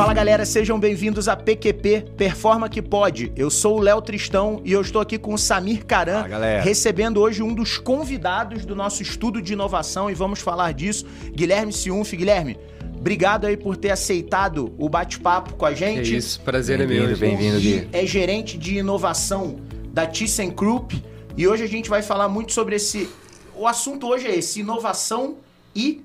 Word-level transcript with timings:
Fala 0.00 0.14
galera, 0.14 0.46
sejam 0.46 0.80
bem-vindos 0.80 1.28
a 1.28 1.36
PQP 1.36 2.12
Performa 2.16 2.70
que 2.70 2.80
Pode. 2.80 3.30
Eu 3.36 3.50
sou 3.50 3.76
o 3.76 3.80
Léo 3.82 4.00
Tristão 4.00 4.62
e 4.64 4.72
eu 4.72 4.80
estou 4.80 4.98
aqui 4.98 5.18
com 5.18 5.34
o 5.34 5.38
Samir 5.38 5.84
Caran, 5.84 6.26
galera. 6.26 6.62
recebendo 6.62 7.20
hoje 7.20 7.42
um 7.42 7.52
dos 7.52 7.76
convidados 7.76 8.64
do 8.64 8.74
nosso 8.74 9.02
estudo 9.02 9.42
de 9.42 9.52
inovação 9.52 10.10
e 10.10 10.14
vamos 10.14 10.40
falar 10.40 10.72
disso, 10.72 11.04
Guilherme 11.34 11.70
Ciunf. 11.70 12.14
Guilherme, 12.14 12.58
obrigado 12.96 13.44
aí 13.44 13.58
por 13.58 13.76
ter 13.76 13.90
aceitado 13.90 14.74
o 14.78 14.88
bate-papo 14.88 15.52
com 15.52 15.66
a 15.66 15.72
É 15.72 15.74
gente. 15.74 16.16
isso, 16.16 16.40
prazer 16.40 16.80
é 16.80 16.86
Bem-vindo, 16.86 17.08
meu. 17.08 17.18
bem-vindo. 17.18 17.60
Gui. 17.60 17.86
é 17.92 18.06
gerente 18.06 18.56
de 18.56 18.78
inovação 18.78 19.56
da 19.92 20.06
ThyssenKrupp 20.06 21.04
e 21.36 21.46
hoje 21.46 21.62
a 21.64 21.68
gente 21.68 21.90
vai 21.90 22.00
falar 22.00 22.26
muito 22.26 22.54
sobre 22.54 22.76
esse. 22.76 23.06
O 23.54 23.66
assunto 23.68 24.06
hoje 24.06 24.26
é 24.28 24.34
esse: 24.34 24.60
inovação 24.60 25.36
e 25.76 26.02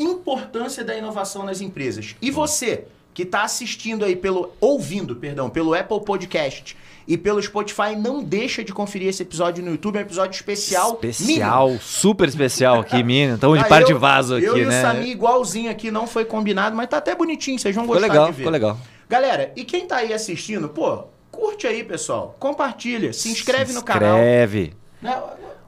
importância 0.00 0.82
da 0.82 0.96
inovação 0.96 1.44
nas 1.44 1.60
empresas. 1.60 2.16
E 2.20 2.28
você 2.32 2.86
que 3.12 3.22
está 3.22 3.42
assistindo 3.42 4.04
aí 4.04 4.14
pelo 4.16 4.52
ouvindo, 4.60 5.16
perdão, 5.16 5.50
pelo 5.50 5.74
Apple 5.74 6.00
Podcast 6.04 6.76
e 7.08 7.16
pelo 7.18 7.42
Spotify, 7.42 7.96
não 7.98 8.22
deixa 8.22 8.62
de 8.62 8.72
conferir 8.72 9.08
esse 9.08 9.22
episódio 9.22 9.64
no 9.64 9.72
YouTube, 9.72 9.96
é 9.96 9.98
um 9.98 10.02
episódio 10.02 10.34
especial. 10.36 10.98
Especial, 11.02 11.76
super 11.80 12.28
especial 12.28 12.80
aqui, 12.80 12.96
menino. 13.02 13.34
Estamos 13.34 13.58
de 13.58 13.64
Ah, 13.64 13.68
par 13.68 13.82
de 13.82 13.92
eu- 13.92 13.98
vaso 13.98 14.38
Eu 14.38 14.52
aqui, 14.52 14.60
e 14.60 14.64
o 14.64 14.68
né? 14.68 14.80
Sami 14.80 15.10
igualzinho 15.10 15.70
aqui, 15.70 15.90
não 15.90 16.06
foi 16.06 16.24
combinado, 16.24 16.76
mas 16.76 16.88
tá 16.88 16.98
até 16.98 17.14
bonitinho, 17.14 17.58
vocês 17.58 17.74
vão 17.74 17.84
Ficou 17.84 17.96
gostar 17.96 18.12
legal, 18.12 18.26
de 18.26 18.32
ver. 18.32 18.36
ficou 18.38 18.52
legal. 18.52 18.78
Galera, 19.08 19.52
e 19.56 19.64
quem 19.64 19.86
tá 19.86 19.96
aí 19.96 20.12
assistindo, 20.12 20.68
pô, 20.68 21.04
curte 21.32 21.66
aí, 21.66 21.82
pessoal. 21.82 22.36
Compartilha, 22.38 23.12
se 23.12 23.28
inscreve 23.28 23.70
Se 23.70 23.74
no 23.74 23.82
canal. 23.82 24.16
inscreve. 24.18 24.72
né? 25.02 25.20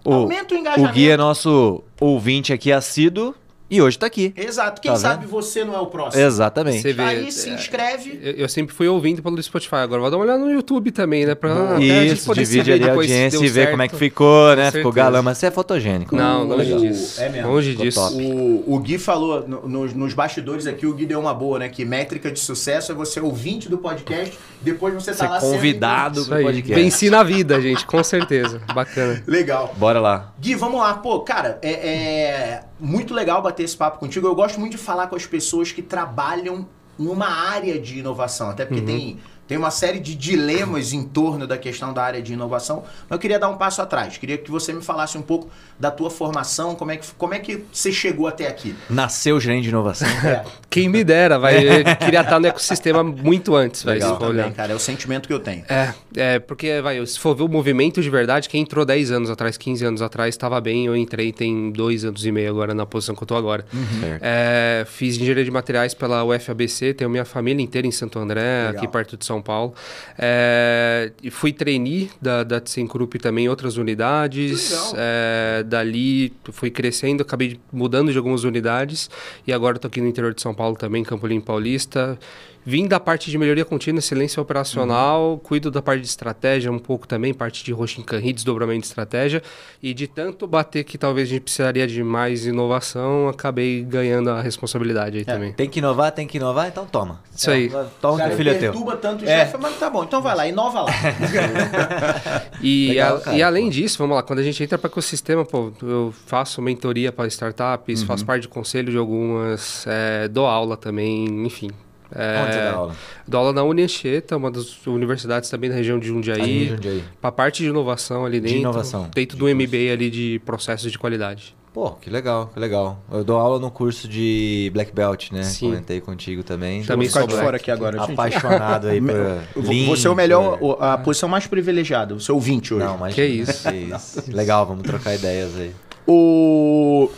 O- 0.04 0.12
Aumenta 0.14 0.54
o 0.54 0.56
O 0.56 0.60
engajamento. 0.60 0.92
Gui 0.94 1.10
é 1.10 1.16
nosso 1.16 1.82
ouvinte 2.00 2.52
aqui 2.52 2.70
assíduo 2.72 3.34
e 3.74 3.82
hoje 3.82 3.98
tá 3.98 4.06
aqui. 4.06 4.32
Exato. 4.36 4.80
Quem 4.80 4.90
Tá 4.92 4.96
sabe 4.98 5.22
vendo? 5.22 5.30
você 5.30 5.64
não 5.64 5.74
é 5.74 5.78
o 5.80 5.86
próximo. 5.86 6.22
Exatamente. 6.22 6.82
Você 6.82 6.92
vê, 6.92 7.02
Aí 7.02 7.32
se 7.32 7.48
é, 7.50 7.54
inscreve. 7.54 8.20
eu, 8.22 8.32
eu 8.32 8.48
sempre 8.48 8.74
fui 8.74 8.86
ouvindo 8.88 9.22
pelo 9.22 9.42
Spotify, 9.42 9.76
agora 9.76 10.00
vou 10.00 10.10
dar 10.10 10.16
uma 10.16 10.24
olhada 10.24 10.38
no 10.44 10.50
YouTube 10.52 10.90
também, 10.90 11.24
né? 11.26 11.34
Pra 11.34 11.52
até 11.52 11.74
a 11.76 11.78
gente 12.04 12.14
Isso, 12.18 12.26
poder 12.26 12.42
divide 12.44 12.72
ali 12.72 12.84
a 12.88 12.92
audiência 12.92 13.36
e 13.38 13.40
ver 13.48 13.50
certo. 13.52 13.70
como 13.70 13.82
é 13.82 13.88
que 13.88 13.96
ficou, 13.96 14.54
né? 14.56 14.66
Com 14.66 14.72
Ficou 14.78 14.92
certeza. 14.92 15.10
galã, 15.10 15.22
mas 15.22 15.38
você 15.38 15.46
é 15.46 15.50
fotogênico. 15.50 16.14
Não, 16.14 16.42
O- 16.44 16.56
longe 16.56 16.76
disso. 16.76 17.20
é 17.20 17.28
mesmo. 17.28 17.48
Longe 17.50 17.70
Ficou 17.70 17.84
disso. 17.86 18.18
O, 18.18 18.74
o 18.74 18.78
Gui 18.78 18.98
falou 18.98 19.48
no- 19.48 19.68
nos, 19.68 19.94
nos 19.94 20.14
bastidores 20.14 20.66
aqui, 20.66 20.86
o 20.86 20.92
Gui 20.94 21.06
deu 21.06 21.18
uma 21.20 21.32
boa, 21.32 21.58
né? 21.58 21.68
Que 21.68 21.84
métrica 21.84 22.30
de 22.30 22.38
sucesso 22.40 22.92
é 22.92 22.94
você 22.94 23.20
ouvinte 23.20 23.68
do 23.68 23.78
podcast, 23.78 24.38
depois 24.60 24.92
você 24.94 25.12
tá 25.12 25.16
Ser 25.16 25.28
lá 25.28 25.40
sendo- 25.40 25.52
convidado 25.52 26.20
Isso 26.20 26.28
pro 26.28 26.42
podcast. 26.42 26.74
Venci 26.82 27.08
na 27.10 27.22
vida, 27.22 27.60
gente, 27.60 27.86
com 27.86 28.02
certeza. 28.04 28.60
Bacana. 28.74 29.22
Legal. 29.26 29.74
Bora 29.76 30.00
lá. 30.00 30.32
Gui, 30.40 30.54
vamos 30.54 30.80
lá. 30.80 30.94
Pô, 30.94 31.20
cara, 31.20 31.58
é, 31.62 31.70
é 31.70 32.62
muito 32.82 33.14
legal 33.14 33.40
bater 33.40 33.62
esse 33.62 33.76
papo 33.76 33.98
contigo. 33.98 34.26
Eu 34.26 34.34
gosto 34.34 34.58
muito 34.58 34.72
de 34.72 34.78
falar 34.78 35.06
com 35.06 35.14
as 35.14 35.24
pessoas 35.24 35.70
que 35.70 35.80
trabalham 35.80 36.66
numa 36.98 37.28
área 37.28 37.78
de 37.78 38.00
inovação, 38.00 38.50
até 38.50 38.66
porque 38.66 38.82
tem, 38.82 39.20
tem 39.52 39.58
uma 39.58 39.70
série 39.70 40.00
de 40.00 40.14
dilemas 40.14 40.94
em 40.94 41.02
torno 41.02 41.46
da 41.46 41.58
questão 41.58 41.92
da 41.92 42.02
área 42.02 42.22
de 42.22 42.32
inovação. 42.32 42.84
Mas 43.02 43.10
eu 43.10 43.18
queria 43.18 43.38
dar 43.38 43.50
um 43.50 43.58
passo 43.58 43.82
atrás. 43.82 44.16
Queria 44.16 44.38
que 44.38 44.50
você 44.50 44.72
me 44.72 44.80
falasse 44.80 45.18
um 45.18 45.20
pouco 45.20 45.50
da 45.78 45.90
tua 45.90 46.08
formação, 46.08 46.74
como 46.74 46.90
é 46.90 46.96
que, 46.96 47.06
como 47.18 47.34
é 47.34 47.38
que 47.38 47.64
você 47.70 47.92
chegou 47.92 48.26
até 48.26 48.46
aqui. 48.46 48.74
Nasceu 48.88 49.38
gerente 49.38 49.64
de 49.64 49.68
inovação. 49.68 50.08
É, 50.22 50.44
Quem 50.70 50.88
me 50.88 51.02
dera, 51.02 51.36
vai. 51.38 51.56
Queria 51.98 52.20
estar 52.20 52.38
no 52.38 52.46
ecossistema 52.46 53.02
muito 53.02 53.56
antes, 53.56 53.82
vai. 53.82 53.94
Legal. 53.94 54.16
também, 54.16 54.52
cara. 54.52 54.72
É 54.72 54.74
o 54.74 54.78
sentimento 54.78 55.26
que 55.26 55.34
eu 55.34 55.40
tenho. 55.40 55.64
É, 55.68 55.92
é, 56.14 56.38
porque, 56.38 56.80
vai, 56.80 57.04
se 57.04 57.18
for 57.18 57.34
ver 57.34 57.42
o 57.42 57.48
movimento 57.48 58.00
de 58.00 58.08
verdade, 58.08 58.48
quem 58.48 58.62
entrou 58.62 58.84
10 58.84 59.10
anos 59.10 59.30
atrás, 59.30 59.58
15 59.58 59.84
anos 59.84 60.00
atrás, 60.00 60.34
estava 60.34 60.60
bem. 60.60 60.86
Eu 60.86 60.96
entrei 60.96 61.32
tem 61.32 61.72
dois 61.72 62.04
anos 62.04 62.24
e 62.24 62.30
meio 62.30 62.48
agora 62.50 62.72
na 62.72 62.86
posição 62.86 63.16
que 63.16 63.22
eu 63.22 63.26
tô 63.26 63.34
agora. 63.34 63.66
Certo. 64.00 64.22
É, 64.22 64.84
fiz 64.86 65.16
engenharia 65.16 65.44
de 65.44 65.50
materiais 65.50 65.92
pela 65.92 66.24
UFABC, 66.24 66.94
tenho 66.94 67.10
minha 67.10 67.24
família 67.24 67.62
inteira 67.62 67.86
em 67.86 67.92
Santo 67.92 68.18
André, 68.18 68.68
Legal. 68.68 68.76
aqui 68.76 68.88
perto 68.88 69.16
de 69.16 69.26
São 69.26 69.41
Paulo. 69.42 69.74
É, 70.18 71.12
e 71.22 71.30
fui 71.30 71.52
trainee 71.52 72.10
da, 72.20 72.42
da 72.42 72.60
ThyssenKrupp 72.60 73.18
também 73.18 73.44
em 73.46 73.48
outras 73.48 73.76
unidades. 73.76 74.92
É, 74.96 75.62
dali 75.64 76.32
fui 76.52 76.70
crescendo, 76.70 77.22
acabei 77.22 77.60
mudando 77.72 78.10
de 78.10 78.16
algumas 78.16 78.44
unidades. 78.44 79.10
E 79.46 79.52
agora 79.52 79.76
estou 79.76 79.88
aqui 79.88 80.00
no 80.00 80.08
interior 80.08 80.32
de 80.32 80.40
São 80.40 80.54
Paulo 80.54 80.76
também, 80.76 81.02
Campo 81.02 81.26
Limpo 81.26 81.46
Paulista. 81.46 82.18
Vim 82.64 82.86
da 82.86 83.00
parte 83.00 83.30
de 83.30 83.36
melhoria 83.36 83.64
contínua, 83.64 83.98
excelência 83.98 84.40
operacional, 84.40 85.40
cuido 85.42 85.70
da 85.70 85.82
parte 85.82 86.00
de 86.02 86.06
estratégia 86.06 86.70
um 86.70 86.78
pouco 86.78 87.08
também, 87.08 87.34
parte 87.34 87.64
de 87.64 87.72
Roshinkanri, 87.72 88.32
desdobramento 88.32 88.82
de 88.82 88.86
estratégia. 88.86 89.42
E 89.82 89.92
de 89.92 90.06
tanto 90.06 90.46
bater 90.46 90.84
que 90.84 90.96
talvez 90.96 91.28
a 91.28 91.30
gente 91.32 91.42
precisaria 91.42 91.86
de 91.88 92.02
mais 92.04 92.46
inovação, 92.46 93.28
acabei 93.28 93.82
ganhando 93.82 94.30
a 94.30 94.40
responsabilidade 94.40 95.18
aí 95.18 95.24
também. 95.24 95.52
Tem 95.52 95.68
que 95.68 95.80
inovar, 95.80 96.12
tem 96.12 96.26
que 96.26 96.36
inovar, 96.38 96.68
então 96.68 96.86
toma. 96.86 97.20
Isso 97.34 97.50
aí. 97.50 97.68
Toma 98.00 98.18
Cara, 98.18 98.30
que 98.30 98.36
filho 98.36 98.50
é 98.50 98.54
teu. 98.54 98.72
tanto 99.00 99.24
o 99.24 99.28
É. 99.28 99.44
chefe, 99.44 99.56
mas 99.60 99.76
tá 99.78 99.90
bom. 99.90 100.04
Então 100.04 100.22
vai 100.22 100.36
lá, 100.36 100.46
inova 100.46 100.82
lá. 100.82 100.92
E, 102.62 102.88
Legal, 102.90 103.16
a- 103.16 103.20
cara, 103.20 103.36
e 103.36 103.42
além 103.42 103.64
pô. 103.64 103.70
disso, 103.70 103.98
vamos 103.98 104.14
lá, 104.16 104.22
quando 104.22 104.38
a 104.38 104.42
gente 104.42 104.62
entra 104.62 104.78
para 104.78 104.86
o 104.86 104.90
ecossistema, 104.90 105.44
pô, 105.44 105.72
eu 105.82 106.14
faço 106.26 106.62
mentoria 106.62 107.10
para 107.10 107.26
startups, 107.26 108.00
Uhum. 108.02 108.06
faço 108.06 108.24
parte 108.24 108.42
de 108.42 108.48
conselho 108.48 108.90
de 108.92 108.96
algumas, 108.96 109.84
é, 109.88 110.28
dou 110.28 110.46
aula 110.46 110.76
também, 110.76 111.24
enfim. 111.44 111.70
É, 112.14 112.42
Onde 112.42 112.52
você 112.52 112.58
dá 112.60 112.72
aula? 112.72 112.96
Dou 113.26 113.40
aula 113.40 113.52
na 113.52 113.62
Unianchieta, 113.62 114.36
uma 114.36 114.50
das 114.50 114.86
universidades 114.86 115.48
também 115.48 115.70
da 115.70 115.76
região 115.76 115.98
de 115.98 116.08
Aí, 116.08 116.14
Jundiaí, 116.14 116.68
Jundiaí. 116.68 117.04
para 117.20 117.32
parte 117.32 117.62
de 117.62 117.68
inovação 117.68 118.24
ali 118.24 118.38
De 118.40 118.46
dentro. 118.48 118.60
inovação. 118.60 119.08
Dentro 119.14 119.36
do 119.36 119.46
MBA 119.46 119.92
ali 119.92 120.10
de 120.10 120.40
processos 120.44 120.90
de 120.92 120.98
qualidade. 120.98 121.54
Pô, 121.72 121.92
que 121.92 122.10
legal, 122.10 122.50
que 122.52 122.60
legal. 122.60 123.02
Eu 123.10 123.24
dou 123.24 123.38
aula 123.38 123.58
no 123.58 123.70
curso 123.70 124.06
de 124.06 124.70
Black 124.74 124.92
Belt, 124.94 125.30
né? 125.32 125.42
Sim. 125.42 125.70
Comentei 125.70 126.02
contigo 126.02 126.42
também. 126.42 126.82
Também 126.82 127.08
Vou 127.08 127.22
ficar 127.22 127.34
de 127.34 127.42
fora 127.42 127.56
aqui 127.56 127.70
agora. 127.70 127.98
gente. 127.98 128.12
Apaixonado 128.12 128.88
aí 128.88 129.00
por 129.54 129.62
Você 129.86 130.06
é 130.06 130.10
o 130.10 130.14
melhor, 130.14 130.58
a 130.80 130.98
posição 130.98 131.30
mais 131.30 131.46
privilegiada, 131.46 132.14
o 132.14 132.20
seu 132.20 132.34
ouvinte 132.34 132.74
hoje. 132.74 132.84
Não, 132.84 132.98
mas 132.98 133.14
Que 133.14 133.24
isso. 133.24 133.66
Que 133.70 133.74
isso. 133.74 134.22
Legal, 134.30 134.66
vamos 134.66 134.82
trocar 134.82 135.14
ideias 135.14 135.56
aí. 135.56 135.72
O, 136.06 137.08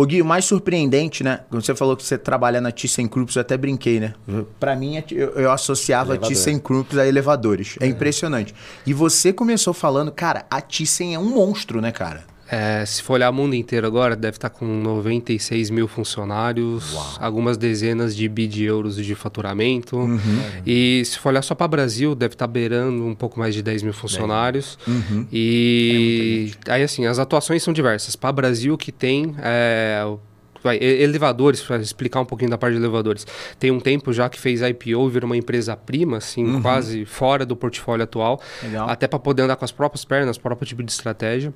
o 0.00 0.06
Gui, 0.06 0.22
o 0.22 0.24
mais 0.24 0.44
surpreendente, 0.44 1.24
né? 1.24 1.40
Quando 1.50 1.64
você 1.64 1.74
falou 1.74 1.96
que 1.96 2.04
você 2.04 2.16
trabalha 2.16 2.60
na 2.60 2.70
ThyssenKrupp, 2.70 3.34
eu 3.34 3.40
até 3.40 3.56
brinquei, 3.56 3.98
né? 3.98 4.14
Pra 4.60 4.76
mim, 4.76 4.96
é- 4.96 5.04
eu, 5.10 5.30
eu 5.30 5.50
associava 5.50 6.12
a 6.12 6.14
Elevador. 6.14 6.28
ThyssenKrupp 6.28 7.00
a 7.00 7.04
elevadores. 7.06 7.76
É, 7.80 7.86
impressionante. 7.88 8.54
E 8.86 8.94
você 8.94 9.32
começou 9.32 9.74
falando, 9.74 10.12
cara, 10.12 10.46
a 10.48 10.60
Thyssen 10.60 11.16
é 11.16 11.18
um 11.18 11.28
monstro, 11.28 11.80
né, 11.80 11.90
cara? 11.90 12.22
É, 12.50 12.84
se 12.86 13.02
for 13.02 13.14
olhar 13.14 13.28
o 13.30 13.32
mundo 13.32 13.54
inteiro 13.54 13.86
agora, 13.86 14.16
deve 14.16 14.36
estar 14.36 14.48
com 14.50 14.64
96 14.64 15.68
mil 15.70 15.86
funcionários, 15.86 16.94
algumas 17.20 17.56
dezenas 17.56 18.16
de 18.16 18.28
bi 18.28 18.46
de 18.46 18.64
euros 18.64 18.96
de 18.96 19.14
faturamento. 19.14 19.96
Uhum. 19.96 20.18
E 20.66 21.02
se 21.04 21.18
for 21.18 21.28
olhar 21.28 21.42
só 21.42 21.54
para 21.54 21.68
Brasil, 21.68 22.14
deve 22.14 22.34
estar 22.34 22.46
beirando 22.46 23.04
um 23.04 23.14
pouco 23.14 23.38
mais 23.38 23.54
de 23.54 23.62
10 23.62 23.82
mil 23.82 23.92
funcionários. 23.92 24.78
Uhum. 24.86 25.26
E 25.30 26.52
aí, 26.68 26.82
assim, 26.82 27.06
as 27.06 27.18
atuações 27.18 27.62
são 27.62 27.72
diversas. 27.72 28.16
Para 28.16 28.32
Brasil, 28.32 28.76
que 28.76 28.92
tem. 28.92 29.34
é, 29.40 30.02
o- 30.06 30.18
Vai, 30.60 30.76
elevadores, 30.82 31.62
para 31.62 31.76
explicar 31.76 32.20
um 32.20 32.24
pouquinho 32.24 32.50
da 32.50 32.58
parte 32.58 32.72
de 32.74 32.80
elevadores. 32.80 33.24
Tem 33.60 33.70
um 33.70 33.78
tempo 33.78 34.12
já 34.12 34.28
que 34.28 34.40
fez 34.40 34.60
IPO 34.60 35.06
e 35.06 35.10
virou 35.10 35.26
uma 35.26 35.36
empresa 35.36 35.76
prima, 35.76 36.16
assim, 36.16 36.60
quase 36.60 37.04
fora 37.04 37.46
do 37.46 37.54
portfólio 37.54 38.02
atual. 38.02 38.40
Legal. 38.60 38.88
Até 38.90 39.06
para 39.06 39.20
poder 39.20 39.42
andar 39.42 39.54
com 39.54 39.64
as 39.64 39.70
próprias 39.70 40.04
pernas, 40.04 40.36
próprio 40.36 40.66
tipo 40.66 40.82
de 40.82 40.90
estratégia. 40.90 41.52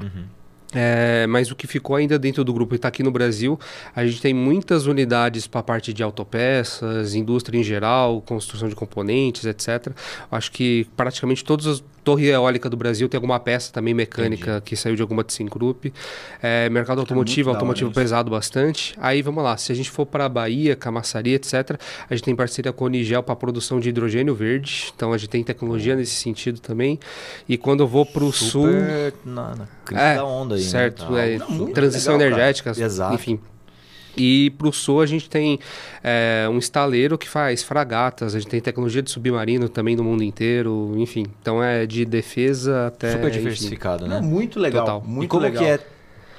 É, 0.74 1.26
mas 1.28 1.50
o 1.50 1.56
que 1.56 1.66
ficou 1.66 1.96
ainda 1.96 2.18
dentro 2.18 2.42
do 2.42 2.52
grupo 2.52 2.74
e 2.74 2.76
está 2.76 2.88
aqui 2.88 3.02
no 3.02 3.10
Brasil, 3.10 3.58
a 3.94 4.06
gente 4.06 4.20
tem 4.22 4.32
muitas 4.32 4.86
unidades 4.86 5.46
para 5.46 5.60
a 5.60 5.62
parte 5.62 5.92
de 5.92 6.02
autopeças, 6.02 7.14
indústria 7.14 7.58
em 7.58 7.62
geral, 7.62 8.22
construção 8.22 8.68
de 8.68 8.74
componentes, 8.74 9.44
etc. 9.44 9.92
Acho 10.30 10.50
que 10.50 10.86
praticamente 10.96 11.44
todas 11.44 11.66
as 11.66 11.84
torres 12.04 12.28
eólicas 12.28 12.70
do 12.70 12.76
Brasil 12.76 13.08
tem 13.08 13.16
alguma 13.18 13.38
peça 13.38 13.72
também 13.72 13.94
mecânica 13.94 14.60
que 14.64 14.76
saiu 14.76 14.96
de 14.96 15.02
alguma 15.02 15.22
ThyssenKrupp. 15.24 15.92
É, 16.42 16.68
mercado 16.68 17.00
automotivo, 17.00 17.50
hora 17.50 17.58
automotivo 17.58 17.90
isso. 17.90 18.00
pesado 18.00 18.30
bastante. 18.30 18.94
Aí 19.00 19.22
vamos 19.22 19.42
lá, 19.42 19.56
se 19.56 19.72
a 19.72 19.74
gente 19.74 19.90
for 19.90 20.06
para 20.06 20.24
a 20.24 20.28
Bahia, 20.28 20.74
Camaçaria, 20.74 21.36
etc., 21.36 21.78
a 22.08 22.14
gente 22.14 22.24
tem 22.24 22.34
parceria 22.34 22.72
com 22.72 22.84
a 22.84 22.86
Unigel 22.86 23.22
para 23.22 23.36
produção 23.36 23.80
de 23.80 23.88
hidrogênio 23.88 24.34
verde. 24.34 24.92
Então 24.94 25.12
a 25.12 25.18
gente 25.18 25.30
tem 25.30 25.42
tecnologia 25.44 25.94
nesse 25.96 26.14
sentido 26.14 26.60
também. 26.60 26.98
E 27.48 27.56
quando 27.56 27.80
eu 27.80 27.86
vou 27.88 28.04
para 28.04 28.24
o 28.24 28.32
sul. 28.32 28.68
Na, 29.24 29.54
na 29.54 29.68
crise 29.84 30.02
É, 30.02 30.14
da 30.16 30.24
onda 30.24 30.54
aí, 30.56 30.62
certo, 30.62 31.10
né? 31.12 31.34
é, 31.34 31.38
muito 31.38 31.72
transição 31.72 32.16
legal, 32.16 32.30
cara. 32.30 32.42
energética, 32.42 32.70
Exato. 32.70 33.51
Enfim. 34.12 34.22
E 34.22 34.50
para 34.50 34.68
o 34.68 34.72
sul 34.72 35.00
a 35.00 35.06
gente 35.06 35.28
tem 35.28 35.58
é, 36.02 36.48
um 36.50 36.58
estaleiro 36.58 37.16
que 37.18 37.28
faz 37.28 37.62
fragatas, 37.62 38.34
a 38.34 38.38
gente 38.38 38.50
tem 38.50 38.60
tecnologia 38.60 39.02
de 39.02 39.10
submarino 39.10 39.68
também 39.68 39.96
no 39.96 40.04
mundo 40.04 40.22
inteiro, 40.22 40.94
enfim. 40.96 41.26
Então 41.40 41.62
é 41.62 41.86
de 41.86 42.04
defesa 42.04 42.88
até. 42.88 43.12
Super 43.12 43.28
enfim. 43.28 43.38
diversificado, 43.38 44.06
Não, 44.06 44.20
né? 44.20 44.26
muito 44.26 44.58
legal. 44.58 44.84
Total. 44.84 45.02
Muito 45.04 45.24
e 45.24 45.28
como 45.28 45.42
legal. 45.42 45.62
que 45.62 45.68
é 45.68 45.80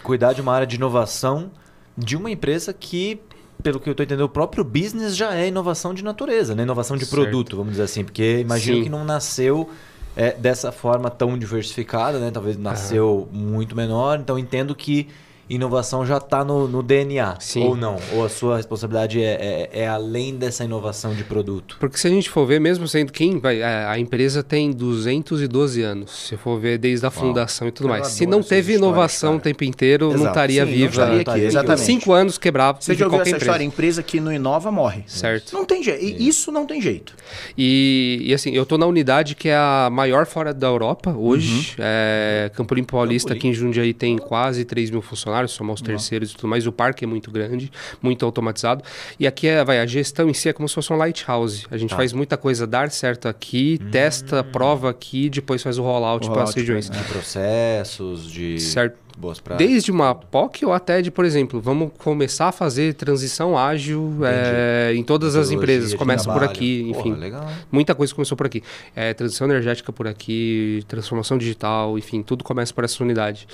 cuidar 0.03 0.33
de 0.33 0.41
uma 0.41 0.53
área 0.53 0.67
de 0.67 0.75
inovação 0.75 1.51
de 1.97 2.17
uma 2.17 2.29
empresa 2.29 2.73
que, 2.73 3.19
pelo 3.61 3.79
que 3.79 3.87
eu 3.87 3.91
estou 3.91 4.03
entendendo, 4.03 4.25
o 4.25 4.29
próprio 4.29 4.63
business 4.63 5.15
já 5.15 5.33
é 5.35 5.47
inovação 5.47 5.93
de 5.93 6.03
natureza, 6.03 6.55
né? 6.55 6.63
Inovação 6.63 6.97
de 6.97 7.05
Certo. 7.05 7.21
produto, 7.21 7.55
vamos 7.55 7.73
dizer 7.73 7.83
assim. 7.83 8.03
Porque 8.03 8.39
imagino 8.39 8.77
Sim. 8.77 8.83
que 8.83 8.89
não 8.89 9.05
nasceu 9.05 9.69
é, 10.15 10.31
dessa 10.33 10.71
forma 10.71 11.09
tão 11.09 11.37
diversificada, 11.37 12.19
né? 12.19 12.31
Talvez 12.31 12.57
nasceu 12.57 13.27
muito 13.31 13.75
menor. 13.75 14.19
Então 14.19 14.37
entendo 14.37 14.75
que 14.75 15.07
inovação 15.49 16.05
já 16.05 16.17
está 16.17 16.43
no, 16.43 16.67
no 16.67 16.81
DNA. 16.81 17.35
Sim. 17.39 17.63
Ou 17.63 17.75
não? 17.75 17.97
Ou 18.13 18.25
a 18.25 18.29
sua 18.29 18.57
responsabilidade 18.57 19.21
é, 19.21 19.69
é, 19.73 19.81
é 19.81 19.87
além 19.87 20.35
dessa 20.35 20.63
inovação 20.63 21.13
de 21.13 21.23
produto? 21.23 21.77
Porque 21.79 21.97
se 21.97 22.07
a 22.07 22.09
gente 22.09 22.29
for 22.29 22.45
ver, 22.45 22.59
mesmo 22.59 22.87
sendo 22.87 23.11
quem 23.11 23.39
vai, 23.39 23.61
a, 23.61 23.91
a 23.91 23.99
empresa 23.99 24.41
tem 24.43 24.71
212 24.71 25.81
anos, 25.81 26.11
se 26.11 26.37
for 26.37 26.59
ver 26.59 26.77
desde 26.77 27.05
a 27.05 27.11
fundação 27.11 27.67
e 27.67 27.71
tudo 27.71 27.89
mais. 27.89 28.07
Se 28.07 28.25
não 28.25 28.41
teve 28.41 28.73
inovação 28.73 29.31
cara. 29.31 29.37
o 29.37 29.41
tempo 29.41 29.63
inteiro, 29.63 30.07
não 30.09 30.15
Exato. 30.15 30.29
estaria 30.29 30.65
Sim, 30.65 30.71
não 30.71 30.77
viva. 30.77 30.89
estaria 30.89 31.21
aqui, 31.21 31.39
exatamente. 31.41 31.85
Cinco 31.85 32.13
anos 32.13 32.37
quebrava 32.37 32.81
Você 32.81 32.93
já 32.93 33.05
ouviu 33.05 33.17
qualquer 33.19 33.29
essa 33.29 33.37
empresa. 33.37 33.45
história? 33.45 33.63
Empresa 33.63 34.03
que 34.03 34.19
não 34.19 34.31
inova 34.31 34.71
morre. 34.71 35.03
Certo. 35.07 35.53
Não 35.53 35.65
tem 35.65 35.83
jeito. 35.83 36.03
E 36.03 36.27
Isso 36.27 36.51
não 36.51 36.65
tem 36.65 36.81
jeito. 36.81 37.13
E, 37.57 38.21
e, 38.23 38.33
assim, 38.33 38.51
eu 38.51 38.65
tô 38.65 38.77
na 38.77 38.85
unidade 38.85 39.35
que 39.35 39.49
é 39.49 39.55
a 39.55 39.89
maior 39.91 40.25
fora 40.25 40.53
da 40.53 40.67
Europa 40.67 41.11
hoje. 41.11 41.53
Uhum. 41.53 41.63
É, 41.79 42.51
Campo 42.55 42.73
Limpo 42.73 42.93
Paulista, 42.93 43.33
aqui 43.33 43.47
em 43.47 43.53
Jundiaí, 43.53 43.93
tem 43.93 44.17
quase 44.17 44.65
3 44.65 44.89
mil 44.89 45.01
funcionários, 45.01 45.32
somos 45.51 45.75
os 45.75 45.81
terceiros 45.81 46.31
e 46.31 46.35
tudo 46.35 46.47
mais. 46.47 46.65
O 46.67 46.71
parque 46.71 47.03
é 47.03 47.07
muito 47.07 47.29
grande, 47.31 47.71
muito 48.01 48.25
automatizado. 48.25 48.83
E 49.19 49.25
aqui 49.27 49.47
é, 49.47 49.63
vai, 49.63 49.79
a 49.79 49.85
gestão 49.85 50.29
em 50.29 50.33
si 50.33 50.49
é 50.49 50.53
como 50.53 50.67
se 50.69 50.75
fosse 50.75 50.91
um 50.93 50.95
lighthouse. 50.97 51.65
A 51.71 51.77
gente 51.77 51.89
Tá. 51.89 51.95
faz 51.97 52.13
muita 52.13 52.37
coisa 52.37 52.65
dar 52.67 52.89
certo 52.91 53.27
aqui, 53.27 53.79
testa, 53.91 54.43
prova 54.43 54.89
aqui, 54.89 55.29
depois 55.29 55.61
faz 55.61 55.77
o 55.77 55.83
rollout 55.83 56.27
O 56.27 56.31
para 56.31 56.43
as 56.43 56.49
rollout, 56.49 56.59
regiões. 56.59 56.89
De 56.89 57.03
processos, 57.03 58.31
de 58.31 58.59
Certo. 58.59 58.97
Boas 59.17 59.39
práticas. 59.39 59.71
Desde 59.71 59.91
uma 59.91 60.13
POC 60.15 60.65
ou 60.65 60.73
até 60.73 61.01
de, 61.01 61.09
por 61.11 61.25
exemplo, 61.25 61.59
vamos 61.61 61.91
começar 61.97 62.47
a 62.47 62.51
fazer 62.51 62.93
transição 62.95 63.57
ágil 63.57 64.17
é, 64.23 64.93
em 64.95 65.03
todas 65.03 65.35
as 65.35 65.51
empresas. 65.51 65.93
Começa 65.93 66.31
por 66.31 66.43
aqui, 66.43 66.91
Porra, 66.93 66.99
enfim. 67.09 67.19
legal. 67.19 67.47
Muita 67.71 67.93
coisa 67.95 68.13
começou 68.13 68.35
por 68.37 68.45
aqui. 68.47 68.61
É, 68.95 69.13
transição 69.13 69.47
energética 69.47 69.91
por 69.91 70.07
aqui, 70.07 70.83
transformação 70.87 71.37
digital, 71.37 71.97
enfim, 71.97 72.21
tudo 72.21 72.43
começa 72.43 72.73
por 72.73 72.83
essa 72.83 73.03
unidade. 73.03 73.47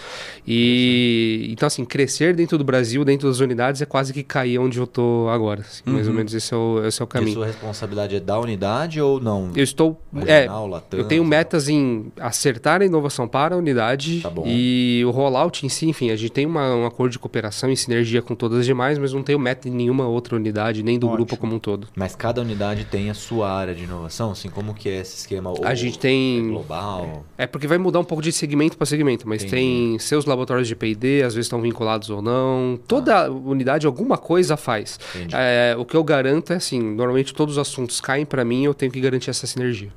E 0.45 1.47
então, 1.51 1.67
assim, 1.67 1.85
crescer 1.85 2.35
dentro 2.35 2.57
do 2.57 2.63
Brasil, 2.63 3.05
dentro 3.05 3.27
das 3.27 3.39
unidades, 3.39 3.81
é 3.81 3.85
quase 3.85 4.11
que 4.13 4.23
cair 4.23 4.57
onde 4.59 4.77
eu 4.79 4.87
tô 4.87 5.27
agora. 5.31 5.61
assim, 5.61 5.83
Mais 5.85 6.07
ou 6.07 6.13
menos 6.13 6.33
esse 6.33 6.53
é 6.53 6.57
o, 6.57 6.85
esse 6.85 7.01
é 7.01 7.03
o 7.03 7.05
E 7.05 7.07
a 7.07 7.11
caminho. 7.11 7.33
sua 7.35 7.45
responsabilidade 7.45 8.15
é 8.15 8.19
da 8.19 8.39
unidade 8.39 8.99
ou 9.01 9.19
não? 9.21 9.51
Eu 9.55 9.63
estou. 9.63 9.99
É, 10.25 10.41
Regional, 10.41 10.67
Latam, 10.67 10.99
eu 10.99 11.05
tenho 11.05 11.23
metas 11.23 11.69
em 11.69 12.11
acertar 12.19 12.81
a 12.81 12.85
inovação 12.85 13.27
para 13.27 13.55
a 13.55 13.57
unidade 13.57 14.21
Tá 14.21 14.31
e 14.45 15.03
o 15.05 15.11
rollout 15.11 15.48
em 15.65 15.69
si, 15.69 15.87
enfim, 15.87 16.11
a 16.11 16.15
gente 16.15 16.31
tem 16.31 16.45
uma, 16.45 16.73
um 16.75 16.85
acordo 16.85 17.11
de 17.11 17.19
cooperação 17.19 17.69
em 17.69 17.75
sinergia 17.75 18.21
com 18.21 18.35
todas 18.35 18.59
as 18.59 18.65
demais, 18.65 18.97
mas 18.97 19.13
não 19.13 19.23
tenho 19.23 19.39
meta 19.39 19.67
em 19.67 19.71
nenhuma 19.71 20.07
outra 20.07 20.35
unidade, 20.35 20.83
nem 20.83 20.97
do 20.99 21.07
Ótimo. 21.07 21.17
grupo 21.17 21.37
como 21.37 21.55
um 21.55 21.59
todo. 21.59 21.87
Mas 21.95 22.15
cada 22.15 22.41
unidade 22.41 22.85
tem 22.85 23.09
a 23.09 23.13
sua 23.13 23.51
área 23.51 23.73
de 23.75 23.83
inovação, 23.83 24.31
assim, 24.31 24.49
como 24.49 24.73
que 24.73 24.87
é 24.89 24.99
esse 25.01 25.17
esquema? 25.17 25.49
Ou 25.49 25.59
A 25.65 25.73
gente 25.75 25.97
tem- 25.99 26.39
é 26.39 26.49
global. 26.49 27.25
É 27.37 27.47
porque 27.47 27.67
vai 27.67 27.77
mudar 27.77 27.99
um 27.99 28.03
pouco 28.03 28.21
de 28.23 28.31
segmento 28.31 28.77
para 28.77 28.85
segmento, 28.85 29.27
mas 29.27 29.43
Entendi. 29.43 29.55
tem 29.55 29.99
seus 29.99 30.25
laboratórios 30.25 30.67
de 30.67 30.75
P&D, 30.75 31.23
às 31.23 31.33
vezes 31.33 31.45
estão 31.45 31.61
vinculados 31.61 32.09
ou 32.09 32.21
não. 32.21 32.79
Toda 32.87 33.31
unidade 33.31 33.85
alguma 33.87 34.17
coisa 34.17 34.55
faz. 34.57 34.99
É, 35.33 35.75
o 35.77 35.85
que 35.85 35.95
eu 35.95 36.03
garanto 36.03 36.53
é 36.53 36.55
assim, 36.57 36.79
normalmente 36.81 37.33
todos 37.33 37.55
os 37.55 37.59
assuntos 37.59 37.99
caem 38.01 38.25
para 38.25 38.43
mim, 38.45 38.63
eu 38.65 38.73
tenho 38.73 38.91
que 38.91 38.99
garantir 38.99 39.29
essa 39.29 39.47
sinergia. 39.47 39.91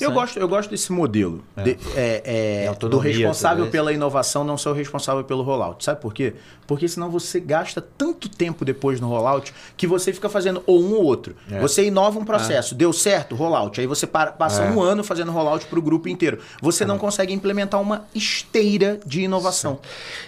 Eu 0.00 0.10
gosto, 0.12 0.38
eu 0.38 0.48
gosto 0.48 0.70
desse 0.70 0.90
modelo. 0.92 1.42
De- 1.62 1.78
é, 1.96 2.22
é, 2.66 2.70
E 2.72 2.88
do 2.88 2.98
responsável 2.98 3.56
talvez. 3.64 3.70
pela 3.72 3.92
inovação 3.92 4.42
não 4.44 4.58
ser 4.58 4.68
o 4.68 4.72
responsável 4.72 5.22
pelo 5.24 5.42
rollout. 5.42 5.84
Sabe 5.84 6.00
por 6.00 6.12
quê? 6.12 6.34
Porque 6.66 6.86
senão 6.88 7.08
você 7.10 7.40
gasta 7.40 7.80
tanto 7.80 8.28
tempo 8.28 8.64
depois 8.64 9.00
no 9.00 9.08
rollout 9.08 9.54
que 9.76 9.86
você 9.86 10.12
fica 10.12 10.28
fazendo 10.28 10.62
ou 10.66 10.82
um 10.82 10.94
ou 10.94 11.04
outro. 11.04 11.34
É. 11.50 11.58
Você 11.60 11.84
inova 11.86 12.18
um 12.18 12.24
processo, 12.24 12.74
deu 12.74 12.92
certo, 12.92 13.34
rollout. 13.34 13.80
Aí 13.80 13.86
você 13.86 14.06
para- 14.06 14.32
passa 14.32 14.64
É. 14.64 14.70
um 14.70 14.80
ano 14.82 15.02
fazendo 15.02 15.32
rollout 15.32 15.64
para 15.66 15.78
o 15.78 15.82
grupo 15.82 16.08
inteiro. 16.08 16.38
Você 16.60 16.84
não 16.84 16.98
consegue 16.98 17.32
implementar 17.32 17.80
uma 17.80 18.04
esteira 18.14 19.00
de 19.06 19.22
inovação. 19.22 19.78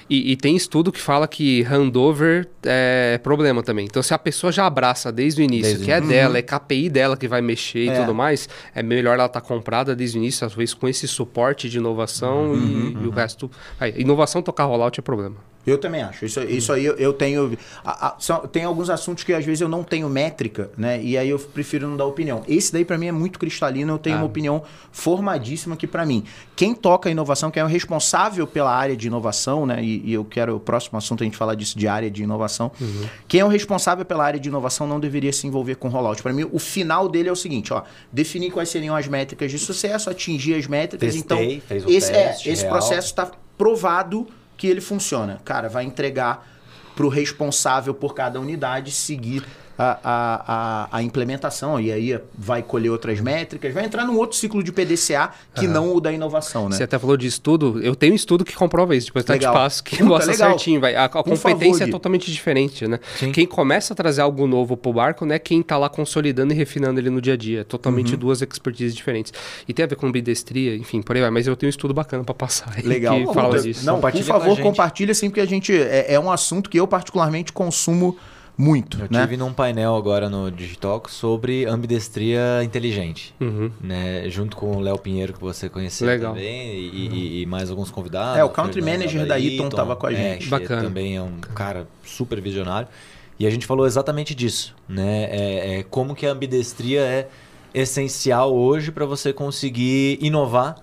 E, 0.08 0.32
e 0.32 0.37
tem 0.37 0.56
estudo 0.56 0.91
que 0.91 1.00
fala 1.00 1.29
que 1.29 1.62
handover 1.62 2.49
é 2.64 3.19
problema 3.23 3.62
também. 3.62 3.85
Então, 3.85 4.03
se 4.03 4.14
a 4.14 4.19
pessoa 4.19 4.50
já 4.53 4.67
abraça 4.67 5.12
desde 5.12 5.43
o 5.43 5.44
início, 5.44 5.61
Desde 5.61 5.82
o 5.82 5.85
que 5.87 5.93
é 5.93 6.00
dela, 6.00 6.38
é 6.38 6.43
KPI 6.43 6.88
dela 6.88 7.17
que 7.17 7.29
vai 7.29 7.41
mexer 7.43 7.88
É. 7.88 7.94
e 7.94 8.00
tudo 8.00 8.14
mais, 8.14 8.49
é 8.75 8.82
melhor 8.82 9.14
ela 9.14 9.26
estar 9.26 9.40
comprada 9.41 9.95
desde 9.95 10.19
o 10.19 10.21
início, 10.21 10.47
às 10.47 10.55
vezes 10.55 10.75
com 10.75 10.89
esse 10.89 11.07
suporte 11.09 11.69
de 11.69 11.79
inovação 11.79 12.55
e, 12.55 12.93
e 12.93 13.07
o 13.07 13.11
resto. 13.11 13.51
Aí, 13.79 13.95
inovação 13.97 14.43
tocar 14.43 14.65
rollout 14.65 14.99
é 14.99 15.03
problema. 15.03 15.37
Eu 15.70 15.78
também 15.78 16.02
acho. 16.02 16.25
Isso, 16.25 16.40
isso 16.43 16.72
aí 16.72 16.84
eu, 16.84 16.94
eu 16.96 17.12
tenho. 17.12 17.56
a- 17.84 18.08
a- 18.08 18.17
são- 18.19 18.40
tem 18.46 18.64
alguns 18.64 18.90
assuntos 18.90 19.25
que 19.25 19.32
às 19.32 19.44
vezes 19.44 19.61
eu 19.61 19.69
não 19.69 19.82
tenho 19.82 20.08
métrica, 20.08 20.70
né? 20.76 21.00
E 21.02 21.17
aí 21.17 21.28
eu 21.31 21.38
prefiro 21.38 21.87
não 21.88 21.96
dar 21.96 22.05
opinião. 22.06 22.43
Esse 22.49 22.72
daí 22.72 22.84
pra 22.84 22.99
mim 22.99 23.06
é 23.06 23.12
muito 23.12 23.38
cristalino, 23.38 23.93
eu 23.94 23.99
tenho 23.99 24.17
Ah. 24.17 24.20
uma 24.20 24.26
opinião 24.26 24.62
formadíssima 24.90 25.76
que 25.76 25.87
pra 25.87 26.05
mim. 26.05 26.25
Quem 26.55 26.75
toca 26.75 27.08
a 27.08 27.12
inovação, 27.12 27.50
quem 27.50 27.61
é 27.61 27.64
o 27.64 27.69
responsável 27.69 28.46
pela 28.46 28.75
área 28.75 28.96
de 28.96 29.06
inovação, 29.06 29.64
né? 29.64 29.82
E, 29.82 30.02
e 30.11 30.12
eu 30.12 30.25
quero 30.25 30.56
o 30.56 30.61
próximo 30.61 30.99
assunto 30.99 31.22
a 31.22 31.25
gente 31.25 31.37
falar 31.37 31.55
disso 31.55 31.78
de 31.78 31.88
área 31.88 32.11
de 32.11 32.22
inovação. 32.22 32.70
Quem 33.26 33.40
é 33.40 33.44
o 33.44 33.49
responsável 33.49 34.05
pela 34.05 34.25
área 34.25 34.38
de 34.40 34.49
inovação 34.49 34.87
não 34.87 35.00
deveria 35.00 35.32
se 35.32 35.46
envolver 35.46 35.76
com 35.76 35.88
rollout. 35.88 36.22
Pra 36.22 36.32
mim, 36.32 36.46
o 36.52 36.58
final 36.58 37.08
dele 37.08 37.28
é 37.28 37.32
o 37.32 37.37
seguinte, 37.37 37.72
ó, 37.72 37.82
definir 38.12 38.50
quais 38.50 38.69
seriam 38.69 38.94
as 38.96 39.06
métricas 39.08 39.50
de 39.50 39.58
sucesso, 39.58 40.11
atingir 40.11 40.55
as 40.55 40.67
métricas, 40.67 41.14
Testei, 41.14 41.55
então 41.55 41.61
fez 41.67 41.84
o 41.87 41.90
esse, 41.90 42.12
teste 42.12 42.49
é, 42.49 42.52
esse 42.52 42.62
real. 42.62 42.72
processo 42.75 43.06
está 43.08 43.31
provado 43.56 44.26
que 44.61 44.67
ele 44.67 44.83
funciona. 44.83 45.41
Cara, 45.43 45.71
vai 45.71 45.85
entregar 45.85 46.47
para 46.95 47.07
o 47.07 47.09
responsável 47.09 47.95
por 47.95 48.15
cada 48.15 48.39
unidade 48.39 48.93
seguir 48.93 49.43
a, 49.82 50.88
a, 50.93 50.99
a, 50.99 51.03
implementação. 51.03 51.81
E 51.81 51.91
aí 51.91 52.19
vai 52.37 52.62
colher 52.62 52.91
outras 52.91 53.19
métricas, 53.21 53.73
vai 53.73 53.85
entrar 53.87 54.05
num 54.05 54.17
outro 54.19 54.37
ciclo 54.37 54.62
de 54.62 54.71
PDCA 54.71 55.31
que 55.55 55.67
não 55.67 55.94
o 55.94 56.00
da 56.00 56.12
inovação, 56.12 56.69
né? 56.69 56.77
Você 56.77 56.82
até 56.82 56.99
falou 56.99 57.17
de 57.17 57.27
estudo, 57.27 57.81
eu 57.82 57.97
tenho 57.97 58.12
um 58.12 58.17
estudo 58.17 58.44
que 58.44 58.55
comprova 58.55 58.94
isso, 58.94 59.06
depois 59.06 59.25
eu 59.25 59.35
te 59.35 59.38
Legal. 59.38 59.55
passo 59.55 59.82
que 59.82 59.97
Puta, 59.97 60.05
mostra 60.09 60.32
legal. 60.32 60.50
certinho, 60.50 60.81
vai. 60.81 60.94
A, 60.94 61.05
a 61.06 61.09
competência 61.09 61.49
favor, 61.59 61.82
é 61.82 61.85
Gui. 61.87 61.91
totalmente 61.91 62.31
diferente, 62.31 62.87
né? 62.87 63.00
Sim. 63.19 63.32
Quem 63.32 63.47
começa 63.47 63.94
a 63.94 63.97
trazer 63.97 64.21
algo 64.21 64.47
novo 64.47 64.77
pro 64.77 64.93
barco, 64.93 65.25
né? 65.25 65.38
Quem 65.38 65.62
tá 65.62 65.79
lá 65.79 65.88
consolidando 65.88 66.53
e 66.53 66.56
refinando 66.56 67.00
ele 67.00 67.09
no 67.11 67.21
dia 67.21 67.35
a 67.35 67.37
dia. 67.37 67.61
É 67.61 67.65
totalmente 67.65 68.12
Uhum. 68.12 68.19
duas 68.19 68.43
expertises 68.43 68.94
diferentes. 68.94 69.32
E 69.67 69.73
tem 69.73 69.85
a 69.85 69.88
ver 69.88 69.97
com 69.97 70.11
bidestria, 70.11 70.77
enfim, 70.77 71.00
por 71.00 71.17
aí 71.17 71.23
vai. 71.23 71.31
Mas 71.31 71.47
eu 71.47 71.56
tenho 71.56 71.69
um 71.69 71.71
estudo 71.71 71.94
bacana 71.94 72.23
pra 72.25 72.35
passar 72.35 72.77
Legal. 72.85 73.17
que 73.19 73.32
fala 73.32 73.49
Puta, 73.50 73.62
disso. 73.62 73.87
Não, 73.87 74.00
por 74.00 74.12
favor, 74.23 74.56
gente. 74.56 74.62
compartilha 74.62 75.12
assim, 75.12 75.29
porque 75.31 75.41
a 75.41 75.47
gente. 75.47 75.73
É, 75.75 76.15
é 76.15 76.21
um 76.21 76.31
assunto 76.31 76.69
que 76.69 76.79
eu 76.79 76.87
particularmente 76.87 77.53
consumo 77.53 78.17
muito. 78.61 78.99
Eu 79.01 79.09
né? 79.11 79.23
tive 79.23 79.37
num 79.37 79.53
painel 79.53 79.95
agora 79.97 80.29
no 80.29 80.51
Digitalk 80.51 81.11
sobre 81.11 81.65
ambidestria 81.65 82.62
inteligente. 82.62 83.35
Uhum. 83.41 83.71
Né, 83.81 84.29
junto 84.29 84.57
com 84.57 84.77
o 84.77 84.81
Léo 84.81 84.99
Pinheiro, 84.99 85.33
que 85.33 85.41
você 85.41 85.69
conheceu 85.69 86.07
Legal. 86.07 86.35
também, 86.35 86.75
e, 86.79 87.09
e- 87.09 87.43
e 87.43 87.47
mais 87.47 87.71
alguns 87.71 87.91
convidados. 87.91 88.39
É, 88.39 88.45
o 88.45 88.51
country 88.51 88.83
manager 88.83 89.27
da 89.27 89.41
Eaton 89.41 89.69
tava 89.71 89.97
com 89.97 90.07
a 90.07 90.12
é, 90.12 90.17
gente. 90.17 90.45
que 90.45 90.51
Bacana. 90.51 90.83
também 90.83 91.17
é 91.17 91.23
um 91.23 91.39
cara 91.55 91.89
super 92.05 92.41
visionário. 92.41 92.89
E 93.39 93.46
a 93.46 93.51
gente 93.51 93.65
falou 93.67 93.87
exatamente 93.87 94.34
disso, 94.34 94.75
né? 94.87 95.25
É, 95.31 95.79
é 95.79 95.82
como 95.84 96.15
que 96.15 96.27
a 96.27 96.31
ambidestria 96.32 97.01
é 97.01 97.29
essencial 97.73 98.55
hoje 98.55 98.91
para 98.93 99.06
você 99.06 99.32
conseguir 99.32 100.19
inovar, 100.20 100.77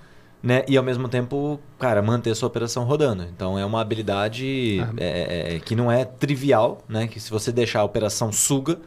né? 0.48 0.64
E 0.66 0.78
ao 0.78 0.84
mesmo 0.84 1.10
tempo, 1.10 1.60
cara, 1.78 2.02
manter 2.02 2.34
sua 2.34 2.48
operação 2.48 2.86
rodando. 2.86 3.24
Então 3.36 3.60
é 3.60 3.66
uma 3.66 3.82
habilidade 3.82 4.80
Ah. 4.82 4.94
é, 4.98 5.56
é, 5.56 5.60
que 5.60 5.76
não 5.76 5.92
é 5.92 6.06
trivial, 6.06 6.82
né? 6.88 7.06
Que 7.06 7.20
se 7.20 7.30
você 7.30 7.52
deixar 7.52 7.82
a 7.82 7.84
operação 7.84 8.32
suga, 8.32 8.80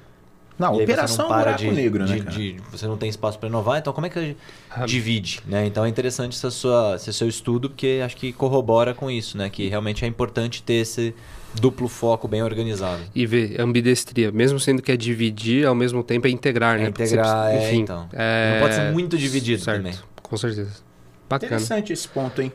Não, 0.58 0.74
operação 0.74 1.28
não 1.28 1.34
é 1.34 1.38
um 1.38 1.42
para 1.42 1.52
buraco 1.52 1.74
de, 1.74 1.82
negro, 1.82 2.06
né? 2.06 2.14
de- 2.16 2.22
cara? 2.22 2.36
de- 2.36 2.56
você 2.72 2.86
não 2.86 2.96
tem 2.96 3.10
espaço 3.10 3.38
para 3.38 3.48
inovar, 3.48 3.78
então 3.78 3.92
como 3.92 4.06
é 4.06 4.10
que 4.10 4.36
Ah. 4.70 4.86
divide, 4.86 5.40
né? 5.46 5.66
Então 5.66 5.84
é 5.84 5.88
interessante 5.90 6.34
essa 6.34 6.50
sua, 6.50 6.94
esse 6.96 7.12
seu 7.12 7.28
estudo, 7.28 7.68
porque 7.68 8.00
acho 8.02 8.16
que 8.16 8.32
corrobora 8.32 8.94
com 8.94 9.10
isso, 9.10 9.36
né? 9.36 9.50
Que 9.50 9.68
realmente 9.68 10.02
é 10.02 10.08
importante 10.08 10.62
ter 10.62 10.74
esse 10.74 11.14
duplo 11.60 11.88
foco 11.88 12.26
bem 12.26 12.42
organizado. 12.42 13.02
E 13.14 13.26
ver 13.26 13.60
ambidestria, 13.60 14.32
mesmo 14.32 14.58
sendo 14.58 14.80
que 14.80 14.90
é 14.92 14.96
dividir, 14.96 15.66
ao 15.66 15.74
mesmo 15.74 16.02
tempo 16.02 16.26
é 16.26 16.30
integrar, 16.30 16.76
É 16.76 16.84
né? 16.84 16.90
Porque 16.90 17.06
você 17.06 17.14
integrar, 17.16 17.44
precisa- 17.48 17.64
é, 17.64 17.68
enfim, 17.70 17.80
então. 17.82 18.08
é- 18.14 18.52
Não 18.54 18.60
pode 18.62 18.74
ser 18.76 18.92
muito 18.92 19.18
dividido 19.18 19.62
certo, 19.62 19.76
também. 19.78 19.94
Com 20.22 20.36
certeza. 20.38 20.88
Bacana. 21.30 21.52
Interessante 21.52 21.92
esse 21.92 22.08
ponto, 22.08 22.42
hein? 22.42 22.52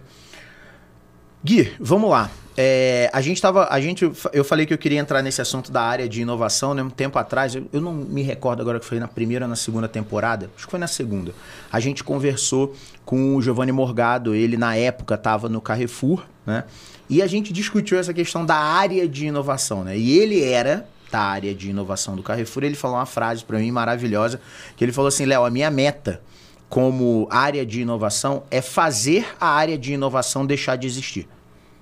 Gui, 1.42 1.72
vamos 1.80 2.10
lá. 2.10 2.30
É, 2.58 3.10
a 3.14 3.22
gente 3.22 3.42
tava. 3.42 3.68
A 3.70 3.80
gente, 3.80 4.12
eu 4.34 4.44
falei 4.44 4.66
que 4.66 4.74
eu 4.74 4.78
queria 4.78 5.00
entrar 5.00 5.22
nesse 5.22 5.42
assunto 5.42 5.72
da 5.72 5.82
área 5.82 6.10
de 6.10 6.22
inovação, 6.22 6.74
né? 6.74 6.84
Um 6.84 6.90
tempo 6.90 7.18
atrás, 7.18 7.56
eu, 7.56 7.68
eu 7.72 7.80
não 7.80 7.94
me 7.94 8.22
recordo 8.22 8.62
agora 8.62 8.78
que 8.78 8.86
foi 8.86 9.00
na 9.00 9.08
primeira 9.08 9.46
ou 9.46 9.50
na 9.50 9.56
segunda 9.56 9.88
temporada, 9.88 10.50
acho 10.58 10.66
que 10.66 10.72
foi 10.72 10.80
na 10.80 10.88
segunda. 10.88 11.34
A 11.72 11.80
gente 11.80 12.04
conversou 12.04 12.76
com 13.06 13.36
o 13.36 13.42
Giovanni 13.42 13.72
Morgado, 13.72 14.36
ele 14.36 14.58
na 14.58 14.76
época 14.76 15.16
estava 15.16 15.48
no 15.48 15.62
Carrefour, 15.62 16.26
né? 16.46 16.66
E 17.10 17.22
a 17.22 17.28
gente 17.28 17.54
discutiu 17.54 17.98
essa 17.98 18.14
questão 18.14 18.46
da 18.46 18.56
área 18.56 19.08
de 19.08 19.28
inovação, 19.28 19.86
né? 19.86 19.98
E 19.98 20.18
ele 20.18 20.44
era 20.44 20.86
da 21.10 21.20
área 21.20 21.54
de 21.54 21.70
inovação 21.70 22.16
do 22.16 22.24
Carrefour, 22.24 22.64
ele 22.66 22.76
falou 22.76 22.98
uma 22.98 23.06
frase 23.06 23.46
para 23.46 23.60
mim 23.60 23.72
maravilhosa, 23.72 24.42
que 24.76 24.84
ele 24.84 24.92
falou 24.92 25.08
assim, 25.08 25.24
Léo, 25.24 25.46
a 25.46 25.50
minha 25.50 25.72
meta 25.72 26.20
como 26.70 27.28
área 27.30 27.66
de 27.66 27.82
inovação 27.82 28.44
é 28.50 28.62
fazer 28.62 29.36
a 29.40 29.48
área 29.48 29.78
de 29.78 29.94
inovação 29.94 30.46
deixar 30.46 30.76
de 30.76 30.88
existir. 30.88 31.28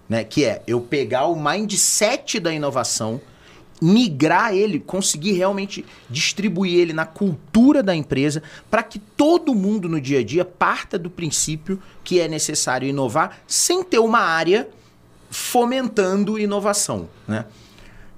Né? 0.08 0.24
Que 0.24 0.46
é 0.46 0.62
eu 0.68 0.82
pegar 0.82 1.28
o 1.28 1.42
mindset 1.42 2.40
da 2.40 2.54
inovação, 2.54 3.22
migrar 3.82 4.54
ele, 4.54 4.80
conseguir 4.80 5.34
realmente 5.34 5.86
distribuir 6.10 6.80
ele 6.80 6.94
na 6.94 7.06
cultura 7.06 7.82
da 7.82 7.96
empresa, 7.96 8.44
para 8.70 8.84
que 8.84 9.00
todo 9.00 9.56
mundo 9.56 9.90
no 9.90 10.00
dia 10.00 10.20
a 10.20 10.24
dia 10.24 10.46
parta 10.46 10.98
do 10.98 11.10
princípio 11.10 11.82
que 12.04 12.20
é 12.20 12.28
necessário 12.28 12.88
inovar 12.88 13.40
sem 13.48 13.84
ter 13.84 14.00
uma 14.00 14.20
área 14.20 14.70
fomentando 15.30 16.38
inovação, 16.38 17.10
né? 17.28 17.46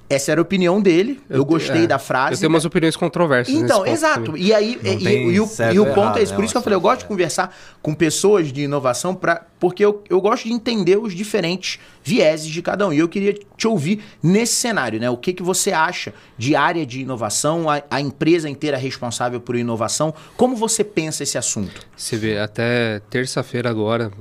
Essa 0.07 0.31
era 0.31 0.41
a 0.41 0.43
opinião 0.43 0.79
dele. 0.79 1.19
Eu, 1.29 1.38
Eu 1.38 1.43
te- 1.45 1.47
gostei 1.47 1.83
é, 1.83 1.88
da 1.88 1.97
frase. 1.97 2.33
Eu 2.33 2.39
tenho 2.39 2.50
umas 2.50 2.63
opiniões 2.65 2.95
controversas. 2.95 3.53
Então, 3.53 3.85
exato. 3.85 4.25
também. 4.25 4.43
E 4.43 4.53
aí, 4.53 4.79
e, 4.83 4.97
tem 4.97 5.29
e 5.31 5.39
o, 5.39 5.50
e 5.74 5.79
o 5.79 5.93
ponto 5.93 6.19
é 6.19 6.21
esse. 6.21 6.33
Por 6.33 6.43
isso 6.43 6.53
que 6.53 6.57
eu 6.57 6.62
falei, 6.62 6.77
eu 6.77 6.81
gosto 6.81 6.97
de 7.00 7.05
assunto, 7.05 7.09
conversar 7.09 7.57
com 7.81 7.93
pessoas 7.95 8.53
de 8.53 8.62
inovação, 8.62 9.15
pra, 9.15 9.45
porque 9.59 9.83
eu, 9.83 10.03
eu 10.09 10.21
gosto 10.21 10.43
de 10.43 10.53
entender 10.53 10.97
os 10.97 11.13
diferentes 11.15 11.79
vieses 12.03 12.47
de 12.47 12.62
cada 12.62 12.88
um. 12.88 12.93
E 12.93 13.00
eu 13.00 13.09
queria 13.09 13.33
te 13.57 13.67
ouvir 13.67 14.03
nesse 14.21 14.53
cenário, 14.53 15.00
né? 15.00 15.09
O 15.09 15.17
que, 15.17 15.33
que 15.33 15.41
você 15.41 15.71
acha 15.71 16.13
de 16.38 16.55
área 16.55 16.85
de 16.85 17.01
inovação, 17.01 17.67
a, 17.67 17.81
a 17.89 18.00
empresa 18.00 18.47
inteira 18.47 18.77
responsável 18.77 19.41
por 19.41 19.55
inovação? 19.55 20.13
Como 20.38 20.55
você 20.55 20.83
pensa 20.83 21.24
esse 21.24 21.38
assunto? 21.38 21.81
Você 21.97 22.15
vê, 22.15 22.38
até 22.38 23.00
terça-feira 23.09 23.71
agora, 23.71 24.12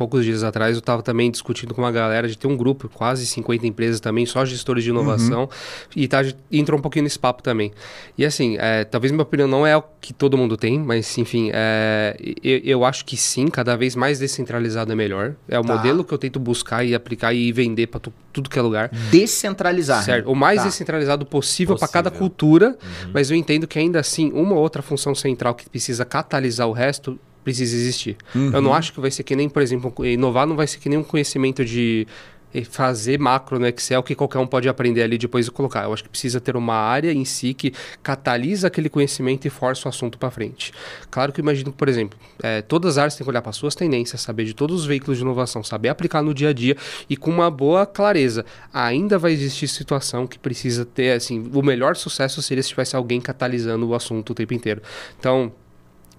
poucos 0.00 0.24
dias 0.24 0.42
atrás, 0.42 0.74
eu 0.76 0.78
estava 0.78 1.02
também 1.02 1.30
discutindo 1.30 1.74
com 1.74 1.82
uma 1.82 1.92
galera 1.92 2.26
de 2.26 2.38
ter 2.38 2.46
um 2.46 2.56
grupo, 2.56 2.88
quase 2.88 3.26
50 3.26 3.66
empresas 3.66 4.00
também, 4.00 4.24
só 4.24 4.46
gestores 4.46 4.82
de 4.82 4.88
inovação, 4.88 5.46
e 5.94 6.08
tá, 6.08 6.22
entrou 6.50 6.78
um 6.78 6.80
pouquinho 6.82 7.02
nesse 7.02 7.18
papo 7.18 7.42
também. 7.42 7.70
E 8.16 8.24
assim, 8.24 8.56
eh, 8.58 8.84
talvez 8.84 9.12
minha 9.12 9.22
opinião 9.22 9.46
não 9.46 9.66
é 9.66 9.76
o 9.76 9.82
que 10.00 10.14
todo 10.14 10.38
mundo 10.38 10.56
tem, 10.56 10.78
mas 10.78 11.18
enfim, 11.18 11.50
eh, 11.52 12.16
eu, 12.42 12.58
eu 12.64 12.84
acho 12.86 13.04
que 13.04 13.14
sim, 13.14 13.48
cada 13.48 13.76
vez 13.76 13.94
mais 13.94 14.18
descentralizado 14.18 14.90
é 14.90 14.94
melhor. 14.94 15.34
É 15.46 15.58
o 15.58 15.62
Tá. 15.62 15.76
modelo 15.76 16.02
que 16.02 16.14
eu 16.14 16.18
tento 16.18 16.40
buscar 16.40 16.82
e 16.82 16.94
aplicar 16.94 17.34
e 17.34 17.52
vender 17.52 17.88
para 17.88 18.00
tudo 18.32 18.48
que 18.48 18.58
é 18.58 18.62
lugar. 18.62 18.88
Descentralizar. 19.10 20.02
Certo. 20.02 20.24
né? 20.26 20.32
O 20.32 20.34
mais 20.34 20.60
Tá. 20.60 20.64
descentralizado 20.68 21.26
possível 21.26 21.76
para 21.76 21.88
cada 21.88 22.10
cultura, 22.10 22.78
mas 23.12 23.30
eu 23.30 23.36
entendo 23.36 23.66
que 23.66 23.78
ainda 23.78 24.00
assim, 24.00 24.32
uma 24.32 24.54
ou 24.54 24.60
outra 24.62 24.80
função 24.80 25.14
central 25.14 25.54
que 25.54 25.68
precisa 25.68 26.06
catalisar 26.06 26.66
o 26.66 26.72
resto 26.72 27.18
precisa 27.42 27.74
existir. 27.74 28.16
Eu 28.34 28.60
não 28.60 28.74
acho 28.74 28.92
que 28.92 29.00
vai 29.00 29.10
ser 29.10 29.22
que 29.22 29.34
nem, 29.34 29.48
por 29.48 29.62
exemplo, 29.62 30.04
inovar 30.04 30.46
não 30.46 30.56
vai 30.56 30.66
ser 30.66 30.78
que 30.78 30.88
nem 30.88 30.98
um 30.98 31.04
conhecimento 31.04 31.64
de 31.64 32.06
eh, 32.52 32.64
fazer 32.64 33.18
macro 33.18 33.58
no 33.58 33.66
Excel 33.66 34.02
que 34.02 34.14
qualquer 34.14 34.38
um 34.38 34.46
pode 34.46 34.68
aprender 34.68 35.02
ali 35.02 35.16
depois 35.16 35.46
e 35.46 35.50
colocar. 35.50 35.84
Eu 35.84 35.92
acho 35.92 36.02
que 36.02 36.08
precisa 36.08 36.40
ter 36.40 36.56
uma 36.56 36.74
área 36.74 37.12
em 37.12 37.24
si 37.24 37.54
que 37.54 37.72
catalisa 38.02 38.66
aquele 38.66 38.88
conhecimento 38.88 39.46
e 39.46 39.50
força 39.50 39.86
o 39.86 39.88
assunto 39.88 40.18
para 40.18 40.30
frente. 40.30 40.72
Claro 41.10 41.32
que 41.32 41.40
eu 41.40 41.42
imagino 41.42 41.72
por 41.72 41.88
exemplo, 41.88 42.18
eh, 42.42 42.62
todas 42.62 42.92
as 42.92 42.98
áreas 42.98 43.14
têm 43.14 43.24
que 43.24 43.30
olhar 43.30 43.42
para 43.42 43.52
suas 43.52 43.74
tendências, 43.74 44.20
saber 44.20 44.44
de 44.44 44.54
todos 44.54 44.80
os 44.80 44.86
veículos 44.86 45.18
de 45.18 45.22
inovação, 45.22 45.62
saber 45.62 45.88
aplicar 45.88 46.22
no 46.22 46.34
dia 46.34 46.48
a 46.48 46.52
dia 46.52 46.76
e 47.08 47.16
com 47.16 47.30
uma 47.30 47.50
boa 47.50 47.86
clareza. 47.86 48.44
Ainda 48.72 49.18
vai 49.18 49.32
existir 49.32 49.68
situação 49.68 50.26
que 50.26 50.38
precisa 50.38 50.84
ter, 50.84 51.12
assim, 51.12 51.50
o 51.54 51.62
melhor 51.62 51.96
sucesso 51.96 52.42
seria 52.42 52.62
se 52.62 52.70
tivesse 52.70 52.96
alguém 52.96 53.20
catalisando 53.20 53.88
o 53.88 53.94
assunto 53.94 54.30
o 54.30 54.34
tempo 54.34 54.54
inteiro. 54.54 54.82
Então, 55.18 55.52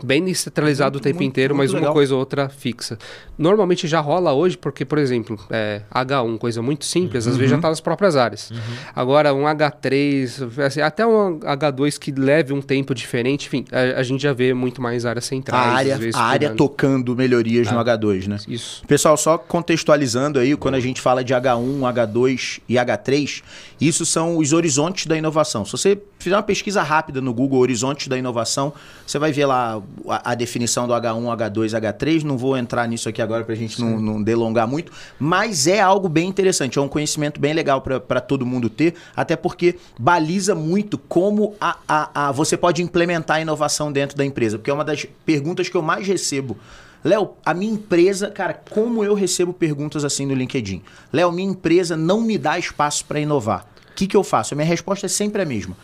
bem 0.06 0.24
descentralizado 0.24 0.98
o 0.98 1.02
tempo 1.02 1.18
muito, 1.18 1.30
inteiro, 1.30 1.56
muito 1.56 1.68
mas 1.70 1.74
legal. 1.74 1.90
uma 1.90 1.94
coisa 1.94 2.14
ou 2.14 2.20
outra 2.20 2.50
fixa. 2.50 2.98
Normalmente 3.38 3.88
já 3.88 4.00
rola 4.00 4.34
hoje, 4.34 4.58
porque, 4.58 4.84
por 4.86 4.98
exemplo, 4.98 5.40
é, 5.50 5.82
H1, 5.94 6.38
coisa 6.38 6.62
muito 6.62 6.86
simples, 6.86 7.26
às 7.28 7.34
Uhum. 7.34 7.38
vezes 7.40 7.50
já 7.52 7.56
está 7.58 7.70
nas 7.70 7.80
próprias 7.82 8.16
áreas. 8.16 8.52
Agora, 8.96 9.34
um 9.34 9.44
H3, 9.44 10.60
assim, 10.60 10.82
até 10.82 11.06
um 11.06 11.40
H2 11.40 11.98
que 12.00 12.12
leve 12.12 12.54
um 12.54 12.62
tempo 12.62 12.94
diferente, 12.94 13.48
enfim, 13.48 13.66
a, 13.72 14.00
a 14.00 14.04
gente 14.04 14.22
já 14.22 14.34
vê 14.34 14.54
muito 14.54 14.82
mais 14.82 15.06
áreas 15.06 15.26
A 15.26 15.28
centrais. 15.28 15.74
área, 15.76 15.94
às 15.96 16.00
vezes, 16.00 16.16
a 16.16 16.22
área 16.24 16.50
cuidando. 16.50 16.58
tocando 16.58 17.16
melhorias 17.16 17.72
no 17.72 17.78
H2, 17.80 18.28
né? 18.28 18.38
Isso. 18.48 18.84
Pessoal, 18.88 19.16
só 19.18 19.38
contextualizando 19.38 20.40
aí, 20.40 20.56
quando 20.56 20.76
a 20.76 20.80
gente 20.80 21.00
fala 21.02 21.24
de 21.24 21.34
H1, 21.34 21.80
H2 21.82 22.60
e 22.68 22.76
H3, 22.76 23.42
isso 23.80 24.06
são 24.06 24.38
os 24.38 24.54
horizontes 24.54 25.06
da 25.08 25.18
inovação. 25.18 25.66
Se 25.66 25.72
você 25.72 25.98
fizer 26.22 26.36
uma 26.36 26.44
pesquisa 26.44 26.82
rápida 26.82 27.22
no 27.22 27.34
Google, 27.34 27.60
horizontes 27.60 28.08
da 28.08 28.18
inovação, 28.18 28.74
você 29.06 29.20
vai 29.20 29.32
ver 29.32 29.46
lá 29.46 29.82
a, 30.08 30.32
a 30.32 30.36
definição 30.36 30.88
do 30.88 30.94
H1, 30.94 31.52
H2, 31.52 31.80
H3. 31.80 32.24
Não 32.24 32.38
vou 32.38 32.58
entrar 32.58 32.88
nisso 32.88 33.10
aqui 33.10 33.22
agora 33.22 33.44
para 33.44 33.54
a 33.54 33.58
gente 33.58 33.82
não, 33.82 34.00
não 34.00 34.22
delongar 34.22 34.68
muito, 34.68 34.92
mas 35.20 35.68
é 35.68 35.80
algo 35.80 36.08
bem 36.08 36.28
interessante, 36.28 36.78
é 36.78 36.82
um 36.82 36.88
conhecimento 36.88 37.40
bem 37.40 37.54
legal 37.54 37.82
para 37.82 38.22
todo 38.22 38.46
mundo 38.46 38.70
ter, 38.70 38.96
até 39.16 39.36
porque 39.36 39.76
baliza 40.00 40.56
muito 40.56 40.98
como 40.98 41.56
a, 41.60 41.78
a, 41.88 42.28
a, 42.28 42.32
você 42.32 42.56
pode 42.56 42.82
implementar 42.82 43.38
a 43.38 43.42
inovação 43.42 43.92
dentro 43.92 44.18
da 44.18 44.26
empresa, 44.26 44.58
porque 44.58 44.70
é 44.70 44.74
uma 44.74 44.86
das 44.86 45.06
perguntas 45.26 45.70
que 45.70 45.76
eu 45.76 45.82
mais 45.82 46.08
recebo 46.08 46.58
Léo, 47.04 47.32
a 47.44 47.54
minha 47.54 47.74
empresa, 47.74 48.30
cara, 48.30 48.54
como 48.54 49.04
eu 49.04 49.16
recebo 49.16 49.52
perguntas 49.52 50.06
assim 50.06 50.26
no 50.26 50.36
LinkedIn? 50.36 50.84
Léo, 51.12 51.32
minha 51.32 51.50
empresa 51.50 51.98
não 51.98 52.22
me 52.22 52.38
dá 52.38 52.60
espaço 52.60 53.06
para 53.06 53.20
inovar. 53.20 53.66
O 53.90 53.94
que, 53.96 54.06
que 54.06 54.16
eu 54.16 54.24
faço? 54.24 54.54
A 54.54 54.56
minha 54.56 54.68
resposta 54.68 55.08
é 55.08 55.10
sempre 55.10 55.42
a 55.42 55.46
mesma. 55.46 55.76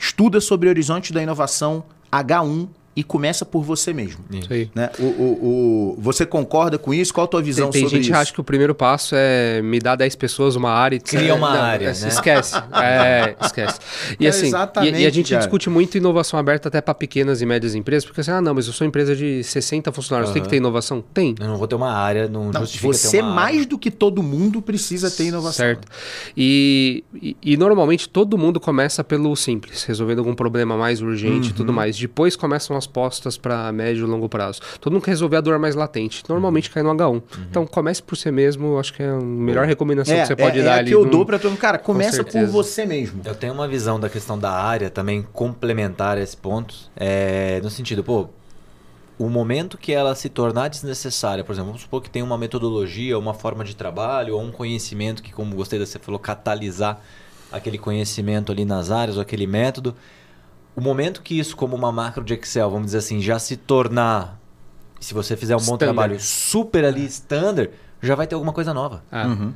Estuda 0.00 0.40
sobre 0.40 0.70
horizonte 0.70 1.12
da 1.12 1.22
inovação 1.22 1.84
H1 2.10 2.68
e 3.00 3.02
começa 3.02 3.44
por 3.44 3.62
você 3.62 3.92
mesmo. 3.92 4.24
Isso 4.30 4.52
aí. 4.52 4.70
Né? 4.74 4.90
O, 4.98 5.02
o, 5.04 5.94
o- 5.94 6.00
você 6.00 6.24
concorda 6.26 6.78
com 6.78 6.92
isso? 6.92 7.12
Qual 7.14 7.24
a 7.24 7.28
tua 7.28 7.42
visão 7.42 7.70
Tem, 7.70 7.80
tem 7.80 7.82
sobre 7.82 7.96
gente 7.96 8.04
isso? 8.04 8.12
que 8.12 8.18
acha 8.22 8.32
que 8.32 8.40
o 8.40 8.44
primeiro 8.44 8.74
passo 8.74 9.14
é 9.16 9.62
me 9.62 9.78
dar 9.78 9.96
10 9.96 10.14
pessoas 10.16 10.54
uma 10.56 10.70
área 10.70 10.96
e 10.96 11.00
Cria 11.00 11.34
uma 11.34 11.52
Não, 11.54 11.62
área, 11.62 11.86
é, 11.86 11.92
né? 11.94 12.08
Esquece. 12.08 12.54
É, 12.72 13.36
esquece. 13.40 13.78
E 14.18 14.26
É, 14.26 14.28
assim, 14.28 14.44
e- 14.44 14.48
exatamente, 14.48 14.98
e, 15.00 15.06
a 15.06 15.10
gente 15.10 15.30
cara. 15.30 15.40
discute 15.42 15.68
muito 15.70 15.96
inovação 15.96 16.38
aberta 16.38 16.68
até 16.68 16.80
para 16.80 16.94
pequenas 16.94 17.40
e 17.42 17.46
médias 17.46 17.74
empresas, 17.74 18.04
porque 18.04 18.20
assim, 18.20 18.30
ah, 18.30 18.40
não, 18.40 18.54
mas 18.54 18.66
eu 18.66 18.72
sou 18.72 18.86
empresa 18.86 19.14
de 19.16 19.42
60 19.42 19.90
funcionários, 19.92 20.32
tem 20.32 20.42
que 20.42 20.48
ter 20.48 20.56
inovação? 20.56 21.02
Tem. 21.14 21.34
Eu 21.40 21.46
não 21.48 21.56
vou 21.56 21.66
ter 21.66 21.74
uma 21.74 21.92
área, 21.92 22.28
não, 22.28 22.50
Não, 22.52 22.60
justifica 22.60 22.92
você 22.92 23.10
ter 23.18 23.22
uma 23.22 23.34
mais 23.34 23.56
área. 23.56 23.66
do 23.68 23.78
que 23.78 23.90
todo 23.90 24.22
mundo 24.22 24.60
precisa 24.60 25.10
ter 25.10 25.24
inovação. 25.24 25.64
Certo. 25.66 25.88
E, 26.36 27.04
e, 27.14 27.36
e 27.42 27.56
normalmente 27.56 28.08
todo 28.08 28.36
mundo 28.38 28.60
começa 28.60 29.02
pelo 29.04 29.34
simples, 29.36 29.84
resolvendo 29.84 30.18
algum 30.18 30.34
problema 30.34 30.76
mais 30.76 31.00
urgente 31.00 31.48
e 31.48 31.50
Uhum. 31.50 31.56
tudo 31.56 31.72
mais. 31.72 31.98
Depois 31.98 32.36
começam 32.36 32.76
as 32.76 32.86
postas 32.90 33.38
para 33.38 33.72
médio 33.72 34.06
e 34.06 34.10
longo 34.10 34.28
prazo. 34.28 34.60
Todo 34.80 34.92
mundo 34.92 35.02
quer 35.02 35.12
resolver 35.12 35.36
a 35.36 35.40
dor 35.40 35.58
mais 35.58 35.74
latente. 35.74 36.22
Normalmente 36.28 36.68
Uhum. 36.68 36.74
cai 36.74 36.82
no 36.82 36.90
H1. 36.90 37.22
Então 37.48 37.66
comece 37.66 38.02
por 38.02 38.16
você 38.16 38.30
mesmo, 38.30 38.78
acho 38.78 38.92
que 38.92 39.02
é 39.02 39.08
a 39.08 39.16
melhor 39.16 39.64
recomendação 39.66 40.14
É, 40.14 40.20
que 40.22 40.26
você 40.26 40.36
pode 40.36 40.58
é, 40.58 40.62
dar 40.62 40.70
é 40.70 40.74
a 40.74 40.76
ali. 40.78 40.88
que 40.88 40.94
eu 40.94 41.04
num- 41.04 41.10
dou 41.10 41.24
para 41.24 41.38
todo 41.38 41.52
mundo. 41.52 41.60
Cara, 41.60 41.78
começa 41.78 42.22
por 42.24 42.32
certeza. 42.32 42.52
você 42.52 42.84
mesmo. 42.84 43.22
Eu 43.24 43.34
tenho 43.34 43.54
uma 43.54 43.66
visão 43.68 43.98
da 43.98 44.08
questão 44.10 44.38
da 44.38 44.50
área 44.52 44.90
também 44.90 45.26
complementar 45.32 46.18
a 46.18 46.20
esse 46.20 46.36
ponto. 46.36 46.74
É, 46.96 47.60
no 47.62 47.70
sentido, 47.70 48.02
pô, 48.04 48.28
o 49.18 49.28
momento 49.28 49.76
que 49.76 49.92
ela 49.92 50.14
se 50.14 50.28
tornar 50.28 50.68
desnecessária, 50.68 51.44
por 51.44 51.52
exemplo, 51.52 51.68
vamos 51.68 51.82
supor 51.82 52.00
que 52.02 52.08
tem 52.10 52.22
uma 52.22 52.38
metodologia, 52.38 53.18
uma 53.18 53.34
forma 53.34 53.62
de 53.64 53.76
trabalho, 53.76 54.34
ou 54.34 54.42
um 54.42 54.50
conhecimento 54.50 55.22
que, 55.22 55.30
como 55.32 55.54
gostei 55.54 55.78
da 55.78 55.84
você 55.86 55.98
falou, 55.98 56.18
catalisar 56.18 57.00
aquele 57.52 57.76
conhecimento 57.76 58.50
ali 58.50 58.64
nas 58.64 58.90
áreas, 58.90 59.16
ou 59.16 59.22
aquele 59.22 59.46
método. 59.46 59.94
O 60.76 60.80
momento 60.80 61.22
que 61.22 61.38
isso, 61.38 61.56
como 61.56 61.74
uma 61.76 61.90
macro 61.92 62.22
de 62.24 62.34
Excel, 62.34 62.70
vamos 62.70 62.86
dizer 62.86 62.98
assim, 62.98 63.20
já 63.20 63.38
se 63.38 63.56
tornar, 63.56 64.38
se 65.00 65.12
você 65.12 65.36
fizer 65.36 65.54
um 65.54 65.58
bom 65.58 65.62
Standard. 65.74 65.84
trabalho 65.94 66.20
super 66.20 66.84
ali, 66.84 67.04
standard, 67.06 67.70
já 68.00 68.14
vai 68.14 68.26
ter 68.26 68.34
alguma 68.34 68.52
coisa 68.52 68.72
nova. 68.72 69.02
Ah, 69.10 69.26
Uhum. 69.26 69.52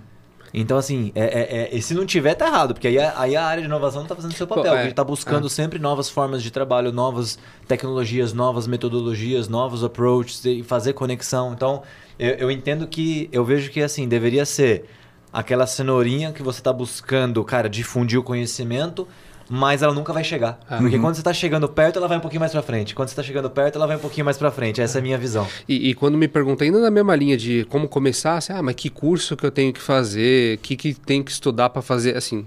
Então, 0.56 0.76
assim, 0.78 1.10
é, 1.16 1.24
é- 1.24 1.56
é- 1.62 1.76
e 1.76 1.82
se 1.82 1.94
não 1.94 2.06
tiver, 2.06 2.34
tá 2.34 2.46
errado, 2.46 2.74
porque 2.74 2.86
aí, 2.86 2.96
a- 2.96 3.14
aí 3.18 3.34
a 3.34 3.44
área 3.44 3.60
de 3.60 3.66
inovação 3.66 4.02
não 4.02 4.08
tá 4.08 4.14
fazendo 4.14 4.30
o 4.30 4.34
seu 4.36 4.46
papel. 4.46 4.70
Pô, 4.70 4.76
é, 4.76 4.80
a 4.80 4.84
gente 4.84 4.94
tá 4.94 5.02
buscando 5.02 5.48
sempre 5.48 5.80
novas 5.80 6.08
formas 6.08 6.44
de 6.44 6.50
trabalho, 6.52 6.92
novas 6.92 7.36
tecnologias, 7.66 8.32
novas 8.32 8.68
metodologias, 8.68 9.48
novos 9.48 9.82
approaches 9.82 10.44
e 10.44 10.62
fazer 10.62 10.92
conexão. 10.92 11.52
Então, 11.52 11.82
eu, 12.20 12.30
eu 12.34 12.50
entendo 12.52 12.86
que, 12.86 13.28
eu 13.32 13.44
vejo 13.44 13.68
que, 13.70 13.82
assim, 13.82 14.06
deveria 14.06 14.46
ser 14.46 14.88
aquela 15.32 15.66
cenourinha 15.66 16.30
que 16.32 16.40
você 16.40 16.62
tá 16.62 16.72
buscando, 16.72 17.42
cara, 17.42 17.68
difundir 17.68 18.16
o 18.20 18.22
conhecimento, 18.22 19.08
mas 19.48 19.82
ela 19.82 19.92
nunca 19.92 20.12
vai 20.12 20.24
chegar. 20.24 20.58
Ah. 20.68 20.78
Porque 20.78 20.98
quando 20.98 21.14
você 21.14 21.22
tá 21.22 21.32
chegando 21.32 21.68
perto, 21.68 21.98
ela 21.98 22.08
vai 22.08 22.18
um 22.18 22.20
pouquinho 22.20 22.40
mais 22.40 22.52
pra 22.52 22.62
frente. 22.62 22.94
Quando 22.94 23.08
você 23.08 23.16
tá 23.16 23.22
chegando 23.22 23.50
perto, 23.50 23.76
ela 23.76 23.86
vai 23.86 23.96
um 23.96 24.00
pouquinho 24.00 24.24
mais 24.24 24.36
pra 24.38 24.50
frente. 24.50 24.80
Essa 24.80 24.98
é 24.98 25.00
a 25.00 25.02
minha 25.02 25.18
visão. 25.18 25.46
E, 25.68 25.90
e 25.90 25.94
quando 25.94 26.16
me 26.16 26.28
perguntam, 26.28 26.64
ainda 26.64 26.80
na 26.80 26.90
mesma 26.90 27.14
linha 27.14 27.36
de 27.36 27.64
como 27.68 27.88
começar, 27.88 28.36
assim, 28.36 28.52
ah, 28.52 28.62
mas 28.62 28.74
que 28.74 28.88
curso 28.88 29.36
que 29.36 29.44
eu 29.44 29.50
tenho 29.50 29.72
que 29.72 29.80
fazer, 29.80 30.56
o 30.56 30.58
que, 30.60 30.76
que 30.76 30.94
tenho 30.94 31.24
que 31.24 31.30
estudar 31.30 31.70
para 31.70 31.82
fazer, 31.82 32.16
assim, 32.16 32.46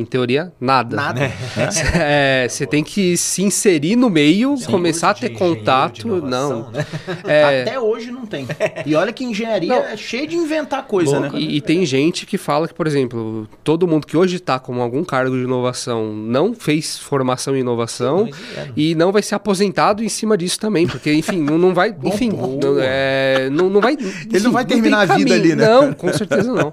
em 0.00 0.04
teoria, 0.04 0.52
nada. 0.60 0.96
Nada. 0.96 1.32
É, 1.94 2.46
Você 2.48 2.66
tem 2.66 2.82
que 2.84 3.16
se 3.16 3.42
inserir 3.42 3.96
no 3.96 4.08
meio, 4.08 4.56
Tem 4.56 4.66
começar 4.66 5.10
a 5.10 5.14
ter 5.14 5.30
contato. 5.30 6.06
inovação, 6.06 6.62
Não. 6.64 6.70
né? 6.70 6.86
É, 7.26 7.62
Até 7.62 7.80
hoje 7.80 8.10
não 8.10 8.24
tem. 8.26 8.46
E 8.86 8.94
olha 8.94 9.12
que 9.12 9.24
engenharia 9.24 9.68
Não. 9.68 9.84
é 9.84 9.96
cheia 9.96 10.26
de 10.26 10.36
inventar 10.36 10.86
coisa, 10.86 11.18
né? 11.20 11.30
E, 11.34 11.56
e 11.56 11.60
tem 11.60 11.84
gente 11.84 12.24
que 12.26 12.38
fala 12.38 12.68
que, 12.68 12.74
por 12.74 12.86
exemplo, 12.86 13.48
todo 13.64 13.86
mundo 13.86 14.06
que 14.06 14.16
hoje 14.16 14.36
está 14.36 14.58
com 14.58 14.80
algum 14.80 15.02
cargo 15.04 15.36
de 15.36 15.42
inovação 15.42 16.12
não 16.14 16.54
fez 16.54 16.98
formação 16.98 17.56
em 17.56 17.60
inovação 17.60 18.26
Sim, 18.26 18.30
não 18.56 18.62
é. 18.62 18.68
e 18.76 18.94
não 18.94 19.12
vai 19.12 19.22
ser 19.22 19.34
aposentado 19.34 20.02
em 20.02 20.08
cima 20.08 20.36
disso 20.36 20.58
também, 20.60 20.86
porque, 20.86 21.12
enfim, 21.12 21.40
não, 21.42 21.74
vai. 21.74 21.94
Enfim, 22.04 22.30
não, 22.30 22.58
é, 22.80 23.48
não, 23.50 23.68
não 23.68 23.80
vai. 23.80 23.94
Ele 23.94 24.44
não 24.44 24.52
vai 24.52 24.64
terminar 24.64 25.00
a 25.00 25.16
vida 25.16 25.30
caminho. 25.30 25.34
ali, 25.34 25.54
né? 25.56 25.66
Não, 25.68 25.92
com 25.92 26.12
certeza 26.12 26.52
não. 26.52 26.72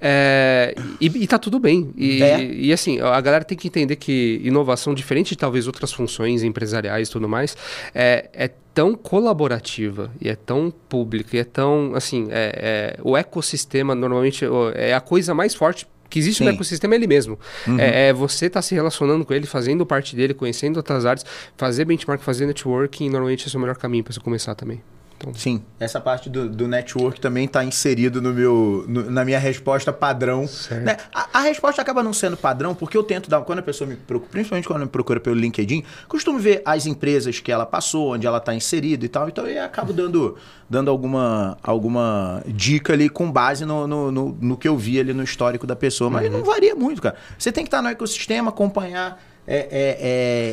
É, 0.00 0.74
e, 1.00 1.06
e 1.06 1.26
tá 1.26 1.38
tudo 1.38 1.58
bem. 1.58 1.90
E, 1.96 2.22
É. 2.22 2.40
e 2.58 2.72
assim, 2.72 3.00
a 3.00 3.20
galera 3.20 3.44
tem 3.44 3.56
que 3.56 3.68
entender 3.68 3.96
que 3.96 4.40
inovação, 4.42 4.94
diferente 4.94 5.30
de 5.30 5.36
talvez 5.36 5.66
outras 5.66 5.92
funções 5.92 6.42
empresariais 6.42 7.08
e 7.08 7.12
tudo 7.12 7.28
mais, 7.28 7.56
é, 7.94 8.28
é 8.32 8.50
tão 8.74 8.94
colaborativa 8.94 10.10
e 10.20 10.28
é 10.28 10.36
tão 10.36 10.72
pública 10.88 11.36
e 11.36 11.40
é 11.40 11.44
tão, 11.44 11.92
assim, 11.94 12.28
é, 12.30 12.96
é- 12.96 13.00
o 13.02 13.16
ecossistema 13.16 13.94
normalmente 13.94 14.44
é 14.74 14.94
a 14.94 15.00
coisa 15.00 15.34
mais 15.34 15.54
forte 15.54 15.86
que 16.08 16.18
existe 16.18 16.40
no 16.40 16.46
Sim. 16.46 16.50
Uhum. 16.50 16.54
ecossistema 16.56 16.94
é 16.94 16.96
ele 16.96 17.06
mesmo. 17.06 17.38
É, 17.78 18.08
é 18.08 18.12
você 18.12 18.46
estar 18.46 18.62
se 18.62 18.74
relacionando 18.74 19.24
com 19.24 19.34
ele, 19.34 19.46
fazendo 19.46 19.84
parte 19.84 20.16
dele, 20.16 20.32
conhecendo 20.32 20.78
outras 20.78 21.04
áreas, 21.04 21.24
fazer 21.56 21.84
benchmark, 21.84 22.22
fazer 22.22 22.46
networking, 22.46 23.10
normalmente 23.10 23.46
esse 23.46 23.54
é 23.54 23.58
o 23.58 23.60
melhor 23.60 23.76
caminho 23.76 24.02
para 24.04 24.12
você 24.14 24.20
começar 24.20 24.54
também. 24.54 24.80
Então, 25.20 25.34
Sim, 25.34 25.60
essa 25.80 26.00
parte 26.00 26.30
do, 26.30 26.48
do 26.48 26.68
network 26.68 27.20
também 27.20 27.44
está 27.46 27.64
inserido 27.64 28.22
no 28.22 28.32
meu, 28.32 28.84
no- 28.86 29.10
na 29.10 29.24
minha 29.24 29.38
resposta 29.38 29.92
padrão. 29.92 30.48
Né? 30.70 30.96
A, 31.12 31.40
a 31.40 31.40
resposta 31.42 31.82
acaba 31.82 32.04
não 32.04 32.12
sendo 32.12 32.36
padrão, 32.36 32.72
porque 32.72 32.96
eu 32.96 33.02
tento 33.02 33.28
dar. 33.28 33.40
Quando 33.40 33.58
a 33.58 33.62
pessoa 33.62 33.88
me 33.88 33.96
procura, 33.96 34.30
principalmente 34.30 34.68
quando 34.68 34.82
me 34.82 34.86
procura 34.88 35.18
pelo 35.18 35.34
LinkedIn, 35.34 35.82
costumo 36.06 36.38
ver 36.38 36.62
as 36.64 36.86
empresas 36.86 37.40
que 37.40 37.50
ela 37.50 37.66
passou, 37.66 38.14
onde 38.14 38.28
ela 38.28 38.38
está 38.38 38.54
inserida 38.54 39.04
e 39.04 39.08
tal. 39.08 39.28
Então 39.28 39.44
eu 39.44 39.64
acabo 39.64 39.92
dando, 39.92 40.36
dando 40.70 40.88
alguma, 40.88 41.58
alguma 41.64 42.40
dica 42.46 42.92
ali 42.92 43.08
com 43.08 43.28
base 43.30 43.64
no, 43.64 43.88
no, 43.88 44.12
no, 44.12 44.38
no 44.40 44.56
que 44.56 44.68
eu 44.68 44.76
vi 44.76 45.00
ali 45.00 45.12
no 45.12 45.24
histórico 45.24 45.66
da 45.66 45.74
pessoa. 45.74 46.08
Mas 46.08 46.30
não 46.30 46.44
varia 46.44 46.76
muito, 46.76 47.02
cara. 47.02 47.16
Você 47.36 47.50
tem 47.50 47.64
que 47.64 47.68
estar 47.68 47.82
no 47.82 47.88
ecossistema, 47.88 48.50
acompanhar 48.50 49.20
é, 49.50 49.56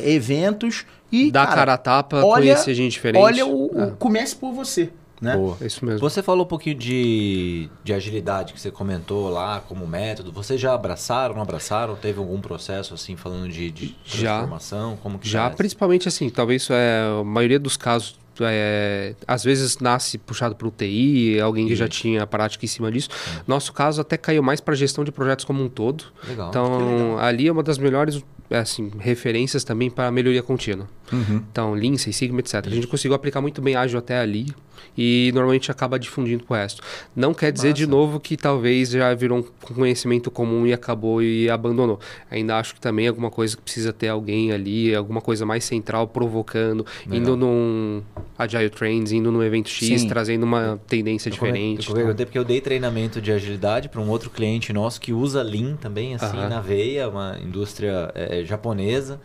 é, 0.04 0.06
é, 0.08 0.12
eventos 0.12 0.84
e. 1.10 1.30
Dar 1.30 1.46
cara 1.46 1.74
a 1.74 1.78
tapa, 1.78 2.20
conhecer 2.20 2.74
gente 2.74 2.92
diferente. 2.92 3.22
Olha, 3.22 3.46
o, 3.46 3.74
o- 3.74 3.82
É. 3.82 3.90
comece 3.98 4.34
por 4.36 4.52
você. 4.52 4.90
Né? 5.18 5.34
Boa. 5.34 5.56
É 5.62 5.66
isso 5.66 5.82
mesmo. 5.82 5.98
Você 6.00 6.22
falou 6.22 6.44
um 6.44 6.48
pouquinho 6.48 6.76
de, 6.76 7.70
de 7.82 7.94
agilidade 7.94 8.52
que 8.52 8.60
você 8.60 8.70
comentou 8.70 9.30
lá 9.30 9.62
como 9.66 9.86
método. 9.86 10.30
Vocês 10.30 10.60
já 10.60 10.74
abraçaram, 10.74 11.34
não 11.34 11.40
abraçaram? 11.40 11.96
Teve 11.96 12.18
algum 12.18 12.38
processo 12.38 12.92
assim 12.92 13.16
falando 13.16 13.48
de, 13.48 13.70
de 13.70 13.96
Já. 14.04 14.34
transformação? 14.34 14.98
Como 15.02 15.18
que 15.18 15.26
Já, 15.26 15.46
essa? 15.46 15.56
principalmente 15.56 16.06
assim, 16.06 16.28
talvez 16.28 16.68
é, 16.70 17.00
a 17.18 17.24
maioria 17.24 17.58
dos 17.58 17.78
casos, 17.78 18.18
é, 18.42 19.14
às 19.26 19.42
vezes 19.42 19.78
nasce 19.78 20.18
puxado 20.18 20.54
para 20.54 20.68
o 20.68 20.70
TI, 20.70 21.40
alguém 21.40 21.66
que 21.66 21.74
já 21.74 21.88
tinha 21.88 22.26
prática 22.26 22.66
em 22.66 22.68
cima 22.68 22.92
disso. 22.92 23.08
Nosso 23.46 23.72
caso 23.72 24.02
até 24.02 24.18
caiu 24.18 24.42
mais 24.42 24.60
para 24.60 24.74
gestão 24.74 25.02
de 25.02 25.10
projetos 25.10 25.46
como 25.46 25.62
um 25.64 25.68
todo. 25.70 26.04
Legal. 26.28 26.50
Então, 26.50 27.18
ali 27.18 27.48
é 27.48 27.52
uma 27.52 27.62
das 27.62 27.78
melhores 27.78 28.16
é, 28.16 28.22
assim, 28.50 28.90
referências 28.98 29.64
também 29.64 29.90
para 29.90 30.10
melhoria 30.10 30.42
contínua. 30.42 30.88
Uhum. 31.12 31.42
Então, 31.50 31.72
Lean, 31.74 31.96
Six 31.96 32.16
Sigma, 32.16 32.40
etc. 32.40 32.54
A 32.66 32.70
gente 32.70 32.86
conseguiu 32.86 33.14
aplicar 33.14 33.40
muito 33.40 33.60
bem 33.62 33.76
ágil 33.76 33.98
até 33.98 34.18
ali 34.18 34.48
e 34.96 35.30
normalmente 35.34 35.70
acaba 35.70 35.98
difundindo 35.98 36.44
pro 36.44 36.56
resto. 36.56 36.82
Não 37.14 37.34
quer 37.34 37.52
dizer 37.52 37.72
de 37.72 37.86
novo 37.86 38.18
que 38.18 38.36
talvez 38.36 38.90
já 38.90 39.14
virou 39.14 39.38
um 39.38 39.74
conhecimento 39.74 40.30
comum 40.30 40.66
e 40.66 40.72
acabou 40.72 41.22
e 41.22 41.50
abandonou. 41.50 42.00
Ainda 42.30 42.56
acho 42.58 42.74
que 42.74 42.80
também 42.80 43.06
é 43.06 43.08
alguma 43.08 43.30
coisa 43.30 43.56
que 43.56 43.62
precisa 43.62 43.92
ter 43.92 44.08
alguém 44.08 44.52
ali, 44.52 44.94
alguma 44.94 45.20
coisa 45.20 45.44
mais 45.44 45.64
central 45.64 46.08
provocando, 46.08 46.84
Legal. 47.04 47.18
indo 47.18 47.36
num 47.36 48.02
Agile 48.38 48.70
Trends, 48.70 49.12
indo 49.12 49.30
num 49.30 49.42
evento 49.42 49.68
X, 49.68 50.02
Sim. 50.02 50.08
trazendo 50.08 50.44
uma 50.44 50.80
tendência 50.86 51.28
Eu 51.28 51.32
diferente. 51.32 51.88
Eu 51.88 51.94
perguntei 51.94 52.26
porque 52.26 52.38
eu 52.38 52.44
dei 52.44 52.60
treinamento 52.60 53.20
de 53.20 53.32
agilidade 53.32 53.88
para 53.88 54.00
um 54.00 54.08
outro 54.08 54.30
cliente 54.30 54.72
nosso 54.72 55.00
que 55.00 55.12
usa 55.12 55.42
Lean 55.42 55.76
também, 55.76 56.14
assim, 56.14 56.36
na 56.36 56.60
veia, 56.60 57.08
uma 57.08 57.38
indústria 57.42 58.10
é, 58.14 58.35
japonesa. 58.44 59.20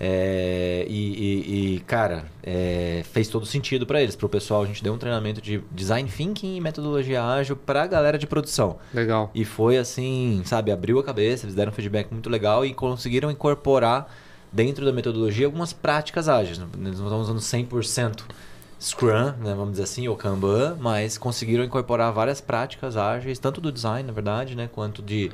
É, 0.00 0.86
e, 0.88 0.94
e- 0.94 1.74
e, 1.76 1.80
cara, 1.80 2.24
é, 2.42 3.02
fez 3.12 3.26
todo 3.28 3.44
sentido 3.44 3.84
para 3.84 4.00
eles. 4.00 4.14
Para 4.14 4.26
o 4.26 4.28
pessoal, 4.28 4.62
a 4.62 4.66
gente 4.66 4.82
deu 4.82 4.92
um 4.94 4.98
treinamento 4.98 5.40
de 5.40 5.60
design 5.72 6.08
thinking 6.08 6.56
e 6.56 6.60
metodologia 6.60 7.24
ágil 7.24 7.56
para 7.56 7.82
a 7.82 7.86
galera 7.86 8.16
de 8.16 8.26
produção. 8.26 8.78
Legal. 8.94 9.30
E 9.34 9.44
foi 9.44 9.76
assim, 9.76 10.40
sabe, 10.44 10.70
abriu 10.70 11.00
a 11.00 11.04
cabeça, 11.04 11.46
eles 11.46 11.54
deram 11.56 11.72
um 11.72 11.74
feedback 11.74 12.12
muito 12.12 12.30
legal 12.30 12.64
e 12.64 12.72
conseguiram 12.72 13.28
incorporar 13.30 14.08
dentro 14.52 14.84
da 14.86 14.92
metodologia 14.92 15.46
algumas 15.46 15.72
práticas 15.72 16.28
ágeis. 16.28 16.58
Eles 16.58 17.00
não 17.00 17.06
estão 17.06 17.20
usando 17.20 17.40
100% 17.40 18.22
Scrum, 18.80 19.32
né, 19.40 19.54
vamos 19.56 19.72
dizer 19.72 19.82
assim, 19.82 20.06
ou 20.06 20.14
Kanban, 20.16 20.76
mas 20.78 21.18
conseguiram 21.18 21.64
incorporar 21.64 22.12
várias 22.12 22.40
práticas 22.40 22.96
ágeis, 22.96 23.36
tanto 23.40 23.60
do 23.60 23.72
design, 23.72 24.06
na 24.06 24.12
verdade, 24.12 24.54
né, 24.54 24.68
quanto 24.72 25.02
de, 25.02 25.32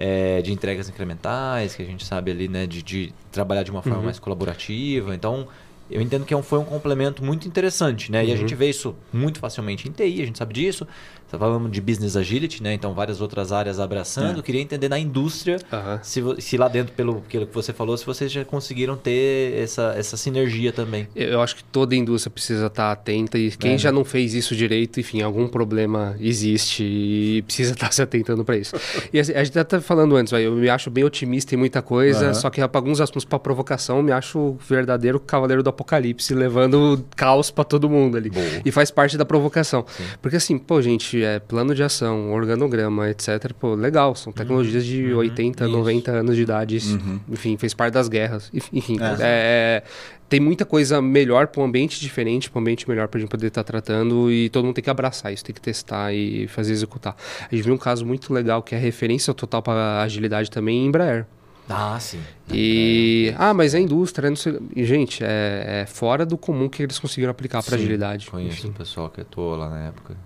eh, 0.00 0.42
de 0.42 0.52
entregas 0.52 0.88
incrementais, 0.88 1.76
que 1.76 1.82
a 1.82 1.86
gente 1.86 2.04
sabe 2.04 2.30
ali, 2.32 2.48
né, 2.48 2.66
de, 2.66 2.82
de 2.82 3.12
trabalhar 3.30 3.62
de 3.62 3.70
uma 3.70 3.82
forma 3.82 3.98
Uhum. 3.98 4.04
mais 4.06 4.18
colaborativa. 4.18 5.14
Então, 5.14 5.46
eu 5.90 6.00
entendo 6.00 6.24
que 6.24 6.32
é 6.34 6.42
foi 6.42 6.58
um 6.58 6.64
complemento 6.64 7.24
muito 7.24 7.46
interessante, 7.48 8.10
né? 8.10 8.24
E 8.24 8.28
a 8.28 8.30
Uhum. 8.32 8.36
gente 8.40 8.54
vê 8.54 8.68
isso 8.70 8.94
muito 9.12 9.38
facilmente 9.38 9.88
em 9.88 9.92
TI, 9.92 10.22
a 10.22 10.26
gente 10.26 10.38
sabe 10.38 10.54
disso. 10.54 10.86
Tá 11.30 11.38
falando 11.38 11.68
de 11.68 11.80
business 11.80 12.16
agility, 12.16 12.60
né? 12.60 12.74
Então 12.74 12.92
várias 12.92 13.20
outras 13.20 13.52
áreas 13.52 13.78
abraçando. 13.78 14.36
É. 14.36 14.38
Eu 14.40 14.42
queria 14.42 14.60
entender 14.60 14.88
na 14.88 14.98
indústria 14.98 15.58
Aham. 15.72 16.00
se, 16.02 16.20
se 16.40 16.56
lá 16.56 16.66
dentro, 16.66 16.92
pelo 16.94 17.20
que 17.28 17.38
você 17.52 17.72
falou, 17.72 17.96
se 17.96 18.04
vocês 18.04 18.32
já 18.32 18.44
conseguiram 18.44 18.96
ter 18.96 19.54
essa, 19.56 19.94
essa 19.96 20.16
sinergia 20.16 20.72
também. 20.72 21.06
Eu 21.14 21.40
acho 21.40 21.54
que 21.54 21.62
toda 21.62 21.94
indústria 21.94 22.32
precisa 22.32 22.66
estar 22.66 22.90
atenta 22.90 23.38
e 23.38 23.50
quem 23.52 23.74
É, 23.74 23.78
já 23.78 23.92
né? 23.92 23.98
não 23.98 24.04
fez 24.04 24.34
isso 24.34 24.56
direito, 24.56 24.98
enfim, 24.98 25.22
algum 25.22 25.46
problema 25.46 26.16
existe 26.18 26.82
e 26.82 27.42
precisa 27.42 27.72
estar 27.74 27.92
se 27.92 28.02
atentando 28.02 28.44
para 28.44 28.56
isso. 28.56 28.74
E 29.12 29.20
assim, 29.20 29.32
a 29.32 29.44
gente 29.44 29.62
tá 29.64 29.80
falando 29.80 30.16
antes, 30.16 30.32
eu 30.32 30.52
me 30.56 30.68
acho 30.68 30.90
bem 30.90 31.04
otimista 31.04 31.54
em 31.54 31.58
muita 31.58 31.80
coisa, 31.80 32.26
Aham. 32.26 32.34
só 32.34 32.50
que 32.50 32.60
para 32.66 32.78
alguns 32.78 33.00
assuntos 33.00 33.24
para 33.24 33.38
provocação, 33.38 34.02
me 34.02 34.10
acho 34.10 34.36
o 34.38 34.58
verdadeiro 34.68 35.20
cavaleiro 35.20 35.62
do 35.62 35.68
apocalipse, 35.80 36.34
levando 36.34 37.04
caos 37.16 37.50
para 37.50 37.64
todo 37.64 37.88
mundo 37.88 38.16
ali. 38.16 38.30
Boa. 38.30 38.44
E 38.64 38.70
faz 38.70 38.90
parte 38.90 39.16
da 39.16 39.24
provocação. 39.24 39.84
Porque 40.20 40.36
assim, 40.36 40.58
pô, 40.58 40.80
gente, 40.82 41.22
é 41.22 41.38
plano 41.38 41.74
de 41.74 41.82
ação, 41.82 42.32
organograma, 42.32 43.08
etc. 43.08 43.52
Pô, 43.58 43.74
legal, 43.74 44.14
são 44.14 44.32
tecnologias 44.32 44.84
de 44.84 45.12
80, 45.12 45.64
Isso. 45.64 45.72
90 45.72 46.10
anos 46.12 46.36
de 46.36 46.42
idade, 46.42 46.76
isso, 46.76 47.00
enfim, 47.28 47.56
fez 47.56 47.72
parte 47.74 47.94
das 47.94 48.08
guerras. 48.08 48.50
Enfim, 48.52 48.78
enfim, 48.78 48.98
É. 49.00 49.16
é, 49.20 49.82
tem 50.28 50.38
muita 50.38 50.64
coisa 50.64 51.00
melhor 51.00 51.46
para 51.48 51.60
um 51.62 51.64
ambiente 51.64 51.98
diferente, 52.00 52.50
para 52.50 52.58
um 52.58 52.62
ambiente 52.62 52.88
melhor 52.88 53.08
para 53.08 53.18
a 53.18 53.20
gente 53.20 53.30
poder 53.30 53.48
estar 53.48 53.64
tratando 53.64 54.30
e 54.30 54.48
todo 54.50 54.64
mundo 54.64 54.74
tem 54.74 54.84
que 54.84 54.90
abraçar 54.90 55.32
isso, 55.32 55.44
tem 55.44 55.54
que 55.54 55.60
testar 55.60 56.12
e 56.12 56.46
fazer 56.48 56.72
executar. 56.72 57.16
A 57.50 57.54
gente 57.54 57.64
viu 57.64 57.74
um 57.74 57.78
caso 57.78 58.04
muito 58.06 58.32
legal 58.32 58.62
que 58.62 58.74
é 58.74 58.78
referência 58.78 59.32
total 59.34 59.62
para 59.62 60.02
agilidade 60.02 60.50
também 60.50 60.84
em 60.84 60.86
Embraer. 60.86 61.26
Ah, 61.70 61.98
sim. 62.00 62.20
E 62.52 63.32
ah, 63.38 63.54
mas 63.54 63.74
é 63.74 63.80
indústria, 63.80 64.28
não 64.28 64.36
sei, 64.36 64.58
e, 64.74 64.84
gente, 64.84 65.22
é, 65.22 65.82
é 65.82 65.86
fora 65.86 66.26
do 66.26 66.36
comum 66.36 66.68
que 66.68 66.82
eles 66.82 66.98
conseguiram 66.98 67.30
aplicar 67.30 67.62
para 67.62 67.76
agilidade. 67.76 68.28
Conheço 68.28 68.58
enfim. 68.58 68.68
o 68.70 68.72
pessoal 68.72 69.08
que 69.08 69.20
atuou 69.20 69.56
lá 69.56 69.68
na 69.70 69.86
época. 69.86 70.16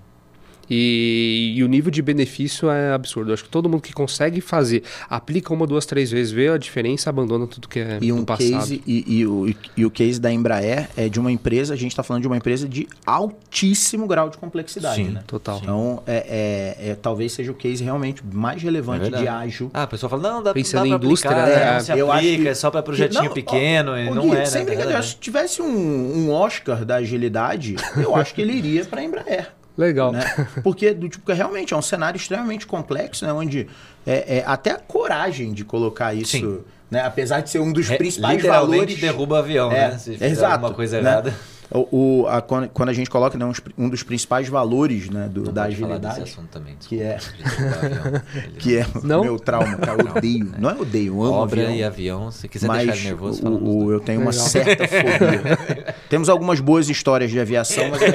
E, 0.69 1.55
e 1.57 1.63
o 1.65 1.69
nível 1.69 1.91
de 1.91 2.01
benefício 2.03 2.71
é 2.71 2.93
absurdo. 2.93 3.31
Eu 3.31 3.35
acho 3.35 3.45
que 3.45 3.51
todo 3.51 3.69
mundo 3.69 3.83
que 3.83 3.93
consegue 3.93 4.41
fazer, 4.41 4.83
aplica 5.09 5.53
uma, 5.53 5.67
duas, 5.67 5.87
três 5.87 6.11
vezes, 6.11 6.33
vê 6.33 6.49
a 6.49 6.57
diferença, 6.59 7.11
abandona 7.11 7.47
tudo 7.47 7.69
que 7.69 7.79
é 7.81 7.99
E 8.01 8.09
do 8.09 8.17
um 8.17 8.25
passado. 8.25 8.51
case, 8.51 8.83
e, 8.87 9.19
e 9.19 9.27
o, 9.27 9.55
e 9.77 9.85
o 9.85 9.91
case 9.91 10.21
da 10.21 10.33
Embraer 10.33 10.89
é 10.97 11.09
de 11.09 11.21
uma 11.21 11.31
empresa, 11.31 11.75
a 11.75 11.77
gente 11.77 11.91
está 11.93 12.03
falando 12.03 12.23
de 12.23 12.29
uma 12.29 12.37
empresa 12.37 12.69
de 12.69 12.87
altíssimo 13.07 14.07
grau 14.07 14.29
de 14.31 14.39
complexidade, 14.39 14.97
Sim. 15.05 15.11
né? 15.11 15.23
Total. 15.27 15.59
Então, 15.63 16.03
é, 16.07 16.77
é- 16.79 16.91
é- 16.91 16.95
talvez 16.95 17.33
seja 17.33 17.51
o 17.51 17.55
case 17.55 17.83
realmente 17.85 18.23
mais 18.33 18.61
É 18.61 18.65
relevante 18.65 19.03
verdade. 19.03 19.23
de 19.25 19.29
ágil. 19.29 19.71
Ah, 19.75 19.83
a 19.83 19.87
pessoa 19.87 20.09
fala, 20.11 20.23
não, 20.23 20.43
dá, 20.43 20.53
Pensando 20.55 20.83
dá 20.83 20.87
em 20.89 20.99
pra 20.99 21.07
indústria, 21.07 21.31
aplicar, 21.33 21.59
né? 21.67 21.73
não 21.75 21.81
se 21.81 21.93
Eu 21.93 22.13
aplica, 22.13 22.33
acho 22.33 22.43
que- 22.43 22.49
é 22.49 22.55
só 22.55 22.71
para 22.71 22.83
projetinho 22.83 23.25
Não, 23.25 23.33
pequeno, 23.33 23.93
ó, 23.93 23.97
e 23.99 24.11
não 24.11 24.23
Gui, 24.29 24.37
é, 24.37 24.39
né? 24.41 24.47
Sem 24.47 24.65
brincadeira, 24.65 25.03
se 25.03 25.17
tivesse 25.17 25.61
um, 25.63 25.67
um 25.69 26.31
Oscar 26.31 26.85
da 26.85 26.97
agilidade, 26.97 27.77
eu 27.97 28.15
acho 28.17 28.35
que 28.35 28.41
ele 28.43 28.53
iria 28.53 28.85
para 28.85 29.01
a 29.01 29.05
Embraer. 29.05 29.49
Legal. 29.77 30.13
né? 30.13 30.25
Porque 30.63 30.95
do 30.95 31.09
tipo, 31.09 31.27
que 31.27 31.33
realmente 31.33 31.75
é 31.75 31.77
um 31.77 31.83
cenário 31.83 32.17
extremamente 32.17 32.67
complexo, 32.67 33.25
né? 33.27 33.33
Onde 33.33 33.67
é, 34.07 34.39
é 34.39 34.45
até 34.47 34.71
a 34.71 34.79
coragem 34.79 35.53
de 35.53 35.65
colocar 35.65 36.15
isso, 36.15 36.37
Sim. 36.37 36.61
né? 36.91 37.01
Apesar 37.03 37.41
de 37.41 37.51
ser 37.51 37.59
um 37.59 37.73
dos 37.73 37.89
principais 37.89 38.43
valores. 38.43 38.99
derruba 39.01 39.39
avião, 39.41 39.73
É, 39.73 39.91
né? 39.91 39.99
Se 39.99 40.13
exato, 40.23 40.53
alguma 40.55 40.75
coisa 40.75 41.01
né? 41.01 41.11
errada. 41.11 41.31
O, 41.31 41.54
o- 41.91 42.27
a- 42.29 42.41
quando, 42.41 42.69
quando 42.69 42.89
a 42.89 42.93
gente 42.93 43.11
coloca 43.11 43.37
né, 43.37 43.45
um 43.77 43.89
dos 43.89 44.03
principais 44.03 44.49
valores 44.49 45.09
né, 45.11 45.29
do- 45.31 45.45
Não 45.45 45.53
da 45.53 45.63
pode 45.65 45.77
falar 45.77 45.99
desse 45.99 46.07
agilidade, 46.07 46.23
assunto 46.33 46.49
também, 46.51 46.77
que 46.81 47.03
é, 47.03 47.19
que 48.59 48.79
é 48.79 48.87
Não? 49.03 49.21
o 49.21 49.25
meu 49.25 49.39
trauma, 49.39 49.77
cara, 49.77 50.01
eu 50.03 50.11
odeio. 50.17 50.53
Não 50.59 50.71
é 50.71 50.75
odeio, 50.75 51.15
eu 51.15 51.23
amo 51.25 51.33
Obra 51.35 51.63
avião. 51.63 51.77
e 51.77 51.85
avião, 51.85 52.31
se 52.31 52.49
quiser 52.49 52.67
mas 52.67 52.87
deixar 52.87 53.05
nervoso, 53.09 53.41
o- 53.41 53.43
fala 53.43 53.57
o- 53.59 53.93
eu 53.93 54.01
tenho 54.01 54.21
uma 54.21 54.31
Legal. 54.31 54.47
certa 54.47 54.87
fobia. 54.87 55.95
Temos 56.09 56.29
algumas 56.29 56.61
boas 56.61 56.89
histórias 56.89 57.31
de 57.31 57.41
aviação, 57.41 57.89
mas 57.91 58.03
é, 58.03 58.11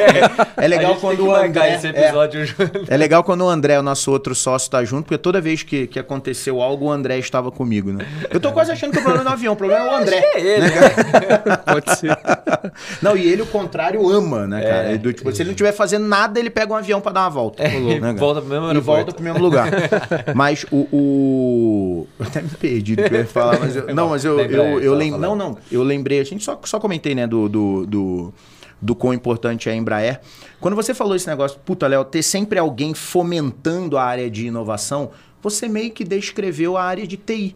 é 0.63 0.67
legal 0.67 0.95
quando 0.95 1.25
o 1.27 1.35
André. 1.35 1.75
esse 1.75 1.87
é, 1.87 1.89
episódio 1.89 2.41
é 2.87 2.97
legal 2.97 3.23
quando 3.23 3.41
o 3.43 3.49
André, 3.49 3.77
o 3.79 3.83
nosso 3.83 4.11
outro 4.11 4.33
sócio, 4.33 4.69
tá 4.71 4.83
junto, 4.83 5.05
porque 5.05 5.17
toda 5.17 5.41
vez 5.41 5.63
que, 5.63 5.87
que 5.87 5.99
aconteceu 5.99 6.61
algo, 6.61 6.85
o 6.85 6.91
André 6.91 7.17
estava 7.19 7.51
comigo, 7.51 7.91
né? 7.91 8.05
Eu 8.29 8.39
tô 8.39 8.51
quase 8.51 8.71
achando 8.71 8.91
que 8.91 8.99
o 8.99 9.03
problema 9.03 9.25
é 9.25 9.29
o 9.29 9.33
avião, 9.33 9.53
o 9.53 9.57
problema 9.57 9.85
é 9.85 9.89
o 9.91 9.95
André. 9.95 10.17
É 10.35 10.39
ele, 10.41 10.65
né? 10.69 11.57
Pode 11.65 11.97
ser. 11.97 12.17
Não, 13.01 13.17
e 13.17 13.27
ele, 13.27 13.41
o 13.41 13.45
contrário, 13.49 14.07
ama, 14.09 14.47
né, 14.47 14.61
cara? 14.61 14.91
É, 14.93 14.97
do, 14.97 15.11
tipo, 15.11 15.31
se 15.31 15.41
ele 15.41 15.49
não 15.49 15.53
estiver 15.53 15.71
fazendo 15.71 16.05
nada, 16.07 16.39
ele 16.39 16.49
pega 16.49 16.71
um 16.71 16.75
avião 16.75 17.01
pra 17.01 17.11
dar 17.11 17.21
uma 17.21 17.29
volta. 17.29 17.63
É, 17.63 17.79
Né, 17.79 17.99
cara? 17.99 18.13
volta 18.13 18.41
pro 18.41 18.49
mesmo 18.49 18.71
E 18.71 18.79
volta 18.79 19.11
pro 19.13 19.23
mesmo 19.23 19.39
lugar. 19.39 19.69
mas 20.35 20.65
o, 20.71 20.87
o- 20.91 22.07
Eu 22.19 22.25
até 22.25 22.41
me 22.41 22.49
perdi 22.49 22.95
do 22.95 23.03
que 23.03 23.13
eu 23.13 23.19
ia 23.19 23.25
falar, 23.25 23.59
mas 23.59 23.75
eu... 23.75 23.87
Não, 23.93 24.09
mas 24.09 24.23
eu, 24.25 24.35
Lembra 24.35 24.55
eu, 24.57 24.77
aí, 24.77 24.85
eu 24.85 24.93
lem... 24.93 25.11
Não, 25.11 25.35
não. 25.35 25.57
Eu 25.71 25.83
lembrei, 25.83 26.19
a 26.19 26.23
gente 26.23 26.43
só, 26.43 26.59
só 26.63 26.79
comentei, 26.79 27.13
né, 27.15 27.25
do, 27.27 27.49
do, 27.49 27.85
do, 27.85 28.33
do 28.81 28.95
quão 28.95 29.13
importante 29.13 29.69
é 29.69 29.73
a 29.73 29.75
Embraer. 29.75 30.21
Quando 30.59 30.75
você 30.75 30.93
falou 30.93 31.15
esse 31.15 31.27
negócio, 31.27 31.59
puta, 31.65 31.87
Léo, 31.87 32.03
ter 32.05 32.21
sempre 32.23 32.59
alguém 32.59 32.93
fomentando 32.93 33.97
a 33.97 34.03
área 34.03 34.29
de 34.29 34.47
inovação, 34.47 35.11
você 35.41 35.67
meio 35.67 35.91
que 35.91 36.03
descreveu 36.03 36.77
a 36.77 36.83
área 36.83 37.05
de 37.07 37.17
TI. 37.17 37.55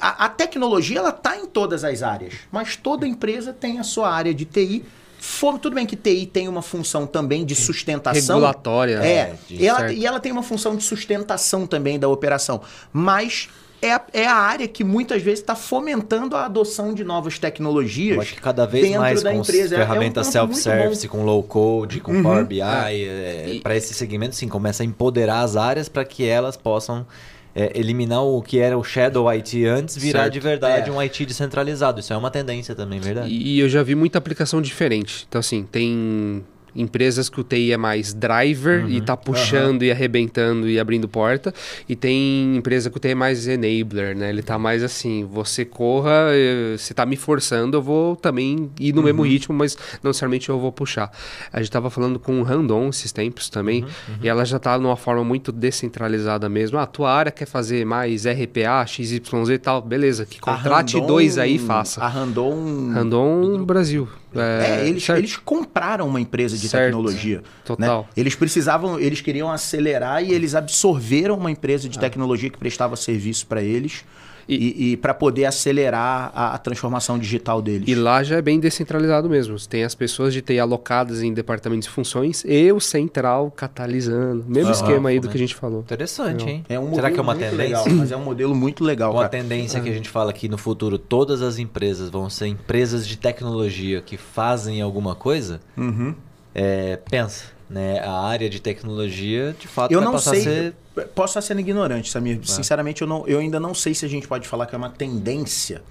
A, 0.00 0.24
a- 0.26 0.28
tecnologia 0.28 0.98
ela 0.98 1.08
está 1.10 1.36
em 1.36 1.46
todas 1.46 1.82
as 1.84 2.02
áreas, 2.02 2.34
mas 2.52 2.76
toda 2.76 3.06
empresa 3.06 3.52
tem 3.52 3.78
a 3.78 3.82
sua 3.82 4.10
área 4.10 4.32
de 4.32 4.44
TI. 4.44 4.84
For- 5.18 5.58
tudo 5.58 5.74
bem 5.74 5.86
que 5.86 5.96
TI 5.96 6.26
tem 6.26 6.48
uma 6.48 6.62
função 6.62 7.06
também 7.06 7.44
de 7.44 7.54
sustentação. 7.54 8.36
Regulatória. 8.36 8.96
É, 8.96 9.30
né? 9.30 9.38
e 9.50 9.66
ela, 9.66 9.92
e 9.92 10.06
ela 10.06 10.20
tem 10.20 10.30
uma 10.30 10.42
função 10.42 10.76
de 10.76 10.82
sustentação 10.84 11.66
também 11.66 11.98
da 11.98 12.08
operação. 12.08 12.60
Mas 12.92 13.48
é 13.80 13.92
a, 13.92 14.00
é 14.12 14.26
a 14.26 14.34
área 14.34 14.68
que 14.68 14.84
muitas 14.84 15.22
vezes 15.22 15.40
está 15.40 15.54
fomentando 15.54 16.36
a 16.36 16.44
adoção 16.44 16.94
de 16.94 17.02
novas 17.04 17.38
tecnologias. 17.38 18.16
Eu 18.16 18.22
acho 18.22 18.34
que 18.34 18.40
cada 18.40 18.66
vez 18.66 18.84
dentro 18.84 19.00
mais 19.00 19.22
da 19.22 19.30
com 19.32 19.38
empresa. 19.40 19.76
É- 19.76 19.80
é 19.80 20.20
um 20.20 20.24
self-service, 20.24 21.08
com 21.08 21.24
low 21.24 21.42
code, 21.42 22.00
com 22.00 22.22
Power 22.22 22.44
BI, 22.44 22.60
E- 22.60 23.60
para 23.62 23.76
esse 23.76 23.92
segmento, 23.94 24.34
sim, 24.36 24.48
começa 24.48 24.82
a 24.82 24.86
empoderar 24.86 25.40
as 25.40 25.56
áreas 25.56 25.88
para 25.88 26.04
que 26.04 26.24
elas 26.26 26.56
possam 26.56 27.06
é, 27.54 27.72
eliminar 27.78 28.22
o 28.24 28.42
que 28.42 28.58
era 28.58 28.76
o 28.76 28.82
shadow 28.82 29.28
IT 29.28 29.64
antes, 29.66 29.96
virar 29.96 30.22
Certo. 30.22 30.32
de 30.32 30.40
verdade 30.40 30.90
É. 30.90 30.92
um 30.92 30.98
IT 31.00 31.24
descentralizado. 31.24 32.00
Isso 32.00 32.12
é 32.12 32.16
uma 32.16 32.30
tendência 32.30 32.74
também, 32.74 32.98
verdade? 33.00 33.28
E 33.32 33.58
eu 33.60 33.68
já 33.68 33.82
vi 33.82 33.94
muita 33.94 34.18
aplicação 34.18 34.60
diferente. 34.60 35.24
Então, 35.28 35.38
assim, 35.38 35.62
tem 35.70 36.44
empresas 36.74 37.28
que 37.28 37.40
o 37.40 37.44
TI 37.44 37.72
é 37.72 37.76
mais 37.76 38.12
driver 38.12 38.84
e 38.88 39.00
tá 39.00 39.16
puxando 39.16 39.82
e 39.82 39.90
arrebentando 39.90 40.68
e 40.68 40.78
abrindo 40.78 41.08
porta. 41.08 41.52
E 41.88 41.94
tem 41.94 42.56
empresa 42.56 42.90
que 42.90 42.96
o 42.96 43.00
TI 43.00 43.08
é 43.10 43.14
mais 43.14 43.46
enabler, 43.46 44.16
né? 44.16 44.30
Ele 44.30 44.42
tá 44.42 44.58
mais 44.58 44.82
assim, 44.82 45.24
você 45.30 45.64
corra, 45.64 46.28
eh, 46.30 46.76
você 46.76 46.92
tá 46.92 47.06
me 47.06 47.16
forçando, 47.16 47.76
eu 47.76 47.82
vou 47.82 48.16
também 48.16 48.70
ir 48.80 48.92
no 48.92 49.02
mesmo 49.02 49.22
ritmo, 49.22 49.54
mas 49.54 49.76
não 50.02 50.10
necessariamente 50.10 50.48
eu 50.48 50.58
vou 50.58 50.72
puxar. 50.72 51.10
A 51.52 51.60
gente 51.60 51.70
tava 51.70 51.90
falando 51.90 52.18
com 52.18 52.40
o 52.40 52.42
Randon 52.42 52.88
esses 52.88 53.12
tempos 53.12 53.48
também, 53.48 53.84
e 54.22 54.28
ela 54.28 54.44
já 54.44 54.58
tá 54.58 54.78
numa 54.78 54.96
forma 54.96 55.22
muito 55.24 55.52
descentralizada 55.52 56.48
mesmo. 56.48 56.78
Ah, 56.78 56.86
tua 56.86 57.12
área 57.12 57.30
quer 57.32 57.46
fazer 57.46 57.84
mais 57.84 58.26
RPA, 58.26 58.84
XYZ 58.86 59.20
e 59.52 59.58
tal, 59.58 59.80
beleza, 59.82 60.24
que 60.26 60.40
contrate 60.40 60.94
Randon- 60.94 61.06
dois 61.06 61.38
aí 61.38 61.54
e 61.56 61.58
faça. 61.58 62.00
A 62.02 62.08
Randon. 62.08 62.90
Randon 62.92 63.64
Brasil. 63.64 64.08
É, 64.40 64.86
eles, 64.86 65.04
certo. 65.04 65.18
eles 65.18 65.36
compraram 65.36 66.08
uma 66.08 66.20
empresa 66.20 66.56
de 66.56 66.68
Certo. 66.68 66.84
tecnologia. 66.84 67.42
Total. 67.64 68.02
né? 68.02 68.08
Eles 68.16 68.34
precisavam, 68.34 68.98
eles 68.98 69.20
queriam 69.20 69.50
acelerar 69.50 70.22
e 70.24 70.32
eles 70.32 70.54
absorveram 70.54 71.36
uma 71.36 71.50
empresa 71.50 71.88
de 71.88 71.98
tecnologia 71.98 72.50
que 72.50 72.58
prestava 72.58 72.96
serviço 72.96 73.46
para 73.46 73.62
eles 73.62 74.04
e, 74.48 74.92
e 74.92 74.96
para 74.96 75.14
poder 75.14 75.44
acelerar 75.46 76.30
a, 76.34 76.54
a 76.54 76.58
transformação 76.58 77.18
digital 77.18 77.60
deles. 77.62 77.88
E 77.88 77.94
lá 77.94 78.22
já 78.22 78.36
é 78.36 78.42
bem 78.42 78.58
descentralizado 78.60 79.28
mesmo. 79.28 79.58
Você 79.58 79.68
tem 79.68 79.84
as 79.84 79.94
pessoas 79.94 80.32
de 80.32 80.40
TI 80.42 80.58
alocadas 80.58 81.22
em 81.22 81.32
departamentos 81.32 81.86
de 81.88 81.94
funções 81.94 82.44
e 82.46 82.70
o 82.72 82.80
central 82.80 83.50
catalisando. 83.50 84.44
Mesmo 84.48 84.70
esquema 84.72 85.08
aí 85.08 85.20
do 85.20 85.28
que 85.28 85.36
a 85.36 85.40
gente 85.40 85.54
falou. 85.54 85.80
Interessante, 85.80 86.44
hein? 86.48 86.64
É 86.68 86.78
um 86.78 86.94
Será 86.94 87.10
que 87.10 87.18
é 87.18 87.22
uma 87.22 87.34
tendência? 87.34 87.56
legal, 87.56 87.84
mas 87.90 88.10
é 88.12 88.16
um 88.16 88.24
modelo 88.24 88.54
muito 88.54 88.84
legal, 88.84 89.12
Com 89.12 89.18
a 89.18 89.28
cara. 89.28 89.30
tendência 89.42 89.80
que 89.80 89.88
a 89.88 89.92
gente 89.92 90.08
fala 90.08 90.32
que 90.32 90.48
no 90.48 90.58
futuro 90.58 90.98
todas 90.98 91.42
as 91.42 91.58
empresas 91.58 92.08
vão 92.10 92.28
ser 92.30 92.46
empresas 92.46 93.06
de 93.06 93.16
tecnologia 93.16 94.00
que 94.00 94.16
fazem 94.16 94.80
alguma 94.80 95.14
coisa, 95.14 95.60
Uhum. 95.76 96.14
é, 96.54 96.96
pensa, 97.10 97.44
né? 97.68 98.00
A 98.00 98.20
área 98.26 98.48
de 98.48 98.60
tecnologia, 98.60 99.54
de 99.58 99.66
fato, 99.68 99.92
Eu 99.92 99.98
vai 100.00 100.04
não 100.06 100.12
passar 100.12 100.30
sei. 100.32 100.40
a 100.40 100.44
ser... 100.44 100.74
Posso 101.14 101.32
estar 101.32 101.42
sendo 101.42 101.60
ignorante, 101.60 102.10
Samir. 102.10 102.38
Sinceramente, 102.44 103.02
eu, 103.02 103.08
não, 103.08 103.26
eu 103.26 103.38
ainda 103.40 103.58
não 103.58 103.74
sei 103.74 103.94
se 103.94 104.04
a 104.04 104.08
gente 104.08 104.28
pode 104.28 104.46
falar 104.46 104.66
que 104.66 104.74
é 104.74 104.78
uma 104.78 104.90
tendência. 104.90 105.82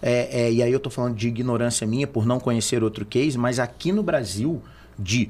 É, 0.00 0.42
é, 0.46 0.52
e 0.52 0.62
aí 0.62 0.72
eu 0.72 0.80
tô 0.80 0.88
falando 0.90 1.14
de 1.16 1.28
ignorância 1.28 1.86
minha 1.86 2.06
por 2.06 2.24
não 2.24 2.38
conhecer 2.40 2.82
outro 2.82 3.04
case, 3.04 3.36
mas 3.36 3.58
aqui 3.58 3.90
no 3.92 4.02
Brasil, 4.02 4.62
de 4.98 5.28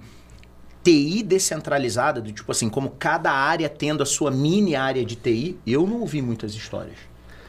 TI 0.84 1.22
descentralizada, 1.22 2.20
do 2.20 2.30
tipo 2.30 2.52
assim, 2.52 2.68
como 2.68 2.90
cada 2.90 3.32
área 3.32 3.68
tendo 3.68 4.02
a 4.02 4.06
sua 4.06 4.30
mini 4.30 4.76
área 4.76 5.04
de 5.04 5.16
TI, 5.16 5.58
eu 5.66 5.86
não 5.86 6.00
ouvi 6.00 6.22
muitas 6.22 6.54
histórias. 6.54 6.96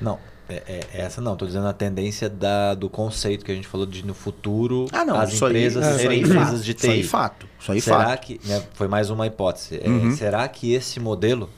Não, 0.02 0.18
é, 0.48 0.64
é- 0.66 0.88
essa 1.02 1.22
não. 1.22 1.36
Tô 1.36 1.46
dizendo 1.46 1.68
a 1.68 1.74
tendência 1.74 2.30
da, 2.30 2.74
do 2.74 2.90
conceito 2.90 3.46
que 3.46 3.52
a 3.52 3.56
gente 3.56 3.68
falou 3.68 3.86
de 3.86 4.04
no 4.06 4.14
futuro 4.14 4.88
Ah, 4.92 5.04
não. 5.06 5.20
as 5.20 5.30
aí- 5.30 5.36
empresas 5.36 5.86
isso 5.86 5.98
serem 6.00 6.18
aí 6.18 6.24
empresas 6.24 6.50
fato, 6.52 6.64
de 6.64 6.72
Isso 6.72 6.88
aí 6.90 7.02
TI. 7.02 7.08
fato. 7.08 7.48
Isso 7.60 7.72
aí 7.74 7.82
será 7.82 8.04
fato. 8.06 8.26
que... 8.26 8.40
né, 8.46 8.64
foi 8.74 8.88
mais 8.88 9.10
uma 9.10 9.28
hipótese. 9.28 9.80
É, 9.84 9.88
Uhum. 9.90 10.16
será 10.16 10.48
que 10.48 10.74
esse 10.74 11.00
modelo 11.02 11.50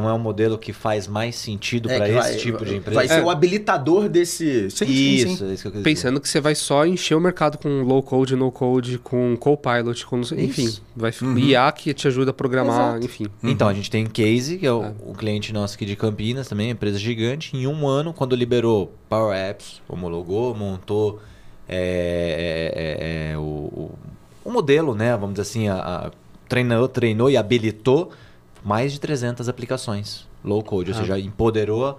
não 0.00 0.08
é 0.08 0.12
um 0.12 0.18
modelo 0.18 0.56
que 0.58 0.72
faz 0.72 1.06
mais 1.06 1.34
sentido 1.36 1.90
É, 1.90 1.96
para 1.96 2.08
esse 2.08 2.18
vai- 2.18 2.36
tipo 2.36 2.64
de 2.64 2.76
empresa? 2.76 2.94
Vai 3.00 3.08
ser 3.08 3.20
É. 3.20 3.22
o 3.24 3.30
habilitador 3.30 4.08
desse. 4.08 4.70
Sim, 4.70 4.86
sim, 4.86 4.92
Isso, 4.92 5.36
sim. 5.38 5.50
é 5.50 5.52
isso 5.54 5.62
que 5.62 5.68
eu 5.68 5.72
quis 5.72 5.72
dizer. 5.72 5.82
Pensando 5.82 6.20
que 6.20 6.28
você 6.28 6.40
vai 6.40 6.54
só 6.54 6.86
encher 6.86 7.14
o 7.14 7.20
mercado 7.20 7.58
com 7.58 7.82
low 7.82 8.02
code, 8.02 8.34
no 8.36 8.50
code, 8.52 8.98
com 8.98 9.36
copilot, 9.36 10.06
com 10.06 10.20
enfim, 10.36 10.74
vai 10.96 11.12
Uhum. 11.22 11.38
IA 11.38 11.70
que 11.72 11.92
te 11.94 12.06
ajuda 12.08 12.30
a 12.30 12.34
programar, 12.34 12.90
Exato. 12.92 13.04
enfim. 13.06 13.26
Então, 13.42 13.68
a 13.68 13.74
gente 13.74 13.90
tem 13.90 14.06
Case, 14.06 14.58
que 14.58 14.66
é 14.66 14.72
o, 14.72 14.84
É. 14.84 14.92
o 15.06 15.12
cliente 15.14 15.52
nosso 15.52 15.74
aqui 15.74 15.84
de 15.86 15.96
Campinas 15.96 16.48
também, 16.48 16.70
empresa 16.70 16.98
gigante. 16.98 17.56
Em 17.56 17.66
um 17.66 17.86
ano, 17.86 18.12
quando 18.12 18.34
liberou 18.36 18.92
Power 19.08 19.36
Apps, 19.36 19.80
homologou, 19.88 20.54
montou 20.54 21.20
é, 21.68 22.72
é, 22.74 23.28
é, 23.28 23.32
é, 23.32 23.38
o, 23.38 23.40
o, 23.40 23.90
o 24.44 24.50
modelo, 24.50 24.94
né? 24.94 25.12
Vamos 25.16 25.34
dizer 25.34 25.42
assim, 25.42 25.68
a, 25.68 25.74
a- 25.76 26.10
treinou, 26.48 26.88
treinou 26.88 27.30
e 27.30 27.36
habilitou 27.36 28.10
mais 28.68 28.92
de 28.92 29.00
300 29.00 29.48
aplicações 29.48 30.26
low 30.44 30.62
code, 30.62 30.90
ou 30.92 30.96
Ah. 30.96 31.00
seja, 31.00 31.18
empoderou 31.18 31.98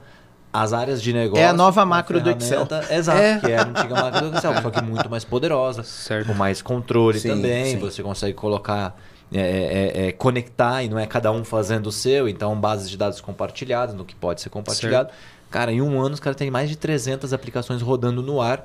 as 0.54 0.72
áreas 0.74 1.02
de 1.02 1.12
negócio. 1.12 1.44
É 1.44 1.48
a 1.48 1.54
nova 1.54 1.84
macro 1.86 2.22
do 2.22 2.30
Excel. 2.30 2.68
Exato, 2.90 3.20
É. 3.20 3.40
que 3.40 3.52
é 3.52 3.58
a 3.58 3.64
antiga 3.64 3.96
macro 3.96 4.30
do 4.32 4.38
Excel, 4.38 4.62
só 4.62 4.70
que 4.70 4.82
muito 4.82 5.10
mais 5.10 5.24
poderosa 5.26 5.84
Certo. 5.84 6.28
com 6.28 6.34
mais 6.34 6.62
controle 6.62 7.20
Sim, 7.20 7.30
também. 7.30 7.66
sim. 7.74 7.80
Você 7.80 8.02
consegue 8.02 8.34
colocar, 8.34 8.96
é, 9.34 9.40
é, 9.40 10.08
é, 10.08 10.12
conectar 10.12 10.82
e 10.84 10.90
não 10.90 10.98
é 10.98 11.06
cada 11.06 11.32
um 11.32 11.44
fazendo 11.44 11.88
o 11.88 11.92
seu. 11.92 12.28
Então, 12.30 12.56
bases 12.60 12.90
de 12.90 12.98
dados 12.98 13.20
compartilhadas, 13.22 13.94
no 13.96 14.06
que 14.06 14.16
pode 14.16 14.42
ser 14.42 14.50
compartilhado. 14.50 15.10
Cara, 15.52 15.72
em 15.72 15.82
um 15.82 16.00
ano 16.00 16.14
os 16.14 16.20
caras 16.20 16.38
têm 16.38 16.50
mais 16.52 16.70
de 16.70 16.76
300 16.78 17.34
aplicações 17.34 17.82
rodando 17.82 18.22
no 18.24 18.40
ar. 18.42 18.64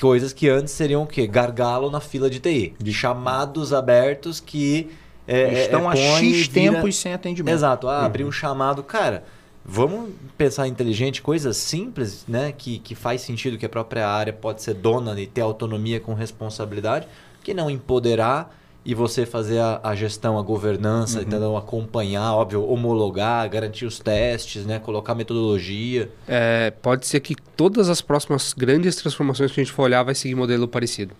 Coisas 0.00 0.32
que 0.32 0.48
antes 0.48 0.72
seriam 0.72 1.02
o 1.02 1.06
quê? 1.06 1.26
Gargalo 1.26 1.90
na 1.90 2.00
fila 2.00 2.30
de 2.30 2.38
TI. 2.40 2.74
De 2.78 2.92
chamados 2.92 3.72
abertos 3.72 4.40
que... 4.40 4.90
é, 5.32 5.62
Estão 5.62 5.90
é, 5.90 5.94
há 5.94 6.22
e 6.22 6.32
X 6.34 6.48
vira- 6.48 6.72
tempos 6.72 6.96
sem 6.96 7.12
atendimento. 7.12 7.54
Exato. 7.54 7.88
Ah, 7.88 8.04
abrir 8.04 8.24
um 8.24 8.32
chamado. 8.32 8.82
Cara, 8.82 9.22
vamos 9.64 10.10
pensar 10.36 10.66
inteligente, 10.66 11.22
coisas 11.22 11.56
simples, 11.56 12.24
né? 12.26 12.52
Que, 12.56 12.78
que 12.78 12.94
faz 12.94 13.20
sentido 13.20 13.56
que 13.56 13.64
a 13.66 13.68
própria 13.68 14.08
área 14.08 14.32
pode 14.32 14.62
ser 14.62 14.74
dona 14.74 15.18
e 15.20 15.26
ter 15.26 15.40
autonomia 15.42 16.00
com 16.00 16.14
responsabilidade, 16.14 17.06
que 17.44 17.54
não 17.54 17.70
empoderar 17.70 18.56
e 18.82 18.94
você 18.94 19.26
fazer 19.26 19.58
a, 19.58 19.78
a 19.82 19.94
gestão, 19.94 20.38
a 20.38 20.42
governança, 20.42 21.20
então 21.20 21.54
acompanhar, 21.54 22.32
óbvio, 22.34 22.66
homologar, 22.66 23.46
garantir 23.50 23.84
os 23.84 23.98
testes, 23.98 24.64
né? 24.64 24.78
Colocar 24.78 25.14
metodologia. 25.14 26.10
É, 26.26 26.70
pode 26.82 27.06
ser 27.06 27.20
que 27.20 27.34
todas 27.56 27.90
as 27.90 28.00
próximas 28.00 28.54
grandes 28.54 28.96
transformações 28.96 29.52
que 29.52 29.60
a 29.60 29.64
gente 29.64 29.72
for 29.72 29.82
olhar 29.82 30.02
vai 30.02 30.14
seguir 30.14 30.34
modelo 30.34 30.66
parecido. 30.66 31.14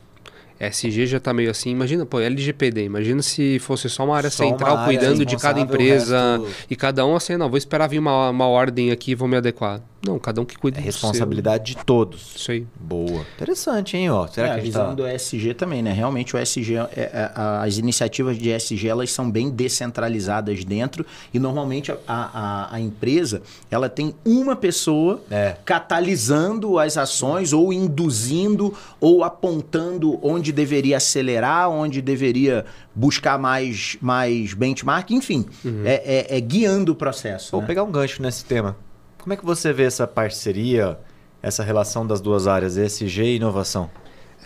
SG 0.61 1.07
já 1.07 1.19
tá 1.19 1.33
meio 1.33 1.51
assim, 1.51 1.71
imagina, 1.71 2.05
pô, 2.05 2.21
LGPD, 2.21 2.85
imagina 2.85 3.23
se 3.23 3.59
fosse 3.59 3.89
só 3.89 4.05
uma 4.05 4.15
área 4.17 4.29
Só 4.29 4.45
uma 4.45 4.51
central 4.51 4.77
área 4.77 4.85
cuidando 4.99 5.25
de 5.25 5.37
cada 5.39 5.59
empresa 5.61 6.39
resto- 6.45 6.67
e 6.71 6.77
cada 6.77 7.07
um 7.07 7.17
assim, 7.17 7.37
não, 7.39 7.49
vou 7.49 7.57
esperar 7.57 7.89
vir 7.89 7.99
uma, 7.99 8.29
uma 8.29 8.47
ordem 8.47 8.91
aqui 8.91 9.13
e 9.13 9.15
vou 9.15 9.27
me 9.27 9.37
adequar. 9.39 9.81
Não, 10.07 10.19
cada 10.19 10.41
um 10.41 10.45
que 10.47 10.57
cuida 10.57 10.79
É 10.79 10.81
do 10.81 10.85
responsabilidade 10.87 11.75
de 11.75 11.85
todos. 11.85 12.35
Isso 12.35 12.51
aí. 12.53 12.67
Boa. 12.81 13.25
Interessante, 13.37 13.97
hein? 13.99 14.09
Ó. 14.11 14.27
Será 14.27 14.49
É, 14.49 14.55
que 14.55 14.61
a 14.61 14.63
visão 14.63 14.87
tá... 14.89 14.95
do 14.95 15.07
ESG 15.07 15.53
também, 15.53 15.83
né? 15.83 15.93
Realmente 15.93 16.35
o 16.35 16.39
ESG, 16.39 16.77
é- 16.77 16.89
é- 16.97 17.31
a- 17.35 17.63
as 17.63 17.77
iniciativas 17.77 18.39
de 18.39 18.49
ESG, 18.49 18.89
elas 18.89 19.13
são 19.13 19.31
bem 19.31 19.51
descentralizadas 19.51 20.65
dentro 20.65 21.05
e 21.35 21.39
normalmente 21.39 21.93
a, 21.93 21.99
a, 22.09 22.75
a 22.75 22.81
empresa, 22.81 23.43
ela 23.71 23.91
tem 23.91 24.15
uma 24.25 24.57
pessoa 24.57 25.23
É. 25.31 25.57
catalisando 25.67 26.79
as 26.79 26.97
ações 26.97 27.53
ou 27.53 27.73
induzindo 27.73 28.73
ou 29.01 29.23
apontando 29.23 30.19
onde 30.23 30.51
deveria 30.51 30.97
acelerar, 30.97 31.69
onde 31.69 32.01
deveria 32.01 32.65
buscar 32.95 33.39
mais, 33.39 33.99
mais 34.01 34.55
benchmark, 34.55 35.11
enfim, 35.11 35.45
é, 35.85 36.27
é- 36.33 36.37
é 36.39 36.41
guiando 36.41 36.93
o 36.93 36.95
processo. 36.95 37.51
Vou 37.53 37.61
né? 37.61 37.67
pegar 37.67 37.83
um 37.85 37.91
gancho 37.93 38.23
nesse 38.23 38.45
tema. 38.45 38.77
Como 39.21 39.33
é 39.33 39.37
que 39.37 39.45
você 39.45 39.73
vê 39.73 39.85
essa 39.85 40.07
parceria, 40.07 40.99
essa 41.43 41.63
relação 41.63 42.07
das 42.07 42.21
duas 42.21 42.47
áreas, 42.47 42.77
ESG 42.77 43.23
e 43.23 43.37
inovação? 43.37 43.91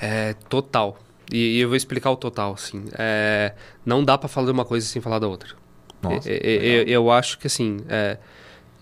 É 0.00 0.34
total. 0.48 0.98
E, 1.32 1.56
e 1.56 1.60
eu 1.60 1.68
vou 1.68 1.76
explicar 1.76 2.10
o 2.10 2.16
total, 2.16 2.54
assim. 2.54 2.84
É, 2.98 3.54
não 3.84 4.04
dá 4.04 4.18
para 4.18 4.28
falar 4.28 4.46
de 4.46 4.52
uma 4.52 4.64
coisa 4.64 4.86
sem 4.86 5.00
falar 5.00 5.18
da 5.18 5.28
outra. 5.28 5.50
Nossa, 6.02 6.28
é, 6.28 6.38
eu, 6.42 6.82
eu 6.84 7.10
acho 7.10 7.38
que 7.38 7.46
assim, 7.46 7.78
é, 7.88 8.18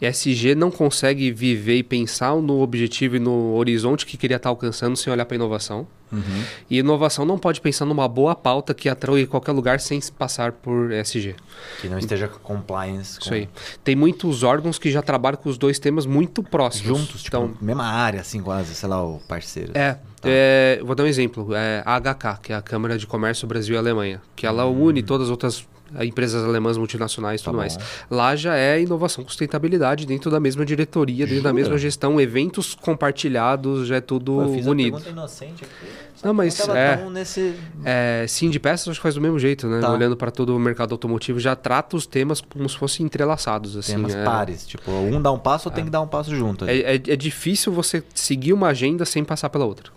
ESG 0.06 0.54
não 0.54 0.70
consegue 0.70 1.30
viver 1.30 1.76
e 1.76 1.82
pensar 1.82 2.34
no 2.36 2.60
objetivo 2.60 3.16
e 3.16 3.18
no 3.18 3.54
horizonte 3.54 4.04
que 4.04 4.16
queria 4.16 4.36
estar 4.36 4.48
alcançando 4.48 4.96
sem 4.96 5.12
olhar 5.12 5.24
para 5.24 5.36
inovação. 5.36 5.86
Uhum. 6.10 6.20
E 6.68 6.78
inovação 6.78 7.24
não 7.24 7.38
pode 7.38 7.60
pensar 7.60 7.86
numa 7.86 8.06
boa 8.06 8.34
pauta 8.34 8.74
que 8.74 8.86
atrui 8.88 9.22
em 9.22 9.26
qualquer 9.26 9.52
lugar 9.52 9.80
sem 9.80 9.98
se 10.00 10.12
passar 10.12 10.52
por 10.52 10.92
ESG. 10.92 11.34
Que 11.80 11.88
não 11.88 11.98
esteja 11.98 12.28
com 12.28 12.38
compliance. 12.40 13.18
Isso 13.18 13.28
com- 13.30 13.34
aí. 13.34 13.48
Tem 13.82 13.96
muitos 13.96 14.42
órgãos 14.42 14.78
que 14.78 14.90
já 14.90 15.00
trabalham 15.00 15.38
com 15.38 15.48
os 15.48 15.56
dois 15.56 15.78
temas 15.78 16.04
muito 16.04 16.42
próximos. 16.42 16.98
Juntos, 16.98 17.22
tipo, 17.22 17.34
Então, 17.36 17.54
mesma 17.62 17.84
área, 17.86 18.20
assim, 18.20 18.42
quase, 18.42 18.74
sei 18.74 18.88
lá, 18.90 19.02
o 19.02 19.20
parceiro. 19.26 19.72
É, 19.74 19.94
Tá. 20.20 20.28
é, 20.28 20.80
vou 20.84 20.94
dar 20.94 21.04
um 21.04 21.06
exemplo. 21.06 21.54
É, 21.54 21.82
a 21.86 21.96
HK, 21.96 22.38
que 22.42 22.52
é 22.52 22.56
a 22.56 22.60
Câmara 22.62 22.98
de 22.98 23.06
Comércio 23.06 23.46
Brasil 23.48 23.74
e 23.74 23.78
Alemanha, 23.78 24.20
que 24.36 24.46
ela 24.46 24.66
Hum. 24.66 24.82
une 24.84 25.02
todas 25.02 25.28
as 25.28 25.30
outras 25.30 25.66
empresas 26.00 26.44
alemãs 26.44 26.76
multinacionais 26.78 27.40
e 27.40 27.44
Tá 27.44 27.50
tudo 27.50 27.54
bom. 27.56 27.60
mais. 27.60 27.78
Lá 28.10 28.34
já 28.36 28.56
é 28.56 28.80
inovação, 28.80 29.24
sustentabilidade 29.26 30.06
dentro 30.06 30.30
da 30.30 30.40
mesma 30.40 30.64
diretoria, 30.64 31.26
dentro 31.26 31.42
da 31.42 31.50
Jura? 31.50 31.60
mesma 31.62 31.78
gestão, 31.78 32.20
eventos 32.20 32.74
compartilhados, 32.74 33.86
já 33.86 33.96
é 33.96 34.00
tudo 34.00 34.32
Pô, 34.34 34.42
eu 34.42 34.54
fiz 34.54 34.66
unido. 34.66 34.92
pergunta 34.94 35.10
inocente 35.10 35.64
aqui. 35.64 35.92
Não, 36.24 36.32
mas 36.32 36.58
é- 36.68 37.04
nesse... 37.10 37.54
É, 37.84 38.24
sim, 38.28 38.48
de 38.48 38.60
peças 38.60 38.88
acho 38.88 38.98
que 39.00 39.02
faz 39.02 39.14
do 39.16 39.20
mesmo 39.20 39.38
jeito, 39.38 39.66
né? 39.66 39.80
Tá. 39.80 39.92
Olhando 39.92 40.16
para 40.16 40.30
todo 40.30 40.54
o 40.54 40.58
mercado 40.58 40.92
automotivo, 40.92 41.40
já 41.40 41.56
trata 41.56 41.96
os 41.96 42.06
temas 42.06 42.40
como 42.40 42.68
se 42.68 42.76
fossem 42.76 43.04
entrelaçados, 43.04 43.76
assim. 43.76 43.94
temas 43.94 44.14
é, 44.14 44.24
pares. 44.24 44.66
Tipo, 44.66 44.92
um 44.92 45.20
dá 45.20 45.32
um 45.32 45.38
passo, 45.38 45.68
ou 45.68 45.74
tem 45.74 45.84
que 45.84 45.90
dar 45.90 46.00
um 46.00 46.06
passo 46.06 46.34
junto. 46.34 46.64
é, 46.64 46.76
é, 46.78 46.94
é 46.94 47.16
difícil 47.16 47.72
você 47.72 48.02
seguir 48.14 48.52
uma 48.52 48.68
agenda 48.68 49.04
sem 49.04 49.24
passar 49.24 49.48
pela 49.50 49.64
outra. 49.64 49.90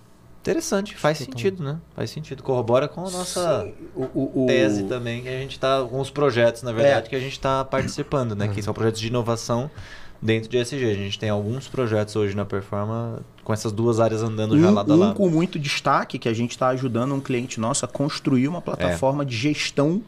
Interessante, 0.52 0.96
faz 0.96 1.18
sentido, 1.18 1.64
né? 1.64 1.78
Faz 1.96 2.10
sentido. 2.12 2.44
Corrobora 2.44 2.88
com 2.88 3.02
a 3.06 3.10
nossa 3.10 3.68
O, 3.96 4.04
o, 4.14 4.44
o- 4.44 4.46
tese 4.48 4.84
também, 4.84 5.24
que 5.24 5.28
a 5.30 5.32
gente 5.40 5.60
tá 5.60 5.84
com 5.90 6.00
os 6.00 6.10
projetos, 6.12 6.62
na 6.62 6.72
verdade, 6.72 7.10
que 7.10 7.16
a 7.16 7.20
gente 7.20 7.32
está 7.34 7.66
participando, 7.66 8.36
né? 8.36 8.48
Que 8.48 8.62
são 8.62 8.74
projetos 8.74 9.02
de 9.02 9.08
inovação 9.08 9.70
dentro 10.22 10.48
de 10.50 10.58
ESG. 10.58 10.86
A 10.86 10.94
gente 10.94 11.18
tem 11.18 11.30
alguns 11.30 11.68
projetos 11.68 12.16
hoje 12.16 12.36
na 12.36 12.46
Performa 12.46 13.20
com 13.44 13.54
essas 13.54 13.72
duas 13.72 14.00
áreas 14.00 14.22
andando 14.22 14.60
já 14.60 14.70
Um, 14.70 14.74
lado 14.74 14.94
a 14.94 14.96
um 14.96 15.00
lado. 15.00 15.16
com 15.16 15.30
muito 15.30 15.58
destaque 15.58 16.18
que 16.20 16.30
a 16.30 16.34
gente 16.34 16.52
está 16.52 16.68
ajudando 16.70 17.14
um 17.16 17.20
cliente 17.20 17.60
nosso 17.60 17.84
a 17.84 17.88
construir 17.88 18.48
uma 18.48 18.62
plataforma 18.62 19.26
de 19.26 19.36
gestão 19.36 20.02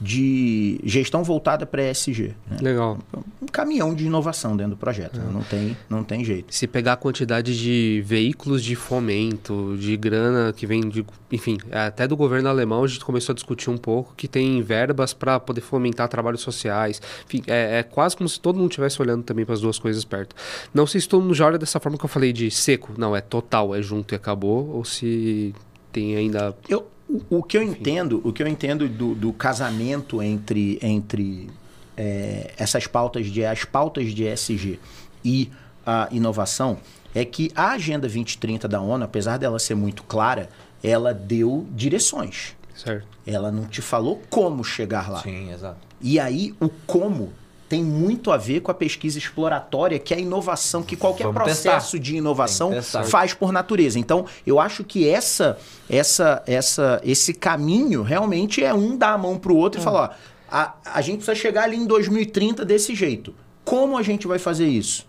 de 0.00 0.78
gestão 0.84 1.24
voltada 1.24 1.64
para 1.64 1.90
ESG. 1.90 2.34
né? 2.50 2.58
Legal. 2.60 2.98
Um 3.40 3.46
caminhão 3.46 3.94
de 3.94 4.06
inovação 4.06 4.56
dentro 4.56 4.72
do 4.72 4.76
projeto. 4.76 5.18
né? 5.18 5.26
Não, 5.32 5.42
tem, 5.42 5.76
não 5.88 6.04
tem 6.04 6.24
jeito. 6.24 6.54
Se 6.54 6.66
pegar 6.66 6.94
a 6.94 6.96
quantidade 6.96 7.58
de 7.58 8.02
veículos 8.04 8.62
de 8.62 8.76
fomento, 8.76 9.76
de 9.78 9.96
grana 9.96 10.52
que 10.52 10.66
vem 10.66 10.88
de. 10.88 11.04
Enfim, 11.32 11.58
até 11.70 12.06
do 12.06 12.16
governo 12.16 12.48
alemão 12.48 12.84
a 12.84 12.86
gente 12.86 13.04
começou 13.04 13.32
a 13.32 13.34
discutir 13.34 13.70
um 13.70 13.78
pouco 13.78 14.14
que 14.16 14.28
tem 14.28 14.60
verbas 14.62 15.12
para 15.12 15.40
poder 15.40 15.60
fomentar 15.60 16.08
trabalhos 16.08 16.40
sociais. 16.40 17.00
Enfim, 17.26 17.42
é, 17.46 17.78
é 17.78 17.82
quase 17.82 18.16
como 18.16 18.28
se 18.28 18.38
todo 18.38 18.56
mundo 18.56 18.70
estivesse 18.70 19.00
olhando 19.00 19.22
também 19.22 19.44
para 19.44 19.54
as 19.54 19.60
duas 19.60 19.78
coisas 19.78 20.04
perto. 20.04 20.36
Não 20.74 20.86
sei 20.86 21.00
se 21.00 21.08
todo 21.08 21.22
mundo 21.22 21.34
já 21.34 21.46
olha 21.46 21.58
dessa 21.58 21.80
forma 21.80 21.96
que 21.98 22.04
eu 22.04 22.08
falei 22.08 22.32
de 22.32 22.50
seco. 22.50 22.92
Não, 22.98 23.16
é 23.16 23.20
total, 23.20 23.74
é 23.74 23.80
junto 23.82 24.14
e 24.14 24.16
acabou. 24.16 24.68
Ou 24.70 24.84
se 24.84 25.54
tem 25.90 26.16
ainda. 26.16 26.54
Eu, 26.68 26.86
o, 27.08 27.38
o 27.38 27.42
que 27.42 27.56
eu 27.56 27.62
entendo, 27.62 28.20
o 28.24 28.32
que 28.32 28.42
eu 28.42 28.48
entendo 28.48 28.88
do, 28.88 29.14
do 29.14 29.32
casamento 29.32 30.22
entre, 30.22 30.78
entre 30.82 31.48
é, 31.96 32.52
essas 32.58 32.86
pautas 32.86 33.26
de 33.26 33.44
as 33.44 33.64
pautas 33.64 34.12
de 34.12 34.24
ESG 34.24 34.78
e 35.24 35.50
a 35.84 36.08
inovação 36.10 36.78
é 37.14 37.24
que 37.24 37.50
a 37.54 37.70
Agenda 37.70 38.02
2030 38.02 38.68
da 38.68 38.80
ONU, 38.80 39.04
apesar 39.04 39.38
dela 39.38 39.58
ser 39.58 39.74
muito 39.74 40.02
clara, 40.02 40.50
ela 40.82 41.14
deu 41.14 41.66
direções. 41.70 42.54
Certo. 42.74 43.06
Ela 43.26 43.50
não 43.50 43.64
te 43.64 43.80
falou 43.80 44.20
como 44.28 44.62
chegar 44.62 45.10
lá. 45.10 45.22
Sim, 45.22 45.50
exato. 45.50 45.78
E 46.00 46.20
aí, 46.20 46.54
o 46.60 46.68
como 46.68 47.32
tem 47.68 47.82
muito 47.82 48.30
a 48.30 48.36
ver 48.36 48.60
com 48.60 48.70
a 48.70 48.74
pesquisa 48.74 49.18
exploratória, 49.18 49.98
que 49.98 50.14
é 50.14 50.16
a 50.16 50.20
inovação, 50.20 50.82
que 50.82 50.96
qualquer 50.96 51.24
Vamos 51.24 51.42
processo 51.42 51.98
de 51.98 52.16
inovação 52.16 52.72
faz 52.82 53.34
por 53.34 53.52
natureza. 53.52 53.98
Então, 53.98 54.26
eu 54.46 54.60
acho 54.60 54.84
que 54.84 55.08
essa, 55.08 55.58
essa, 55.88 56.42
essa, 56.46 57.00
esse 57.04 57.34
caminho 57.34 58.02
realmente 58.02 58.62
é 58.62 58.72
um 58.72 58.96
dar 58.96 59.14
a 59.14 59.18
mão 59.18 59.38
pro 59.38 59.56
outro 59.56 59.80
e 59.80 59.84
falar: 59.84 60.16
ó, 60.20 60.36
a, 60.48 60.74
a 60.84 61.00
gente 61.00 61.18
precisa 61.18 61.34
chegar 61.34 61.64
ali 61.64 61.76
em 61.76 61.86
2030 61.86 62.64
desse 62.64 62.94
jeito. 62.94 63.34
Como 63.64 63.98
a 63.98 64.02
gente 64.02 64.26
vai 64.26 64.38
fazer 64.38 64.66
isso? 64.66 65.06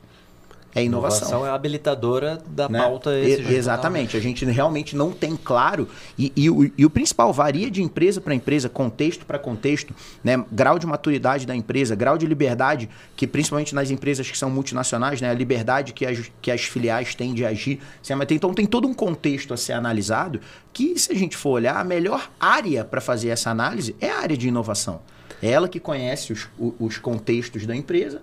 É 0.80 0.84
inovação 0.84 1.28
Inovação 1.28 1.48
é 1.48 1.50
habilitadora 1.50 2.40
da 2.48 2.70
né? 2.70 2.80
pauta 2.80 3.12
E- 3.18 3.56
Exatamente. 3.56 4.16
A 4.16 4.20
gente 4.20 4.46
realmente 4.46 4.96
não 4.96 5.12
tem 5.12 5.36
claro. 5.36 5.88
E, 6.18 6.32
e 6.36 6.50
o, 6.50 6.72
e 6.78 6.86
o 6.86 6.90
principal 6.90 7.34
varia 7.34 7.70
de 7.70 7.82
empresa 7.82 8.22
para 8.22 8.34
empresa, 8.34 8.70
contexto 8.70 9.26
para 9.26 9.40
contexto, 9.40 9.94
né? 10.24 10.44
grau 10.52 10.78
de 10.78 10.86
maturidade 10.86 11.46
da 11.46 11.56
empresa, 11.56 11.96
grau 11.96 12.18
de 12.18 12.26
liberdade, 12.26 12.90
que 13.16 13.26
principalmente 13.26 13.74
nas 13.74 13.92
empresas 13.92 14.30
que 14.30 14.38
são 14.38 14.50
multinacionais, 14.50 15.22
né? 15.22 15.30
a 15.30 15.34
liberdade 15.34 15.94
que 15.94 16.06
as, 16.06 16.32
que 16.42 16.52
as 16.52 16.62
filiais 16.62 17.16
têm 17.16 17.34
de 17.34 17.46
agir. 17.46 17.80
Assim, 18.02 18.14
Então 18.32 18.54
tem 18.54 18.66
todo 18.66 18.88
um 18.88 18.94
contexto 18.94 19.54
a 19.54 19.58
ser 19.58 19.74
analisado 19.74 20.40
que, 20.72 20.98
se 21.00 21.12
a 21.12 21.16
gente 21.16 21.36
for 21.36 21.52
olhar, 21.52 21.78
a 21.78 21.84
melhor 21.84 22.30
área 22.40 22.84
para 22.84 23.02
fazer 23.02 23.30
essa 23.30 23.50
análise 23.50 23.96
é 24.00 24.10
a 24.10 24.20
área 24.20 24.38
de 24.38 24.48
inovação. 24.48 25.02
É 25.42 25.50
ela 25.50 25.68
que 25.68 25.80
conhece 25.80 26.34
os, 26.34 26.48
os 26.80 26.98
contextos 26.98 27.66
da 27.66 27.76
empresa, 27.76 28.22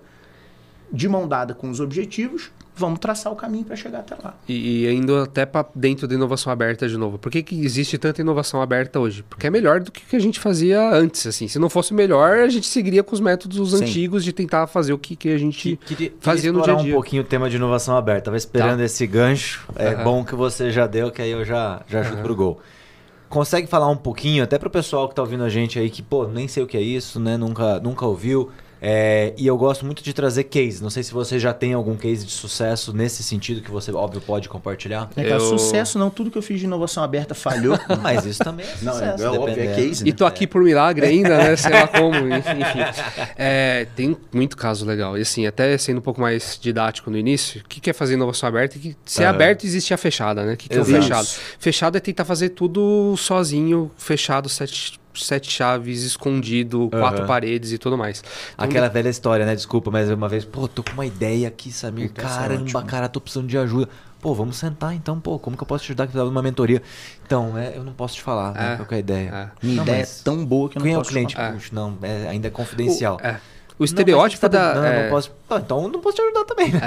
de 0.95 1.07
mão 1.09 1.27
dada 1.27 1.53
com 1.53 1.69
os 1.69 1.79
objetivos, 1.79 2.49
vamos 2.77 2.99
traçar 2.99 3.31
o 3.31 3.35
caminho 3.35 3.63
para 3.63 3.75
chegar 3.75 3.99
até 3.99 4.15
lá. 4.21 4.33
E, 4.49 4.85
e 4.85 4.93
indo 4.93 5.15
até 5.17 5.45
para 5.45 5.65
dentro 5.73 6.07
da 6.07 6.13
inovação 6.15 6.51
aberta 6.51 6.87
de 6.89 6.97
novo. 6.97 7.17
Por 7.17 7.31
que, 7.31 7.41
que 7.41 7.63
existe 7.63 7.97
tanta 7.97 8.19
inovação 8.21 8.61
aberta 8.61 8.99
hoje? 8.99 9.23
Porque 9.29 9.47
é 9.47 9.49
melhor 9.49 9.79
do 9.79 9.91
que 9.91 10.01
o 10.03 10.05
que 10.05 10.15
a 10.15 10.19
gente 10.19 10.39
fazia 10.39 10.89
antes. 10.91 11.25
Assim, 11.25 11.47
se 11.47 11.57
não 11.57 11.69
fosse 11.69 11.93
melhor, 11.93 12.39
a 12.39 12.49
gente 12.49 12.67
seguiria 12.67 13.01
com 13.03 13.13
os 13.13 13.21
métodos 13.21 13.71
Sim. 13.71 13.83
antigos 13.83 14.23
de 14.23 14.33
tentar 14.33 14.67
fazer 14.67 14.91
o 14.93 14.97
que, 14.97 15.15
que 15.15 15.29
a 15.29 15.37
gente 15.37 15.77
Queria, 15.85 16.11
fazia 16.19 16.51
no 16.51 16.61
dia 16.61 16.73
a 16.73 16.75
dia. 16.77 16.91
um 16.91 16.95
pouquinho 16.95 17.21
o 17.21 17.25
tema 17.25 17.49
de 17.49 17.55
inovação 17.55 17.95
aberta. 17.95 18.25
Tava 18.25 18.37
esperando 18.37 18.79
Tá. 18.79 18.83
esse 18.85 19.07
gancho. 19.07 19.65
É 19.75 19.89
Aham. 19.93 20.03
bom 20.03 20.25
que 20.25 20.35
você 20.35 20.69
já 20.71 20.85
deu, 20.85 21.11
que 21.11 21.21
aí 21.21 21.31
eu 21.31 21.45
já, 21.45 21.81
já 21.87 22.03
chuto 22.03 22.21
pro 22.21 22.35
gol. 22.35 22.59
Consegue 23.29 23.67
falar 23.67 23.89
um 23.89 23.97
pouquinho, 23.97 24.43
até 24.43 24.57
pro 24.57 24.69
pessoal 24.69 25.09
que 25.09 25.15
tá 25.15 25.21
ouvindo 25.21 25.43
a 25.43 25.49
gente 25.49 25.79
aí, 25.79 25.89
que, 25.89 26.01
pô, 26.01 26.27
nem 26.27 26.47
sei 26.47 26.61
o 26.63 26.67
que 26.67 26.77
é 26.77 26.81
isso, 26.81 27.19
né? 27.19 27.35
Nunca, 27.37 27.79
nunca 27.79 28.05
ouviu. 28.05 28.49
É, 28.87 29.33
e 29.35 29.47
eu 29.47 29.57
gosto 29.57 29.83
muito 29.83 30.03
de 30.03 30.13
trazer 30.13 30.43
case. 30.43 30.79
Não 30.83 30.91
sei 30.91 31.01
se 31.01 31.11
você 31.11 31.39
já 31.39 31.51
tem 31.51 31.73
algum 31.73 31.95
case 31.95 32.23
de 32.23 32.31
sucesso 32.31 32.93
nesse 32.93 33.23
sentido 33.23 33.59
que 33.59 33.71
você, 33.71 33.91
óbvio, 33.91 34.21
pode 34.21 34.47
compartilhar. 34.47 35.09
É, 35.15 35.23
cara, 35.23 35.35
Eu- 35.37 35.39
sucesso 35.39 35.97
não, 35.97 36.11
tudo 36.11 36.29
que 36.29 36.37
eu 36.37 36.41
fiz 36.43 36.59
de 36.59 36.65
inovação 36.65 37.03
aberta 37.03 37.33
falhou. 37.33 37.79
Mas 38.03 38.25
isso 38.27 38.43
também 38.43 38.63
é 38.67 38.69
Não, 38.83 38.93
sucesso. 38.93 39.23
é 39.23 39.29
óbvio, 39.31 39.59
é 39.63 39.73
case, 39.75 40.03
né? 40.03 40.09
E 40.11 40.13
tô 40.13 40.23
aqui 40.23 40.45
por 40.45 40.61
milagre 40.63 41.03
ainda, 41.07 41.35
né? 41.35 41.55
Sei 41.55 41.73
lá 41.73 41.87
como, 41.87 42.15
enfim. 42.29 42.79
É, 43.35 43.87
tem 43.95 44.15
muito 44.31 44.55
caso 44.55 44.85
legal. 44.85 45.17
E 45.17 45.21
assim, 45.21 45.47
até 45.47 45.75
sendo 45.79 45.97
um 45.97 46.01
pouco 46.01 46.21
mais 46.21 46.59
didático 46.61 47.09
no 47.09 47.17
início, 47.17 47.61
o 47.61 47.67
que 47.67 47.81
que 47.81 47.89
é 47.89 47.93
fazer 47.93 48.13
inovação 48.13 48.47
aberta? 48.47 48.77
Que, 48.77 48.95
se 49.03 49.23
é 49.23 49.25
Aham. 49.25 49.33
aberto, 49.33 49.65
existe 49.65 49.95
a 49.95 49.97
fechada, 49.97 50.43
né? 50.45 50.53
O 50.53 50.57
que, 50.57 50.69
que 50.69 50.77
é 50.77 50.81
o 50.81 50.85
fechado? 50.85 51.27
Fechado 51.57 51.97
é 51.97 51.99
tentar 51.99 52.23
fazer 52.25 52.49
tudo 52.49 53.15
sozinho, 53.17 53.89
fechado, 53.97 54.47
sete, 54.47 54.99
sete 55.23 55.49
chaves, 55.51 56.03
escondido, 56.03 56.89
quatro 56.89 57.19
Aham. 57.19 57.27
paredes 57.27 57.71
e 57.71 57.77
tudo 57.77 57.97
mais. 57.97 58.23
Então, 58.53 58.65
Aquela 58.65 58.89
velha 58.89 59.09
história, 59.09 59.45
né? 59.45 59.55
Desculpa, 59.55 59.89
mas 59.91 60.09
uma 60.09 60.27
vez, 60.27 60.43
pô, 60.45 60.67
tô 60.67 60.83
com 60.83 60.91
uma 60.93 61.05
ideia 61.05 61.47
aqui, 61.47 61.71
Samir. 61.71 62.05
É 62.05 62.21
Caramba, 62.21 62.63
ótima. 62.63 62.83
cara, 62.83 63.07
tô 63.09 63.21
precisando 63.21 63.47
de 63.47 63.57
ajuda. 63.57 63.89
Pô, 64.21 64.33
vamos 64.33 64.57
sentar 64.57 64.93
então, 64.95 65.19
pô, 65.19 65.37
como 65.37 65.55
que 65.55 65.61
eu 65.61 65.67
posso 65.67 65.83
te 65.83 65.87
ajudar 65.91 66.05
que 66.05 66.07
precisava 66.11 66.29
de 66.29 66.35
uma 66.35 66.41
mentoria? 66.41 66.81
Então, 67.25 67.55
é, 67.57 67.77
eu 67.77 67.83
não 67.83 67.93
posso 67.93 68.15
te 68.15 68.23
falar, 68.23 68.53
né? 68.53 68.73
É. 68.73 68.75
Qual 68.77 68.87
é 68.89 68.95
a 68.95 68.97
ideia? 68.99 69.29
É. 69.29 69.65
Minha 69.65 69.75
Não, 69.75 69.83
ideia 69.83 69.99
mas 69.99 70.21
é 70.21 70.23
tão 70.23 70.43
boa 70.43 70.67
que 70.67 70.77
eu 70.77 70.79
não 70.79 70.85
Quem 70.85 70.93
é 70.95 70.97
o 70.97 71.01
posso 71.01 71.11
cliente? 71.11 71.35
falar. 71.35 71.51
Puxa, 71.53 71.69
não, 71.71 71.97
é, 72.01 72.27
ainda 72.27 72.47
é 72.47 72.51
confidencial. 72.51 73.17
O, 73.21 73.27
é. 73.27 73.39
O 73.77 73.81
Não, 73.81 73.85
estereótipo 73.85 74.41
tá- 74.41 74.47
da. 74.47 74.75
Não, 74.75 74.85
é, 74.85 75.03
não 75.03 75.09
posso. 75.09 75.31
Ah, 75.49 75.61
então 75.63 75.83
eu 75.83 75.89
não 75.89 75.99
posso 75.99 76.15
te 76.15 76.21
ajudar 76.23 76.43
também, 76.45 76.71
né? 76.71 76.79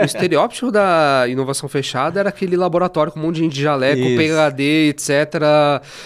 O 0.00 0.04
estereótipo 0.04 0.70
da 0.70 1.26
inovação 1.28 1.68
fechada 1.68 2.20
era 2.20 2.28
aquele 2.30 2.56
laboratório 2.56 3.12
com 3.12 3.18
um 3.18 3.24
monte 3.24 3.34
de 3.36 3.40
gente 3.42 3.52
de 3.54 3.62
jaleco, 3.62 4.00
Isso. 4.00 4.16
PhD, 4.16 4.88
etc. 4.88 5.10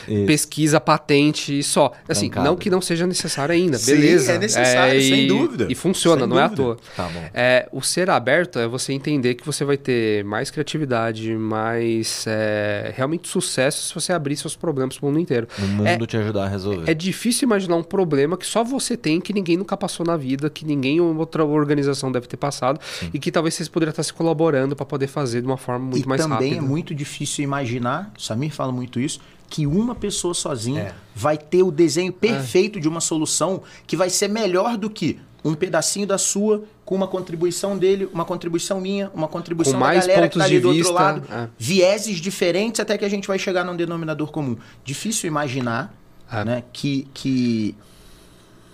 Isso. 0.08 0.26
Pesquisa, 0.26 0.80
patente 0.80 1.58
e 1.58 1.62
só. 1.62 1.92
Assim, 2.08 2.26
Trancado. 2.28 2.46
não 2.46 2.56
que 2.56 2.68
não 2.70 2.80
seja 2.80 3.06
necessário 3.06 3.54
ainda, 3.54 3.78
Sim, 3.78 3.92
beleza. 3.94 4.32
é 4.32 4.38
necessário, 4.38 4.98
e- 4.98 5.08
sem 5.08 5.26
dúvida. 5.28 5.66
E 5.68 5.74
funciona, 5.74 6.22
Sem 6.22 6.28
não 6.28 6.38
é 6.38 6.42
à 6.42 6.48
dúvida. 6.48 6.62
toa. 6.64 6.78
Tá 6.96 7.04
bom. 7.12 7.22
É, 7.34 7.68
o 7.70 7.82
ser 7.82 8.10
aberto 8.10 8.58
é 8.58 8.66
você 8.66 8.92
entender 8.92 9.34
que 9.34 9.44
você 9.46 9.64
vai 9.64 9.76
ter 9.76 10.24
mais 10.24 10.50
criatividade, 10.50 11.32
mais 11.36 12.24
é, 12.26 12.92
realmente 12.96 13.28
sucesso 13.28 13.86
se 13.88 13.94
você 13.94 14.12
abrir 14.12 14.36
seus 14.36 14.56
problemas 14.56 14.96
pro 14.98 15.06
mundo 15.06 15.20
inteiro. 15.20 15.46
O 15.58 15.62
mundo 15.62 16.06
te 16.06 16.16
ajudar 16.16 16.44
a 16.44 16.48
resolver. 16.48 16.90
É 16.90 16.94
difícil 16.94 17.46
imaginar 17.46 17.76
um 17.76 17.82
problema 17.82 18.36
que 18.36 18.46
só 18.46 18.64
você 18.64 18.96
tem, 18.96 19.20
que 19.20 19.32
ninguém 19.32 19.56
nunca 19.56 19.76
passou 19.76 20.04
na 20.04 20.16
vida, 20.16 20.21
que 20.50 20.64
ninguém 20.64 21.00
ou 21.00 21.14
outra 21.16 21.44
organização 21.44 22.10
deve 22.12 22.26
ter 22.26 22.36
passado 22.36 22.78
e 23.12 23.18
que 23.18 23.30
talvez 23.30 23.54
vocês 23.54 23.68
poderiam 23.68 23.90
estar 23.90 24.02
se 24.02 24.12
colaborando 24.12 24.74
para 24.76 24.86
poder 24.86 25.06
fazer 25.06 25.40
de 25.40 25.46
uma 25.46 25.56
forma 25.56 25.86
muito 25.86 26.04
e 26.04 26.08
mais 26.08 26.20
também 26.22 26.50
rápida. 26.52 26.56
é 26.56 26.68
muito 26.68 26.94
difícil 26.94 27.44
imaginar, 27.44 28.12
Samir 28.18 28.52
fala 28.52 28.72
muito 28.72 28.98
isso, 29.00 29.20
que 29.48 29.66
uma 29.66 29.94
pessoa 29.94 30.32
sozinha 30.32 30.82
É. 30.82 30.94
vai 31.14 31.36
ter 31.36 31.62
o 31.62 31.70
desenho 31.70 32.12
perfeito 32.12 32.80
de 32.80 32.88
uma 32.88 33.00
solução 33.00 33.62
que 33.86 33.96
vai 33.96 34.08
ser 34.08 34.28
melhor 34.28 34.76
do 34.78 34.88
que 34.88 35.18
um 35.44 35.54
pedacinho 35.54 36.06
da 36.06 36.16
sua 36.18 36.62
com 36.84 36.94
uma 36.94 37.06
contribuição 37.08 37.76
dele, 37.76 38.08
uma 38.12 38.24
contribuição 38.24 38.80
minha, 38.80 39.10
uma 39.14 39.26
contribuição 39.28 39.74
Com 39.74 39.80
da 39.80 39.86
mais 39.86 40.00
galera 40.06 40.28
que 40.28 40.34
pontos 40.34 40.38
tá 40.38 40.44
ali 40.44 40.54
de 40.54 40.60
do 40.60 40.68
outro 40.68 40.82
vista, 40.84 40.94
lado. 40.94 41.22
é. 41.30 41.48
Vieses 41.58 42.18
diferentes 42.18 42.80
até 42.80 42.96
que 42.96 43.04
a 43.04 43.08
gente 43.08 43.26
vai 43.28 43.38
chegar 43.38 43.64
num 43.64 43.74
denominador 43.76 44.30
comum. 44.30 44.56
Difícil 44.84 45.26
imaginar 45.28 45.92
É. 46.30 46.44
né, 46.44 46.62
que, 46.72 47.06
que 47.12 47.74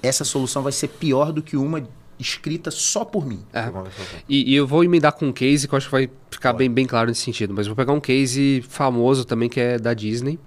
essa 0.02 0.24
solução 0.24 0.62
vai 0.62 0.72
ser 0.72 0.88
pior 0.88 1.32
do 1.32 1.42
que 1.42 1.56
uma 1.56 1.86
escrita 2.18 2.70
só 2.70 3.04
por 3.04 3.24
mim. 3.26 3.40
É. 3.52 3.70
E, 4.28 4.52
e 4.52 4.54
eu 4.54 4.66
vou 4.66 4.82
emendar 4.82 5.12
com 5.12 5.26
um 5.26 5.32
case 5.32 5.68
que 5.68 5.74
eu 5.74 5.76
acho 5.76 5.86
que 5.86 5.92
vai 5.92 6.10
ficar 6.30 6.52
bem, 6.52 6.70
bem 6.70 6.86
claro 6.86 7.08
nesse 7.08 7.22
sentido. 7.22 7.54
Mas 7.54 7.66
vou 7.66 7.76
pegar 7.76 7.92
um 7.92 8.00
case 8.00 8.64
famoso 8.68 9.24
também 9.24 9.48
que 9.48 9.60
é 9.60 9.78
da 9.78 9.94
Disney. 9.94 10.38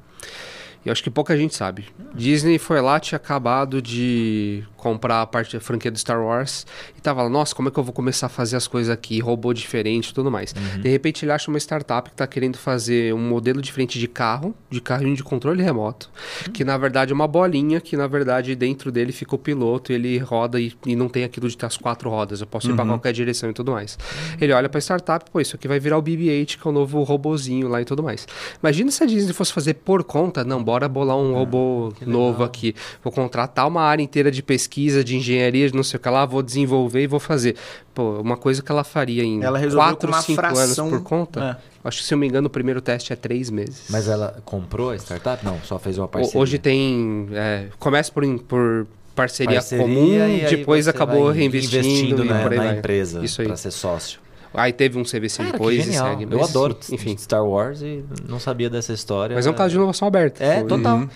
E 0.84 0.90
eu 0.90 0.92
acho 0.92 1.04
que 1.04 1.10
pouca 1.10 1.38
gente 1.38 1.56
sabe. 1.56 1.86
Disney 2.14 2.58
foi 2.58 2.82
lá, 2.82 3.00
tinha 3.00 3.18
acabado 3.18 3.82
de 3.82 4.64
comprar 4.82 5.22
a 5.22 5.26
parte 5.28 5.56
da 5.56 5.62
franquia 5.62 5.91
do 5.91 5.98
Star 5.98 6.20
Wars 6.22 6.65
e 6.98 7.02
tava 7.02 7.22
lá, 7.24 7.30
nossa, 7.30 7.54
como 7.56 7.70
é 7.70 7.72
que 7.72 7.78
eu 7.80 7.84
vou 7.84 7.94
começar 7.94 8.26
a 8.26 8.30
fazer 8.30 8.56
as 8.58 8.67
coisas 8.67 8.89
aqui, 8.91 9.20
robô 9.20 9.54
diferente 9.54 10.10
e 10.10 10.13
tudo 10.13 10.32
mais. 10.32 10.54
Uhum. 10.54 10.82
De 10.82 10.89
repente 10.89 11.24
ele 11.24 11.32
acha 11.32 11.50
uma 11.50 11.58
startup 11.60 12.10
que 12.10 12.13
está 12.15 12.26
querendo 12.28 12.58
fazer 12.58 13.13
um 13.13 13.20
modelo 13.30 13.62
diferente 13.62 14.00
de 14.00 14.08
carro, 14.08 14.56
de 14.70 14.82
carrinho 14.82 15.15
de 15.15 15.24
controle 15.24 15.62
remoto, 15.63 16.10
Uhum. 16.48 16.54
que 16.54 16.63
na 16.65 16.78
verdade 16.78 17.12
é 17.12 17.15
uma 17.15 17.28
bolinha 17.28 17.80
que 17.80 17.96
na 17.96 18.08
verdade 18.08 18.56
dentro 18.56 18.91
dele 18.91 19.12
fica 19.12 19.36
o 19.36 19.38
piloto, 19.38 19.94
ele 19.94 20.17
roda 20.17 20.60
e, 20.60 20.74
e 20.86 20.96
não 20.96 21.08
tem 21.08 21.24
aquilo 21.24 21.48
de 21.48 21.56
ter 21.56 21.65
as 21.67 21.78
quatro 21.78 22.10
rodas, 22.10 22.41
eu 22.41 22.48
posso 22.48 22.70
ir 22.70 22.76
para 22.76 22.86
qualquer 22.86 23.13
direção 23.13 23.50
e 23.50 23.54
tudo 23.54 23.72
mais. 23.72 23.98
Ele 24.39 24.52
olha 24.52 24.67
para 24.67 24.80
a 24.80 24.82
startup, 24.82 25.30
pô, 25.32 25.39
isso 25.39 25.56
aqui 25.56 25.67
vai 25.67 25.80
virar 25.80 25.98
o 25.98 26.02
BB-8, 26.02 26.58
que 26.60 26.67
é 26.67 26.70
o 26.70 26.74
novo 26.74 27.04
robozinho 27.04 27.67
lá 27.67 27.82
e 27.82 27.86
tudo 27.86 28.02
mais. 28.02 28.28
Imagina 28.62 28.89
se 28.91 29.04
a 29.04 29.06
Disney 29.06 29.34
fosse 29.34 29.54
fazer 29.54 29.76
por 29.76 30.04
conta, 30.04 30.44
não, 30.44 30.63
bora 30.63 30.88
bolar 30.89 31.17
um 31.17 31.34
robô 31.34 31.94
novo 32.06 32.44
aqui, 32.44 32.74
vou 33.04 33.12
contratar 33.12 33.67
uma 33.67 33.82
área 33.82 34.02
inteira 34.02 34.32
de 34.32 34.41
pesquisa, 34.72 35.04
de 35.04 35.18
engenharia, 35.18 35.70
de 35.70 35.76
não 35.76 35.84
sei 35.84 35.98
o 35.98 36.02
que 36.02 36.10
lá, 36.10 36.26
vou 36.26 36.42
desenvolver 36.42 37.04
e 37.04 37.08
vou 37.08 37.20
fazer. 37.20 37.56
Pô, 37.94 38.20
uma 38.22 38.38
coisa 38.38 38.62
que 38.64 38.72
ela 38.72 38.84
faria 38.86 39.24
em 39.24 39.44
Ela 39.44 39.58
resolveu 39.60 39.90
4, 39.90 40.08
com 40.08 40.14
uma 40.16 40.22
5 40.22 40.36
fração- 40.42 40.86
anos 40.88 40.98
por 40.98 41.04
conta, 41.04 41.60
acho 41.84 42.00
que 42.00 42.06
se 42.08 42.14
eu 42.14 42.18
me 42.18 42.26
engano 42.28 42.48
o 42.48 42.50
primeiro 42.50 42.80
teste 42.80 43.12
é 43.12 43.16
3 43.16 43.50
meses. 43.50 43.84
Mas 43.90 44.08
ela 44.08 44.42
comprou 44.46 44.92
a 44.92 44.96
startup? 44.96 45.44
Não, 45.44 45.60
só 45.64 45.78
fez 45.78 45.98
uma 45.98 46.08
parceria. 46.08 46.40
Hoje 46.40 46.58
tem. 46.58 47.28
É, 47.34 47.66
começa 47.80 48.12
por, 48.12 48.24
por 48.44 48.88
parceria, 49.14 49.56
Parceria, 49.56 49.84
comum, 49.86 50.14
e 50.30 50.56
depois 50.56 50.88
acabou 50.88 51.30
reinvestindo 51.32 51.78
investindo 51.88 52.24
na, 52.24 52.42
por 52.42 52.52
aí 52.54 52.58
na 52.58 52.64
vai. 52.66 52.78
empresa 52.78 53.24
Isso 53.24 53.42
aí. 53.42 53.48
para 53.48 53.58
ser 53.58 53.72
sócio. 53.72 54.22
Aí 54.54 54.74
teve 54.74 54.98
um 55.00 55.04
CVC 55.04 55.38
Cara, 55.38 55.52
depois 55.54 55.80
e 55.80 55.82
genial. 55.84 56.10
segue. 56.10 56.24
Eu 56.30 56.40
mas, 56.40 56.50
adoro 56.50 56.78
Enfim. 56.92 57.16
Star 57.18 57.46
Wars 57.46 57.82
e 57.82 58.04
não 58.28 58.38
sabia 58.38 58.70
dessa 58.70 58.92
história. 58.92 59.34
Mas 59.34 59.48
é 59.48 59.50
um 59.50 59.54
caso 59.54 59.70
de 59.70 59.76
inovação 59.78 60.06
aberta. 60.10 60.44
É, 60.44 60.60
Foi- 60.60 60.68
total. 60.68 61.08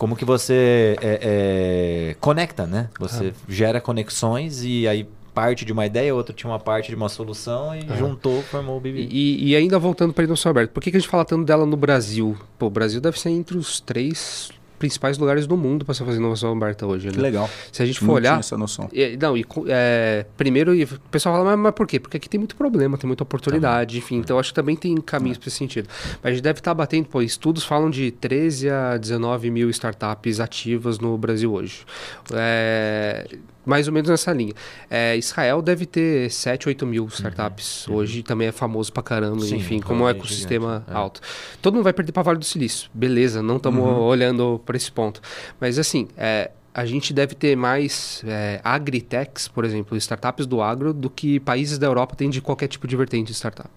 Como 0.00 0.16
que 0.16 0.24
você 0.24 0.96
é, 1.02 1.18
é, 1.20 2.16
conecta, 2.18 2.66
né? 2.66 2.88
Você 2.98 3.34
gera 3.46 3.82
conexões 3.82 4.64
e 4.64 4.88
aí 4.88 5.06
parte 5.34 5.62
de 5.62 5.74
uma 5.74 5.84
ideia, 5.84 6.14
outro 6.14 6.34
tinha 6.34 6.50
uma 6.50 6.58
parte 6.58 6.88
de 6.88 6.94
uma 6.94 7.10
solução 7.10 7.74
e 7.76 7.86
juntou, 7.98 8.40
formou 8.44 8.78
o 8.78 8.80
BB. 8.80 9.08
E, 9.10 9.50
e 9.50 9.54
ainda 9.54 9.78
voltando 9.78 10.14
para 10.14 10.22
a 10.22 10.24
inovação 10.24 10.48
aberta, 10.48 10.72
por 10.72 10.82
que, 10.82 10.90
que 10.90 10.96
a 10.96 11.00
gente 11.00 11.10
fala 11.10 11.22
tanto 11.22 11.44
dela 11.44 11.66
no 11.66 11.76
Brasil? 11.76 12.34
Pô, 12.58 12.68
o 12.68 12.70
Brasil 12.70 12.98
deve 12.98 13.20
ser 13.20 13.28
entre 13.28 13.58
os 13.58 13.78
três 13.78 14.50
principais 14.80 15.18
lugares 15.18 15.46
do 15.46 15.58
mundo 15.58 15.84
para 15.84 15.94
se 15.94 16.02
fazer 16.02 16.16
inovação 16.16 16.50
aberta 16.52 16.86
hoje, 16.86 17.08
né? 17.08 17.12
Que 17.12 17.20
legal. 17.20 17.48
Se 17.70 17.82
a 17.82 17.86
gente 17.86 18.00
for 18.00 18.06
Não 18.06 18.14
olhar, 18.14 18.30
tinha 18.30 18.40
essa 18.40 18.56
noção. 18.56 18.88
É, 18.94 19.14
não, 19.14 19.36
e 19.36 19.44
é, 19.68 20.24
primeiro, 20.38 20.74
e 20.74 20.84
o 20.84 21.00
pessoal 21.10 21.36
fala, 21.36 21.50
mas, 21.50 21.58
mas 21.58 21.74
por 21.74 21.86
quê? 21.86 22.00
Porque 22.00 22.16
aqui 22.16 22.28
tem 22.28 22.38
muito 22.38 22.56
problema, 22.56 22.96
tem 22.96 23.06
muita 23.06 23.22
oportunidade, 23.22 23.98
enfim. 23.98 24.16
Então, 24.16 24.38
acho 24.38 24.48
que 24.48 24.54
também 24.54 24.74
tem 24.74 24.96
caminhos 24.96 25.36
para 25.36 25.48
esse 25.48 25.58
sentido. 25.58 25.86
Mas 26.22 26.32
a 26.32 26.34
gente 26.34 26.42
deve 26.42 26.60
estar 26.60 26.72
batendo, 26.72 27.06
pô, 27.08 27.20
estudos 27.20 27.62
falam 27.62 27.90
de 27.90 28.10
13 28.10 28.70
a 28.70 28.96
19 28.96 29.50
mil 29.50 29.68
startups 29.68 30.40
ativas 30.40 30.98
no 30.98 31.16
Brasil 31.18 31.52
hoje. 31.52 31.84
É, 32.32 33.28
mais 33.70 33.86
ou 33.86 33.94
menos 33.94 34.10
nessa 34.10 34.32
linha. 34.32 34.52
É, 34.90 35.16
Israel 35.16 35.62
deve 35.62 35.86
ter 35.86 36.30
7, 36.30 36.68
8 36.68 36.84
mil 36.86 37.06
startups. 37.06 37.86
Hoje 37.88 38.22
também 38.22 38.48
é 38.48 38.52
famoso 38.52 38.92
pra 38.92 39.02
caramba, 39.02 39.40
Sim, 39.40 39.56
enfim, 39.56 39.76
um 39.76 39.80
como 39.80 40.04
um 40.04 40.06
gigante, 40.08 40.18
ecossistema 40.18 40.84
é. 40.90 40.92
alto. 40.94 41.20
Todo 41.62 41.74
mundo 41.74 41.84
vai 41.84 41.92
perder 41.92 42.12
para 42.12 42.22
Vale 42.24 42.38
do 42.38 42.44
Silício. 42.44 42.90
Beleza, 42.92 43.40
não 43.42 43.56
estamos 43.56 43.82
olhando 44.00 44.60
para 44.66 44.76
esse 44.76 44.90
ponto. 44.90 45.22
Mas 45.60 45.78
assim, 45.78 46.08
é, 46.16 46.50
a 46.74 46.84
gente 46.84 47.12
deve 47.12 47.34
ter 47.34 47.56
mais 47.56 48.22
é, 48.26 48.60
agritechs, 48.64 49.46
por 49.48 49.64
exemplo, 49.64 49.96
startups 49.96 50.46
do 50.46 50.60
agro, 50.60 50.92
do 50.92 51.08
que 51.08 51.38
países 51.40 51.78
da 51.78 51.86
Europa 51.86 52.16
têm 52.16 52.28
de 52.28 52.40
qualquer 52.40 52.66
tipo 52.66 52.86
de 52.88 52.96
vertente 52.96 53.28
de 53.28 53.34
startup. 53.34 53.70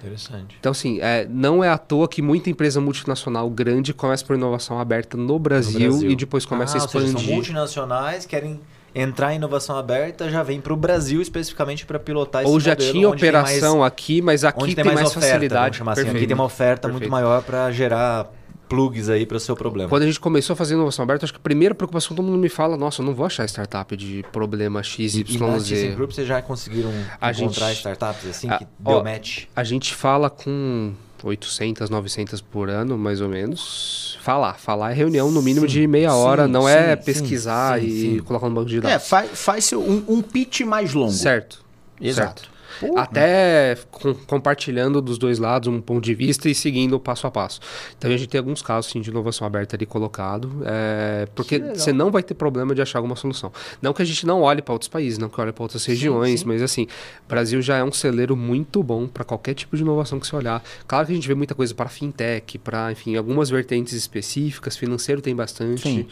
Interessante. 0.00 0.56
Então, 0.60 0.70
assim, 0.70 1.00
é, 1.00 1.26
não 1.28 1.62
é 1.64 1.68
à 1.68 1.76
toa 1.76 2.06
que 2.06 2.22
muita 2.22 2.48
empresa 2.48 2.80
multinacional 2.80 3.50
grande 3.50 3.92
começa 3.92 4.24
por 4.24 4.36
inovação 4.36 4.78
aberta 4.78 5.16
no 5.16 5.38
Brasil, 5.40 5.80
No 5.80 5.88
Brasil. 5.88 6.10
e 6.12 6.14
depois 6.14 6.46
começa 6.46 6.78
Ah, 6.78 6.80
a 6.80 6.82
ou 6.84 6.88
seja, 6.88 7.04
expandir. 7.06 7.26
são 7.26 7.34
multinacionais, 7.34 8.24
querem 8.24 8.60
entrar 8.94 9.32
em 9.32 9.36
inovação 9.36 9.76
aberta, 9.76 10.28
já 10.30 10.42
vem 10.42 10.60
para 10.60 10.72
o 10.72 10.76
Brasil 10.76 11.20
especificamente 11.22 11.84
para 11.86 11.98
pilotar 11.98 12.42
esse 12.42 12.50
Ou 12.50 12.58
já 12.58 12.72
modelo, 12.72 12.90
tinha 12.92 13.02
tem 13.16 13.32
mais- 13.32 13.48
operação 13.56 13.84
aqui, 13.84 14.22
mas 14.22 14.44
aqui 14.44 14.74
tem, 14.74 14.74
tem, 14.76 14.84
mais, 14.84 14.96
oferta, 14.98 15.12
vamos 15.20 15.30
facilidade. 15.30 15.82
assim. 15.82 16.16
Aqui 16.16 16.26
tem 16.26 16.34
uma 16.34 16.44
oferta 16.44 16.88
muito 16.88 17.00
Perfeito. 17.08 17.10
maior 17.12 17.42
para 17.42 17.70
gerar 17.70 18.32
plugs 18.68 19.08
aí 19.08 19.24
para 19.24 19.36
o 19.38 19.40
seu 19.40 19.56
problema. 19.56 19.88
Quando 19.88 20.02
a 20.02 20.06
gente 20.06 20.20
começou 20.20 20.52
a 20.52 20.56
fazer 20.56 20.74
inovação 20.74 21.02
aberta, 21.02 21.24
acho 21.24 21.32
que 21.32 21.38
a 21.38 21.42
primeira 21.42 21.74
preocupação 21.74 22.14
todo 22.14 22.24
mundo 22.26 22.36
me 22.38 22.50
fala, 22.50 22.76
nossa, 22.76 23.00
eu 23.00 23.06
não 23.06 23.14
vou 23.14 23.24
achar 23.24 23.46
startup 23.48 23.96
de 23.96 24.22
problema 24.30 24.82
X, 24.82 25.14
E, 25.14 25.20
Y, 25.20 25.36
e 25.36 25.50
na 25.52 25.58
Z. 25.58 25.74
ThyssenKrupp 25.74 26.14
vocês 26.14 26.28
já 26.28 26.42
conseguiram 26.42 26.90
A 27.18 27.30
encontrar 27.30 27.68
gente- 27.68 27.76
startups 27.78 28.28
assim 28.28 28.48
que 28.48 28.66
deu 28.78 29.02
match? 29.02 29.44
A 29.56 29.64
gente 29.64 29.94
fala 29.94 30.28
com 30.28 30.92
800, 31.24 31.90
900 31.90 32.40
por 32.40 32.68
ano, 32.70 32.96
mais 32.98 33.20
ou 33.20 33.28
menos. 33.28 34.18
Falar. 34.22 34.54
Falar 34.58 34.90
é 34.90 34.94
reunião 34.94 35.30
no 35.30 35.40
mínimo 35.42 35.66
Sim, 35.68 35.72
de 35.72 35.86
meia 35.86 36.14
hora, 36.14 36.46
sim, 36.46 36.52
não 36.52 36.68
é 36.68 36.96
sim, 36.96 37.02
pesquisar 37.02 37.80
sim, 37.80 37.86
e 37.86 37.90
sim. 37.90 38.18
colocar 38.20 38.48
no 38.48 38.54
banco 38.54 38.68
de 38.68 38.78
É, 38.78 38.80
dados. 38.80 39.08
faz, 39.08 39.30
faz 39.32 39.64
seu- 39.64 39.80
um, 39.82 40.04
um 40.08 40.22
pitch 40.22 40.60
mais 40.62 40.92
longo. 40.94 41.12
certo. 41.12 41.64
Exato. 42.00 42.42
certo. 42.42 42.57
Pô, 42.80 42.98
Até 42.98 43.76
com- 43.90 44.14
compartilhando 44.14 45.00
dos 45.02 45.18
dois 45.18 45.38
lados 45.38 45.68
um 45.68 45.80
ponto 45.80 46.02
de 46.04 46.14
vista 46.14 46.48
e 46.48 46.54
seguindo 46.54 46.98
passo 47.00 47.26
a 47.26 47.30
passo. 47.30 47.60
Então 47.96 48.10
a 48.10 48.16
gente 48.16 48.28
tem 48.28 48.38
alguns 48.38 48.62
casos 48.62 48.90
sim, 48.90 49.00
de 49.00 49.10
inovação 49.10 49.46
aberta 49.46 49.76
ali 49.76 49.86
colocado, 49.86 50.62
é, 50.64 51.26
porque 51.34 51.58
você 51.58 51.92
não 51.92 52.10
vai 52.10 52.22
ter 52.22 52.34
problema 52.34 52.74
de 52.74 52.82
achar 52.82 52.98
alguma 52.98 53.16
solução. 53.16 53.52
Não 53.82 53.92
que 53.92 54.02
a 54.02 54.04
gente 54.04 54.26
não 54.26 54.42
olhe 54.42 54.62
para 54.62 54.72
outros 54.72 54.88
países, 54.88 55.18
não 55.18 55.28
que 55.28 55.40
olhe 55.40 55.52
para 55.52 55.62
outras 55.62 55.84
regiões, 55.84 56.44
mas 56.44 56.62
assim, 56.62 56.84
o 57.24 57.28
Brasil 57.28 57.60
já 57.62 57.76
é 57.76 57.84
um 57.84 57.92
celeiro 57.92 58.36
muito 58.36 58.82
bom 58.82 59.06
para 59.06 59.24
qualquer 59.24 59.54
tipo 59.54 59.76
de 59.76 59.82
inovação 59.82 60.20
que 60.20 60.26
você 60.26 60.36
olhar. 60.36 60.62
Claro 60.86 61.06
que 61.06 61.12
a 61.12 61.14
gente 61.14 61.26
vê 61.28 61.34
muita 61.34 61.54
coisa 61.54 61.74
para 61.74 61.88
fintech, 61.88 62.58
para 62.58 62.92
enfim 62.92 63.16
algumas 63.16 63.50
vertentes 63.50 63.92
específicas, 63.92 64.76
financeiro 64.76 65.20
tem 65.20 65.34
bastante. 65.34 65.82
Sim. 65.82 66.06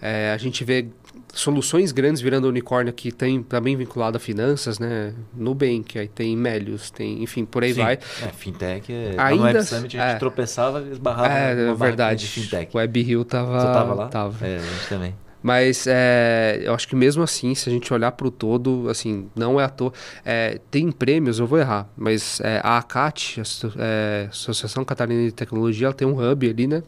É, 0.00 0.32
a 0.32 0.36
gente 0.38 0.64
vê 0.64 0.86
soluções 1.32 1.92
grandes 1.92 2.20
virando 2.20 2.48
unicórnio 2.48 2.92
que 2.92 3.10
tem 3.12 3.42
também 3.42 3.76
vinculado 3.76 4.16
a 4.16 4.20
finanças, 4.20 4.78
né? 4.78 5.14
Nubank, 5.34 5.98
aí 5.98 6.08
tem 6.08 6.36
Melius, 6.36 6.90
tem, 6.90 7.22
enfim, 7.22 7.44
por 7.44 7.62
aí 7.62 7.72
Sim. 7.74 7.82
vai. 7.82 7.94
É, 7.94 8.28
fintech, 8.36 8.92
é, 8.92 9.14
Ainda- 9.18 9.36
no 9.36 9.42
Web 9.44 9.62
Summit 9.64 9.98
a 9.98 10.06
gente 10.06 10.14
é. 10.16 10.18
tropeçava 10.18 10.80
e 10.82 10.90
esbarrava 10.90 11.28
É, 11.28 11.30
é 11.30 11.54
barraquinha 11.54 11.74
verdade. 11.76 12.20
de 12.20 12.26
fintech. 12.26 12.74
O 12.74 12.78
Web 12.78 13.00
Hill 13.00 13.24
tava. 13.24 13.60
Você 13.60 13.66
tava 13.66 13.94
lá? 13.94 14.08
Tava. 14.08 14.46
É, 14.46 14.56
a 14.56 14.58
gente 14.58 14.88
também. 14.88 15.14
Mas 15.42 15.86
é, 15.86 16.60
eu 16.62 16.74
acho 16.74 16.86
que 16.86 16.94
mesmo 16.94 17.22
assim, 17.22 17.54
se 17.54 17.68
a 17.68 17.72
gente 17.72 17.92
olhar 17.92 18.12
para 18.12 18.26
o 18.26 18.30
todo, 18.30 18.88
assim, 18.88 19.28
não 19.34 19.60
é 19.60 19.64
à 19.64 19.68
toa. 19.68 19.92
É, 20.24 20.60
tem 20.70 20.90
prêmios, 20.90 21.38
eu 21.38 21.46
vou 21.46 21.58
errar, 21.58 21.88
mas 21.96 22.40
é, 22.40 22.60
a 22.62 22.78
ACAT, 22.78 23.40
a 23.40 23.42
é, 23.78 24.26
Associação 24.30 24.84
Catarina 24.84 25.24
de 25.24 25.32
Tecnologia, 25.32 25.86
ela 25.86 25.94
tem 25.94 26.06
um 26.06 26.12
hub 26.12 26.48
ali, 26.48 26.66
né? 26.66 26.82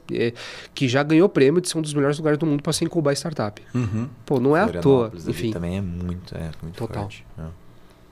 que 0.74 0.88
já 0.88 1.02
ganhou 1.02 1.28
prêmio 1.28 1.60
de 1.60 1.68
ser 1.68 1.78
um 1.78 1.82
dos 1.82 1.94
melhores 1.94 2.18
lugares 2.18 2.38
do 2.38 2.46
mundo 2.46 2.62
para 2.62 2.72
se 2.72 2.84
incubar 2.84 3.14
startup. 3.14 3.62
Uhum. 3.74 4.08
Pô, 4.26 4.38
não 4.38 4.56
é 4.56 4.62
à 4.62 4.68
toa. 4.68 5.12
Enfim, 5.26 5.52
também 5.52 5.78
é 5.78 5.80
muito, 5.80 6.36
é 6.36 6.50
muito 6.62 6.76
Total. 6.76 7.02
forte. 7.02 7.24
É. 7.38 7.61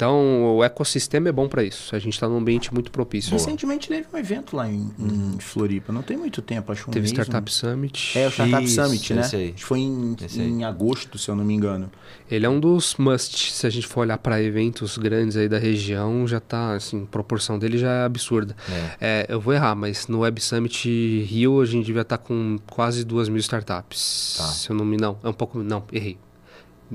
então 0.00 0.56
o 0.56 0.64
ecossistema 0.64 1.28
é 1.28 1.32
bom 1.32 1.46
para 1.46 1.62
isso. 1.62 1.94
A 1.94 1.98
gente 1.98 2.14
está 2.14 2.26
num 2.26 2.38
ambiente 2.38 2.72
muito 2.72 2.90
propício. 2.90 3.32
Recentemente 3.32 3.86
teve 3.88 4.06
um 4.12 4.16
evento 4.16 4.56
lá 4.56 4.66
em, 4.66 4.90
em 4.98 5.38
Floripa, 5.38 5.92
não 5.92 6.00
tem 6.00 6.16
muito 6.16 6.40
tempo, 6.40 6.72
acho 6.72 6.88
um 6.88 6.92
Teve 6.92 7.00
mês, 7.06 7.10
Startup 7.12 7.46
um- 7.46 7.52
Summit. 7.52 8.18
É, 8.18 8.26
o 8.26 8.30
Startup 8.30 8.64
Isso, 8.64 8.82
Summit, 8.82 9.14
né? 9.14 9.30
aí. 9.34 9.52
Que 9.52 9.62
foi 9.62 9.80
em, 9.80 10.16
em 10.38 10.64
agosto, 10.64 11.18
se 11.18 11.30
eu 11.30 11.36
não 11.36 11.44
me 11.44 11.52
engano. 11.52 11.90
Ele 12.30 12.46
é 12.46 12.48
um 12.48 12.58
dos 12.58 12.94
must. 12.96 13.52
Se 13.52 13.66
a 13.66 13.70
gente 13.70 13.86
for 13.86 14.00
olhar 14.00 14.16
para 14.16 14.42
eventos 14.42 14.96
grandes 14.96 15.36
aí 15.36 15.48
da 15.48 15.58
região, 15.58 16.26
já 16.26 16.40
tá, 16.40 16.74
assim, 16.76 17.02
a 17.02 17.06
proporção 17.06 17.58
dele 17.58 17.76
já 17.76 17.90
é 17.90 18.04
absurda. 18.04 18.56
É. 18.70 18.96
É, 19.00 19.26
eu 19.28 19.38
vou 19.40 19.52
errar, 19.52 19.74
mas 19.74 20.06
no 20.06 20.20
Web 20.20 20.40
Summit 20.40 21.24
Rio 21.28 21.60
a 21.60 21.66
gente 21.66 21.84
devia 21.84 22.02
estar 22.02 22.16
com 22.18 22.58
quase 22.70 23.04
duas 23.04 23.28
mil 23.28 23.40
startups. 23.40 24.36
Tá. 24.38 24.44
Se 24.44 24.70
eu 24.70 24.76
não 24.76 24.84
me. 24.84 24.96
Não, 24.96 25.18
é 25.22 25.28
um 25.28 25.32
pouco. 25.34 25.58
Não, 25.58 25.82
errei. 25.92 26.16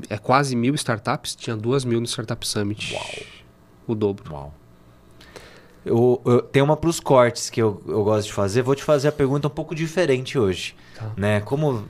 É 0.09 0.17
quase 0.17 0.55
mil 0.55 0.75
startups, 0.75 1.35
tinha 1.35 1.55
duas 1.55 1.85
mil 1.85 1.99
no 2.01 2.07
Startup 2.07 2.45
Summit. 2.47 2.93
Uau. 2.93 3.05
O 3.87 3.95
dobro. 3.95 4.33
Uau. 4.33 4.53
Eu, 5.85 6.19
eu- 6.25 6.41
tem 6.41 6.61
uma 6.63 6.75
para 6.75 6.89
os 6.89 6.99
cortes 6.99 7.49
que 7.49 7.61
eu, 7.61 7.81
eu 7.87 8.03
gosto 8.03 8.27
de 8.27 8.33
fazer. 8.33 8.61
Vou 8.63 8.75
te 8.75 8.83
fazer 8.83 9.07
a 9.07 9.11
pergunta 9.11 9.47
um 9.47 9.51
pouco 9.51 9.75
diferente 9.75 10.37
hoje. 10.37 10.75
Tá. 10.95 11.11
Né? 11.15 11.41
Como 11.41 11.85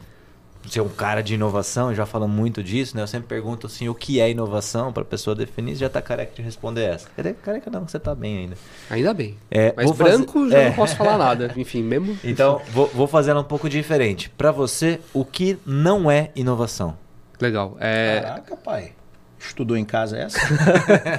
você 0.61 0.79
é 0.79 0.83
um 0.83 0.89
cara 0.89 1.21
de 1.21 1.35
inovação, 1.35 1.93
já 1.93 2.05
fala 2.05 2.27
muito 2.27 2.61
disso, 2.63 2.95
né? 2.95 3.03
Eu 3.03 3.07
sempre 3.07 3.27
pergunto 3.27 3.67
assim, 3.67 3.87
o 3.87 3.93
que 3.95 4.19
é 4.19 4.29
inovação 4.31 4.91
para 4.91 5.03
a 5.03 5.05
pessoa 5.05 5.35
definir. 5.35 5.73
Você 5.75 5.81
já 5.81 5.89
tá 5.89 6.01
careca 6.01 6.33
de 6.35 6.41
responder 6.41 6.81
essa. 6.83 7.07
Careca 7.43 7.69
não, 7.71 7.87
você 7.87 7.97
tá 7.99 8.13
bem 8.13 8.37
ainda. 8.39 8.57
Ainda 8.89 9.13
bem. 9.13 9.37
É, 9.49 9.73
Mas 9.77 9.85
vou 9.85 9.93
fazer- 9.95 10.17
branco 10.17 10.49
já 10.49 10.57
é. 10.59 10.69
não 10.69 10.75
posso 10.75 10.95
falar 10.97 11.17
nada. 11.17 11.53
Enfim, 11.55 11.81
mesmo. 11.83 12.17
Então, 12.23 12.61
vou, 12.71 12.87
vou 12.87 13.07
fazer 13.07 13.31
ela 13.31 13.41
um 13.41 13.45
pouco 13.45 13.69
diferente. 13.69 14.29
Para 14.31 14.51
você, 14.51 14.99
o 15.13 15.23
que 15.23 15.57
não 15.65 16.11
é 16.11 16.31
inovação? 16.35 16.97
Legal. 17.39 17.77
É, 17.79 18.21
Caraca, 18.21 18.57
pai. 18.57 18.93
Estudou 19.39 19.77
em 19.77 19.85
casa 19.85 20.17
essa? 20.17 20.39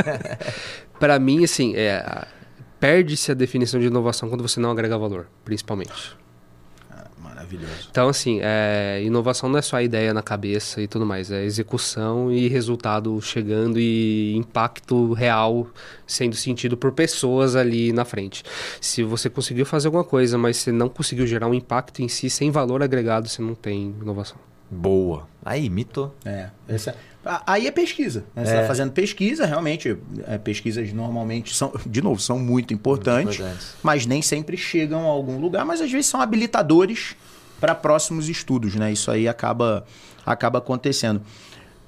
Para 0.98 1.18
mim, 1.18 1.44
assim, 1.44 1.74
é, 1.76 2.26
perde-se 2.81 3.31
a 3.31 3.35
definição 3.35 3.79
de 3.79 3.87
inovação 3.87 4.29
quando 4.29 4.42
você 4.46 4.59
não 4.59 4.70
agrega 4.70 4.98
valor, 4.98 5.29
principalmente. 5.44 6.16
Ah, 6.90 7.05
maravilhoso. 7.18 7.88
Então, 7.90 8.09
assim, 8.09 8.40
é, 8.42 9.02
inovação 9.05 9.48
não 9.48 9.59
é 9.59 9.62
só 9.62 9.76
a 9.76 9.83
ideia 9.83 10.12
na 10.14 10.22
cabeça 10.22 10.81
e 10.81 10.88
tudo 10.88 11.05
mais, 11.05 11.31
é 11.31 11.44
execução 11.44 12.33
e 12.33 12.48
resultado 12.48 13.20
chegando 13.20 13.79
e 13.79 14.35
impacto 14.35 15.12
real 15.12 15.68
sendo 16.07 16.35
sentido 16.35 16.76
por 16.76 16.92
pessoas 16.92 17.55
ali 17.55 17.92
na 17.92 18.05
frente. 18.05 18.42
Se 18.81 19.02
você 19.02 19.29
conseguiu 19.29 19.66
fazer 19.66 19.88
alguma 19.88 20.05
coisa, 20.05 20.38
mas 20.38 20.57
você 20.57 20.72
não 20.72 20.88
conseguiu 20.88 21.26
gerar 21.26 21.46
um 21.46 21.55
impacto 21.55 22.00
em 22.00 22.09
si 22.09 22.31
sem 22.31 22.50
valor 22.50 22.83
agregado, 22.83 23.29
você 23.29 23.43
não 23.43 23.55
tem 23.55 23.95
inovação. 24.01 24.38
Boa. 24.71 25.29
Aí, 25.45 25.71
mitou. 25.71 26.14
É, 26.25 26.49
essa, 26.69 26.95
aí 27.47 27.67
é 27.67 27.71
pesquisa. 27.71 28.25
Né? 28.35 28.45
Você 28.45 28.51
É. 28.51 28.55
está 28.57 28.67
fazendo 28.67 28.91
pesquisa, 28.93 29.47
realmente. 29.47 29.97
é, 30.27 30.39
pesquisas 30.39 30.93
normalmente 30.93 31.55
são, 31.55 31.73
de 31.87 32.03
novo, 32.03 32.21
são 32.21 32.39
muito 32.39 32.75
importantes, 32.75 33.37
importantes. 33.37 33.75
mas 33.83 34.07
nem 34.07 34.21
sempre 34.21 34.57
chegam 34.57 35.03
a 35.03 35.09
algum 35.11 35.39
lugar, 35.39 35.64
mas 35.64 35.81
às 35.81 35.91
vezes 35.91 36.07
são 36.07 36.21
habilitadores 36.21 37.14
para 37.61 37.75
próximos 37.75 38.29
estudos, 38.29 38.75
né? 38.75 38.93
Isso 38.93 39.11
aí 39.11 39.29
acaba, 39.29 39.87
acaba 40.25 40.59
acontecendo. 40.59 41.23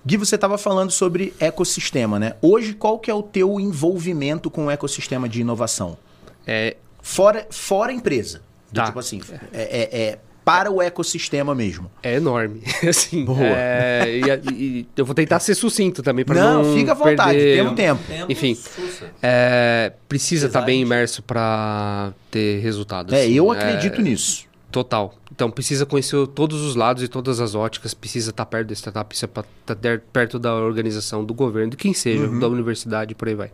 Gui, 0.07 0.17
você 0.17 0.37
estava 0.37 0.57
falando 0.57 0.91
sobre 0.93 1.35
ecossistema, 1.41 2.19
né? 2.19 2.35
Hoje, 2.41 2.73
qual 2.75 2.99
que 2.99 3.11
é 3.11 3.15
o 3.15 3.23
teu 3.23 3.59
envolvimento 3.59 4.49
com 4.51 4.67
o 4.67 4.71
ecossistema 4.71 5.29
de 5.29 5.41
inovação? 5.41 5.99
É, 6.47 6.77
Fora, 7.03 7.47
fora 7.51 7.93
empresa. 7.93 8.43
Do 8.71 8.77
Tá. 8.81 8.87
Tipo 8.87 8.99
assim, 8.99 9.21
é, 9.53 9.63
é- 9.63 10.01
é 10.01 10.19
para 10.49 10.71
o 10.71 10.81
ecossistema 10.81 11.55
mesmo. 11.55 11.91
é 12.03 12.15
enorme. 12.15 12.63
assim, 12.89 13.23
Boa. 13.25 13.39
é, 13.43 14.05
e, 14.09 14.53
e 14.55 14.87
eu 14.97 15.05
vou 15.05 15.15
tentar 15.15 15.41
ser 15.41 15.55
sucinto 15.55 16.03
também 16.03 16.25
para 16.25 16.41
Não, 16.41 16.63
não, 16.63 16.75
fica 16.75 16.93
à 16.93 16.95
vontade, 16.95 17.33
perder- 17.39 17.57
temos 17.57 17.75
tempo. 17.75 18.01
Enfim, 18.31 18.57
É, 19.23 19.93
precisa 20.09 20.47
estar 20.47 20.61
bem 20.63 20.79
Design. 20.83 20.97
imerso 20.97 21.23
para 21.23 22.13
ter 22.31 22.61
resultados. 22.61 23.13
É, 23.13 23.25
assim. 23.25 23.33
eu 23.35 23.53
É, 23.53 23.57
acredito 23.59 24.01
nisso. 24.01 24.47
Total. 24.71 25.15
Então 25.31 25.51
precisa 25.51 25.85
conhecer 25.85 26.27
todos 26.29 26.63
os 26.63 26.75
lados 26.75 27.03
e 27.03 27.09
todas 27.09 27.39
as 27.41 27.55
óticas, 27.55 27.93
precisa 27.95 28.31
estar 28.31 28.47
perto 28.47 28.69
da 28.69 28.75
startup, 28.75 29.07
precisa 29.07 29.27
estar 29.31 29.77
perto 30.13 30.39
da 30.39 30.55
organização, 30.55 31.23
do 31.25 31.35
governo, 31.35 31.71
de 31.73 31.77
quem 31.77 31.93
seja, 31.93 32.25
Uhum. 32.25 32.39
da 32.39 32.49
universidade, 32.49 33.15
por 33.15 33.29
aí 33.29 33.35
vai. 33.35 33.51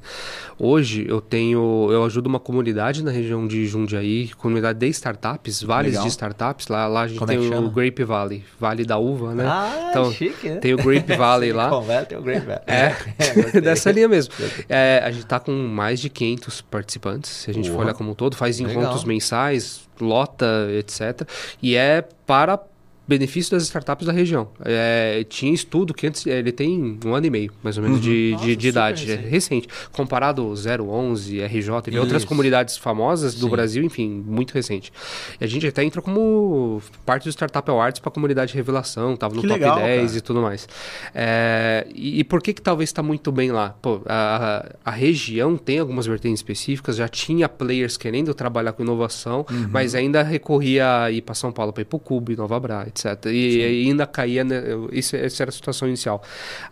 Hoje 0.58 1.04
eu 1.08 1.20
tenho, 1.20 1.88
eu 1.90 2.04
ajudo 2.04 2.26
uma 2.28 2.38
comunidade 2.38 3.02
na 3.02 3.10
região 3.10 3.46
de 3.46 3.66
Jundiaí, 3.66 4.28
comunidade 4.38 4.78
de 4.78 4.86
startups, 4.88 5.62
vales 5.62 5.92
Legal. 5.92 6.04
de 6.04 6.08
startups. 6.10 6.68
Lá, 6.68 6.86
lá 6.86 7.02
a 7.02 7.08
gente 7.08 7.18
Como 7.18 7.30
é 7.32 7.36
tem 7.36 7.50
que 7.50 7.54
o? 7.56 7.70
Grape 7.70 8.04
Valley, 8.04 8.44
Vale 8.58 8.84
da 8.84 8.96
Uva, 8.98 9.34
né? 9.34 9.44
Ah, 9.46 9.88
então, 9.90 10.12
chique, 10.12 10.48
né? 10.48 10.56
tem 10.56 10.74
o 10.74 10.76
Grape 10.76 11.14
Valley 11.16 11.52
lá. 11.52 11.68
Conversa, 11.70 12.06
tem 12.06 12.18
o 12.18 12.22
Great 12.22 12.46
Valley. 12.46 12.62
É, 12.66 12.94
gostei. 13.34 13.60
dessa 13.60 13.90
linha 13.90 14.08
mesmo. 14.08 14.32
É, 14.68 15.02
a 15.04 15.10
gente 15.10 15.26
tá 15.26 15.40
com 15.40 15.50
mais 15.52 15.98
de 16.00 16.08
500 16.08 16.60
participantes, 16.62 17.30
se 17.30 17.50
a 17.50 17.54
gente 17.54 17.68
for 17.68 17.74
Boa. 17.74 17.84
olhar 17.86 17.94
como 17.94 18.12
um 18.12 18.14
todo, 18.14 18.36
faz 18.36 18.58
Legal. 18.60 18.76
encontros 18.82 19.04
mensais, 19.04 19.82
lota, 20.00 20.68
etc. 20.78 21.22
E 21.64 21.76
é 21.76 22.02
para 22.26 22.58
benefício 23.06 23.50
das 23.52 23.62
startups 23.64 24.06
da 24.06 24.12
região. 24.12 24.48
É, 24.64 25.24
tinha 25.28 25.52
estudo 25.52 25.92
que 25.92 26.06
antes, 26.06 26.26
ele 26.26 26.50
tem 26.52 26.98
um 27.04 27.14
ano 27.14 27.26
e 27.26 27.30
meio, 27.30 27.52
mais 27.62 27.76
ou 27.76 27.82
menos, 27.82 28.00
de, 28.00 28.30
Nossa, 28.32 28.44
de, 28.46 28.56
de 28.56 28.68
idade. 28.68 29.10
É 29.10 29.14
recente. 29.16 29.28
recente. 29.30 29.68
Comparado 29.92 30.42
ao 30.42 30.54
011, 30.54 31.40
RJ 31.42 31.68
e 31.92 31.98
outras 31.98 32.24
comunidades 32.24 32.76
famosas 32.76 33.34
do 33.34 33.46
Sim. 33.46 33.50
Brasil, 33.50 33.82
enfim, 33.84 34.08
muito 34.26 34.52
recente. 34.52 34.92
E 35.40 35.44
a 35.44 35.46
gente 35.46 35.66
até 35.66 35.84
entrou 35.84 36.02
como 36.02 36.82
parte 37.04 37.24
do 37.24 37.30
Startup 37.30 37.68
Awards 37.70 38.00
para 38.00 38.08
a 38.08 38.12
comunidade 38.12 38.54
Revelação, 38.54 39.16
tava 39.16 39.34
no 39.34 39.40
Que 39.42 39.48
top 39.48 39.60
legal, 39.60 39.76
10 39.78 40.06
cara. 40.06 40.18
e 40.18 40.20
tudo 40.20 40.40
mais. 40.42 40.68
É, 41.14 41.86
e, 41.94 42.20
e 42.20 42.24
por 42.24 42.42
que 42.42 42.52
que 42.52 42.62
talvez 42.62 42.88
está 42.90 43.02
muito 43.02 43.30
bem 43.30 43.52
lá? 43.52 43.70
Pô, 43.80 44.00
a, 44.06 44.70
a 44.84 44.90
região 44.90 45.56
tem 45.56 45.78
algumas 45.78 46.06
vertentes 46.06 46.38
específicas, 46.40 46.96
já 46.96 47.08
tinha 47.08 47.48
players 47.48 47.96
querendo 47.96 48.32
trabalhar 48.34 48.72
com 48.72 48.82
inovação, 48.82 49.44
Uhum. 49.50 49.68
mas 49.70 49.94
ainda 49.94 50.22
recorria 50.22 51.02
a 51.04 51.10
ir 51.10 51.20
para 51.22 51.34
São 51.34 51.52
Paulo 51.52 51.72
para 51.72 51.82
ir 51.82 51.84
para 51.84 51.96
o 51.96 52.00
Cube, 52.00 52.36
Nova 52.36 52.58
Bra, 52.58 52.86
etc. 52.94 53.26
E, 53.26 53.62
ainda 53.86 54.06
caía, 54.06 54.44
né, 54.44 54.62
isso, 54.92 55.16
essa 55.16 55.42
era 55.42 55.50
a 55.50 55.52
situação 55.52 55.88
inicial. 55.88 56.22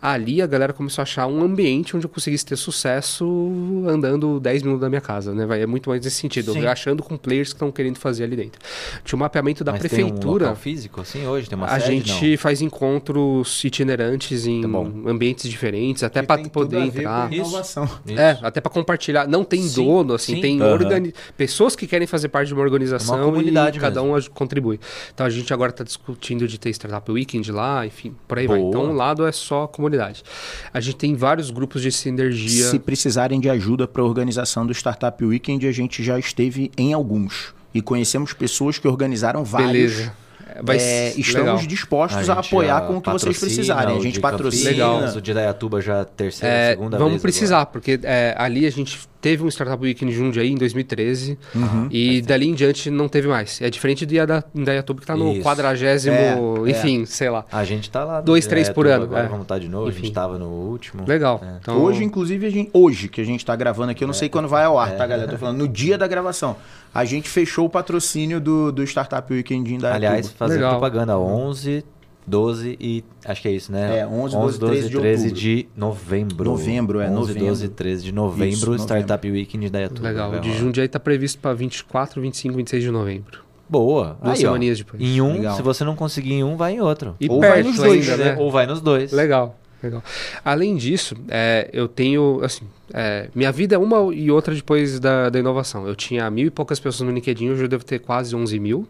Ali 0.01 0.41
a 0.41 0.47
galera 0.47 0.73
começou 0.73 1.03
a 1.03 1.05
achar 1.05 1.27
um 1.27 1.43
ambiente 1.43 1.97
onde 1.97 2.07
eu 2.07 2.11
conseguisse 2.11 2.45
ter 2.47 2.57
sucesso 2.57 3.25
andando 3.89 4.39
10 4.41 4.63
minutos 4.63 4.81
da 4.81 4.89
minha 4.89 5.01
casa, 5.01 5.35
né? 5.35 5.45
Vai, 5.47 5.63
é 5.63 5.67
muito 5.67 5.89
mais 5.89 6.03
nesse 6.05 6.17
sentido, 6.17 6.53
Sim. 6.53 6.67
achando 6.67 7.03
com 7.03 7.17
players 7.17 7.49
que 7.49 7.57
estão 7.57 7.71
querendo 7.73 7.99
fazer 7.99 8.25
ali 8.25 8.37
dentro. 8.37 8.61
Tinha 9.05 9.17
um 9.17 9.21
mapeamento 9.21 9.65
da 9.65 9.73
Mas 9.73 9.81
Tem 9.83 10.05
um 10.05 10.09
prefeitura. 10.09 10.45
local 10.47 10.57
físico, 10.57 11.01
assim, 11.01 11.27
hoje? 11.27 11.49
Tem 11.49 11.57
uma 11.57 11.67
A 11.67 11.81
sede? 11.81 12.09
gente 12.09 12.37
faz 12.37 12.61
encontros 12.63 13.63
itinerantes 13.65 14.47
em 14.47 14.63
Tá 14.63 14.69
ambientes 15.11 15.49
diferentes, 15.51 16.03
até 16.03 16.23
para 16.23 16.43
poder 16.49 16.77
a 16.77 16.87
ver 16.87 17.01
entrar. 17.01 17.29
com 17.29 17.35
inovação. 17.35 17.89
não? 18.07 18.19
É, 18.19 18.39
até 18.43 18.61
para 18.61 18.71
compartilhar. 18.71 19.27
Não 19.27 19.45
tem 19.45 19.63
Sim, 19.63 19.85
dono, 19.85 20.15
assim, 20.15 20.37
sim. 20.37 20.41
tem 20.41 20.61
Aham. 20.61 20.73
organi- 20.73 21.13
pessoas 21.37 21.75
que 21.75 21.87
querem 21.87 22.07
fazer 22.07 22.29
parte 22.29 22.49
de 22.49 22.55
uma 22.55 22.63
organização 22.63 23.17
Uma 23.17 23.25
comunidade 23.25 23.79
e 23.79 23.81
cada 23.81 24.03
um 24.03 24.15
aj- 24.15 24.29
contribui. 24.31 24.79
Então 25.15 25.27
a 25.27 25.31
gente 25.31 25.53
agora 25.53 25.71
está 25.71 25.85
discutindo 25.85 26.12
de 26.21 26.59
ter 26.59 26.71
Startup 26.71 27.11
Weekend 27.11 27.51
lá, 27.53 27.87
enfim, 27.87 28.15
por 28.27 28.39
aí 28.39 28.47
vai. 28.47 28.59
Boa. 28.59 28.69
Então 28.69 28.85
um 28.85 28.95
lado 28.95 29.27
é 29.27 29.33
só 29.33 29.67
comunidade. 29.67 30.23
A 30.73 30.81
gente 30.81 30.97
tem 30.97 31.15
vários 31.15 31.51
grupos 31.51 31.83
de 31.83 31.91
sinergia. 31.93 32.65
Se 32.67 32.79
precisarem 32.79 33.41
de 33.41 33.49
ajuda 33.51 33.87
para 33.89 34.03
a 34.03 34.05
organização 34.05 34.67
do 34.67 34.73
Startup 34.73 35.25
Weekend, 35.25 35.67
a 35.67 35.73
gente 35.73 36.03
já 36.03 36.19
esteve 36.19 36.71
em 36.77 36.93
alguns. 36.93 37.55
E 37.75 37.81
conhecemos 37.81 38.33
pessoas 38.33 38.79
que 38.79 38.87
organizaram 38.87 39.45
vários. 39.45 39.93
Beleza. 39.93 40.23
Vai 40.63 40.77
É, 40.77 40.79
ser 41.13 41.21
estamos 41.21 41.47
legal. 41.47 41.67
dispostos 41.67 42.29
a, 42.29 42.35
gente 42.35 42.47
apoiar 42.47 42.81
já 42.81 42.87
com 42.87 42.97
o 42.99 43.01
que 43.01 43.11
vocês 43.11 43.39
precisarem. 43.41 43.97
A 43.97 44.01
gente 44.01 44.21
patrocina. 44.21 44.71
Campinas, 44.71 45.17
O 45.17 45.23
de 45.23 45.33
Dayatuba 45.33 45.81
já 45.81 45.97
é 45.97 46.01
a 46.03 46.05
terceira, 46.05 46.55
É, 46.55 46.71
segunda 46.73 46.99
vamos 46.99 47.13
vez 47.15 47.23
precisar, 47.23 47.65
porque 47.67 47.99
é, 48.03 48.35
ali 48.37 48.67
a 48.67 48.71
gente 48.71 49.01
teve 49.23 49.43
um 49.43 49.49
Startup 49.49 49.83
Weekend 49.83 50.13
Jundiaí 50.13 50.51
em 50.51 50.57
2013 50.57 51.39
Uhum. 51.55 51.89
e 51.91 52.21
dali 52.21 52.49
em 52.49 52.55
diante 52.55 52.91
não 52.91 53.09
teve 53.09 53.29
mais. 53.29 53.63
É 53.63 53.71
diferente 53.71 54.05
do 54.05 54.13
Indaiatuba 54.55 55.01
que 55.01 55.07
tá 55.07 55.17
no 55.17 55.33
Isso. 55.33 55.43
quadragésimo, 55.43 56.67
É, 56.67 56.71
enfim, 56.71 57.07
sei 57.07 57.31
lá. 57.31 57.47
A 57.51 57.65
gente 57.65 57.89
tá 57.91 58.05
lá. 58.05 58.19
no 58.19 58.25
Dois, 58.25 58.47
três 58.47 58.69
por 58.69 58.87
ano, 58.87 59.05
Agora 59.05 59.23
é. 59.25 59.29
vamos 59.29 59.43
estar 59.45 59.59
de 59.59 59.69
novo. 59.69 59.87
A 59.87 59.91
Enfim. 59.91 60.03
gente 60.05 60.13
tava 60.13 60.37
no 60.39 60.47
último. 60.49 61.05
Legal. 61.07 61.41
É. 61.43 61.57
Então, 61.63 61.81
Hoje, 61.81 62.03
inclusive, 62.05 62.45
a 62.47 62.51
gente, 62.51 62.71
hoje 62.73 63.09
que 63.09 63.21
a 63.21 63.25
gente 63.25 63.41
está 63.41 63.55
gravando 63.55 63.93
aqui, 63.93 64.03
eu 64.03 64.09
não 64.09 64.13
sei 64.15 64.29
quando 64.29 64.49
vai 64.49 64.65
ao 64.65 64.79
ar, 64.79 64.97
tá, 64.97 65.07
galera? 65.07 65.31
Tô 65.31 65.39
falando 65.39 65.59
no 65.59 65.69
dia 65.69 65.97
da 65.97 66.07
gravação. 66.09 66.57
A 66.93 67.05
gente 67.05 67.29
fechou 67.29 67.65
o 67.67 67.71
patrocínio 67.71 68.41
do, 68.41 68.73
do 68.73 68.83
Startup 68.85 69.33
Weekend 69.33 69.79
da 69.79 69.95
Aliás, 69.95 70.31
fazer 70.33 70.55
Legal. 70.57 70.73
propaganda 70.73 71.17
11, 71.19 71.85
12 72.27 72.77
e. 72.81 73.05
Acho 73.25 73.43
que 73.43 73.49
é 73.49 73.53
isso, 73.53 73.73
né? 73.73 73.99
É, 73.99 74.07
11, 74.07 74.37
12, 74.37 74.59
13 74.59 74.89
de 74.89 74.97
13 74.99 75.23
outubro. 75.25 75.41
de 75.41 75.69
novembro. 75.77 76.45
Novembro, 76.45 77.01
é, 77.01 77.07
11, 77.07 77.15
novembro. 77.15 77.47
12, 77.47 77.69
13 77.69 78.05
de 78.05 78.13
novembro, 78.13 78.49
Isso, 78.49 78.67
novembro. 78.67 78.85
Startup 78.85 79.31
Weekend 79.31 79.71
da 79.71 79.79
Dayatuba. 79.79 80.09
legal. 80.09 80.33
O 80.33 80.41
de. 80.41 80.53
Jundiaí 80.53 80.89
tá 80.89 81.01
previsto 81.01 81.39
para 81.41 81.55
24, 81.55 82.21
25, 82.21 82.57
26 82.57 82.83
de 82.85 82.91
novembro. 82.91 83.41
Boa. 83.69 84.19
Duas 84.23 84.39
Aí, 84.39 84.45
ó, 84.45 84.49
semaninhas 84.49 84.79
depois. 84.79 85.03
Em 85.03 85.21
um, 85.21 85.33
Legal. 85.35 85.57
se 85.57 85.63
você 85.63 85.83
não 85.83 85.97
conseguir 85.97 86.35
em 86.35 86.45
um, 86.45 86.57
vai 86.57 86.75
em 86.75 86.81
outro. 86.81 87.17
E 87.19 87.27
Ou 87.29 87.41
vai 87.41 87.63
nos 87.63 87.77
dois, 87.77 88.09
ainda, 88.11 88.25
né? 88.25 88.37
Ou 88.39 88.51
vai 88.51 88.67
nos 88.67 88.81
dois. 88.83 89.13
Legal, 89.13 89.59
legal. 89.83 90.03
Além 90.45 90.77
disso, 90.77 91.17
é, 91.29 91.71
eu 91.73 91.89
tenho, 91.89 92.41
assim, 92.45 92.67
é, 92.93 93.29
minha 93.35 93.51
vida 93.51 93.75
é 93.75 93.79
uma 93.79 94.15
e 94.15 94.31
outra 94.31 94.55
depois 94.55 95.01
da, 95.01 95.31
da 95.31 95.39
inovação. 95.39 95.87
Eu 95.87 95.97
tinha 95.97 96.31
mil 96.31 96.47
e 96.47 96.51
poucas 96.51 96.79
pessoas 96.79 97.09
no 97.09 97.15
LinkedIn, 97.15 97.51
hoje 97.51 97.65
eu 97.65 97.69
devo 97.69 97.85
ter 97.85 97.99
quase 97.99 98.37
11 98.37 98.59
mil. 98.59 98.87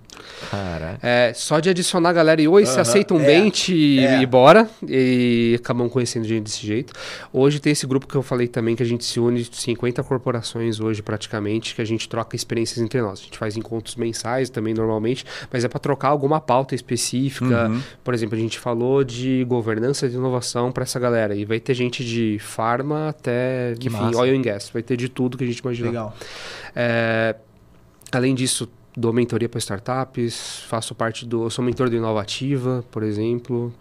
Caraca. 0.51 0.99
É, 1.03 1.33
só 1.35 1.61
de 1.61 1.71
adicionar 1.71 2.11
a 2.11 2.13
galera 2.13 2.43
e 2.43 2.49
oi, 2.49 2.67
se 2.67 2.73
Aham, 2.73 2.81
aceitam 2.83 3.21
é, 3.21 3.25
bem, 3.25 3.51
te 3.51 4.01
é. 4.01 4.21
e 4.21 4.27
bora. 4.27 4.69
E 4.87 5.57
acabam 5.61 5.89
conhecendo 5.89 6.25
gente 6.25 6.45
desse 6.45 6.67
jeito. 6.67 6.93
Hoje 7.33 7.61
tem 7.61 7.73
esse 7.73 7.87
grupo 7.87 8.07
que 8.07 8.15
eu 8.15 8.23
falei 8.23 8.49
também, 8.49 8.75
que 8.75 8.83
a 8.83 8.87
gente 8.87 9.05
se 9.05 9.21
une 9.21 9.45
50 9.45 10.03
corporações 10.03 10.81
hoje 10.81 11.03
praticamente, 11.03 11.75
que 11.75 11.83
a 11.83 11.85
gente 11.85 12.09
troca 12.09 12.35
experiências 12.35 12.79
entre 12.79 13.01
nós. 13.01 13.21
A 13.21 13.23
gente 13.23 13.39
faz 13.39 13.57
encontros 13.57 13.95
mensais 13.97 14.51
também 14.51 14.75
normalmente, 14.75 15.25
mas 15.53 15.65
é 15.65 15.69
para 15.69 15.79
trocar 15.79 16.09
alguma 16.09 16.41
pauta 16.41 16.75
específica. 16.75 17.69
Uhum. 17.69 17.81
Por 18.03 18.15
exemplo, 18.15 18.37
a 18.37 18.41
gente 18.41 18.59
falou 18.59 19.05
de 19.05 19.45
governança 19.49 20.09
de 20.09 20.17
inovação 20.17 20.73
para 20.73 20.83
essa 20.83 20.99
galera. 20.99 21.35
E 21.35 21.45
vai 21.45 21.61
ter 21.61 21.75
gente 21.75 22.05
de 22.05 22.39
farma 22.41 23.09
até, 23.09 23.75
Que 23.79 23.92
enfim, 23.93 24.17
oil 24.17 24.39
and 24.39 24.43
gas. 24.43 24.71
Vai 24.71 24.83
ter 24.83 24.97
de 24.97 25.09
tudo 25.09 25.37
que 25.37 25.45
a 25.45 25.47
gente 25.47 25.59
imaginar. 25.59 25.89
Legal. 25.89 26.17
É, 26.75 27.37
além 28.11 28.35
disso, 28.35 28.69
dou 28.97 29.13
mentoria 29.13 29.49
para 29.49 29.59
startups, 29.59 30.65
faço 30.69 30.95
parte 30.95 31.27
do. 31.27 31.45
Eu 31.45 31.51
sou 31.51 31.65
mentor 31.65 31.89
do 31.89 31.97
Inovativa, 31.97 32.85
por 32.91 33.03
exemplo. 33.03 33.73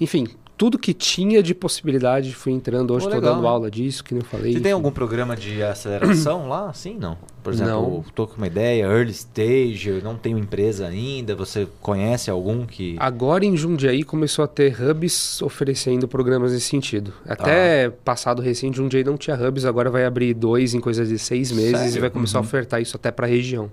Enfim, 0.00 0.26
tudo 0.56 0.78
que 0.78 0.94
tinha 0.94 1.42
de 1.42 1.54
possibilidade 1.54 2.34
fui 2.34 2.52
entrando. 2.52 2.94
Hoje 2.94 3.06
estou 3.06 3.20
dando 3.20 3.46
aula 3.46 3.70
disso, 3.70 4.04
que 4.04 4.14
nem 4.14 4.22
eu 4.22 4.28
falei. 4.28 4.52
Você 4.52 4.60
tem 4.60 4.70
enfim. 4.70 4.72
algum 4.72 4.90
programa 4.90 5.36
de 5.36 5.62
aceleração 5.62 6.48
lá? 6.48 6.72
Sim, 6.72 6.96
não. 6.98 7.18
Por 7.44 7.52
exemplo, 7.52 8.02
tô 8.14 8.26
com 8.26 8.38
uma 8.38 8.46
ideia, 8.46 8.84
early 8.84 9.10
stage, 9.10 9.90
eu 9.90 10.02
não 10.02 10.16
tenho 10.16 10.38
empresa 10.38 10.86
ainda, 10.86 11.36
você 11.36 11.68
conhece 11.82 12.30
algum 12.30 12.64
que... 12.64 12.96
Agora 12.98 13.44
em 13.44 13.54
Jundiaí 13.54 14.02
começou 14.02 14.42
a 14.46 14.48
ter 14.48 14.74
hubs 14.82 15.42
oferecendo 15.42 16.08
programas 16.08 16.52
nesse 16.52 16.70
sentido. 16.70 17.12
Até 17.28 17.90
passado 18.02 18.40
recente, 18.40 18.78
Jundiaí 18.78 19.04
não 19.04 19.18
tinha 19.18 19.36
hubs, 19.36 19.66
agora 19.66 19.90
vai 19.90 20.06
abrir 20.06 20.32
dois 20.32 20.72
em 20.72 20.80
coisa 20.80 21.04
de 21.04 21.18
seis 21.18 21.52
meses 21.52 21.78
Sério? 21.78 21.96
e 21.96 22.00
vai 22.00 22.08
começar 22.08 22.38
a 22.38 22.40
ofertar 22.40 22.80
isso 22.80 22.96
até 22.96 23.10
para 23.10 23.26
a 23.26 23.28
região. 23.28 23.70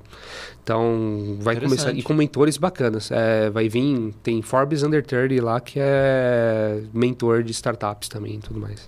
Então 0.64 1.38
vai 1.40 1.60
começar. 1.60 1.92
E 1.92 2.04
com 2.04 2.14
mentores 2.14 2.58
bacanas. 2.58 3.10
É, 3.12 3.50
vai 3.50 3.68
vir, 3.68 4.14
tem 4.22 4.42
Forbes 4.42 4.84
Under 4.84 5.04
30 5.04 5.44
lá 5.44 5.60
que 5.60 5.80
é 5.80 6.82
mentor 6.94 7.42
de 7.42 7.52
startups 7.52 8.10
também 8.10 8.36
e 8.36 8.40
tudo 8.40 8.60
mais. 8.60 8.88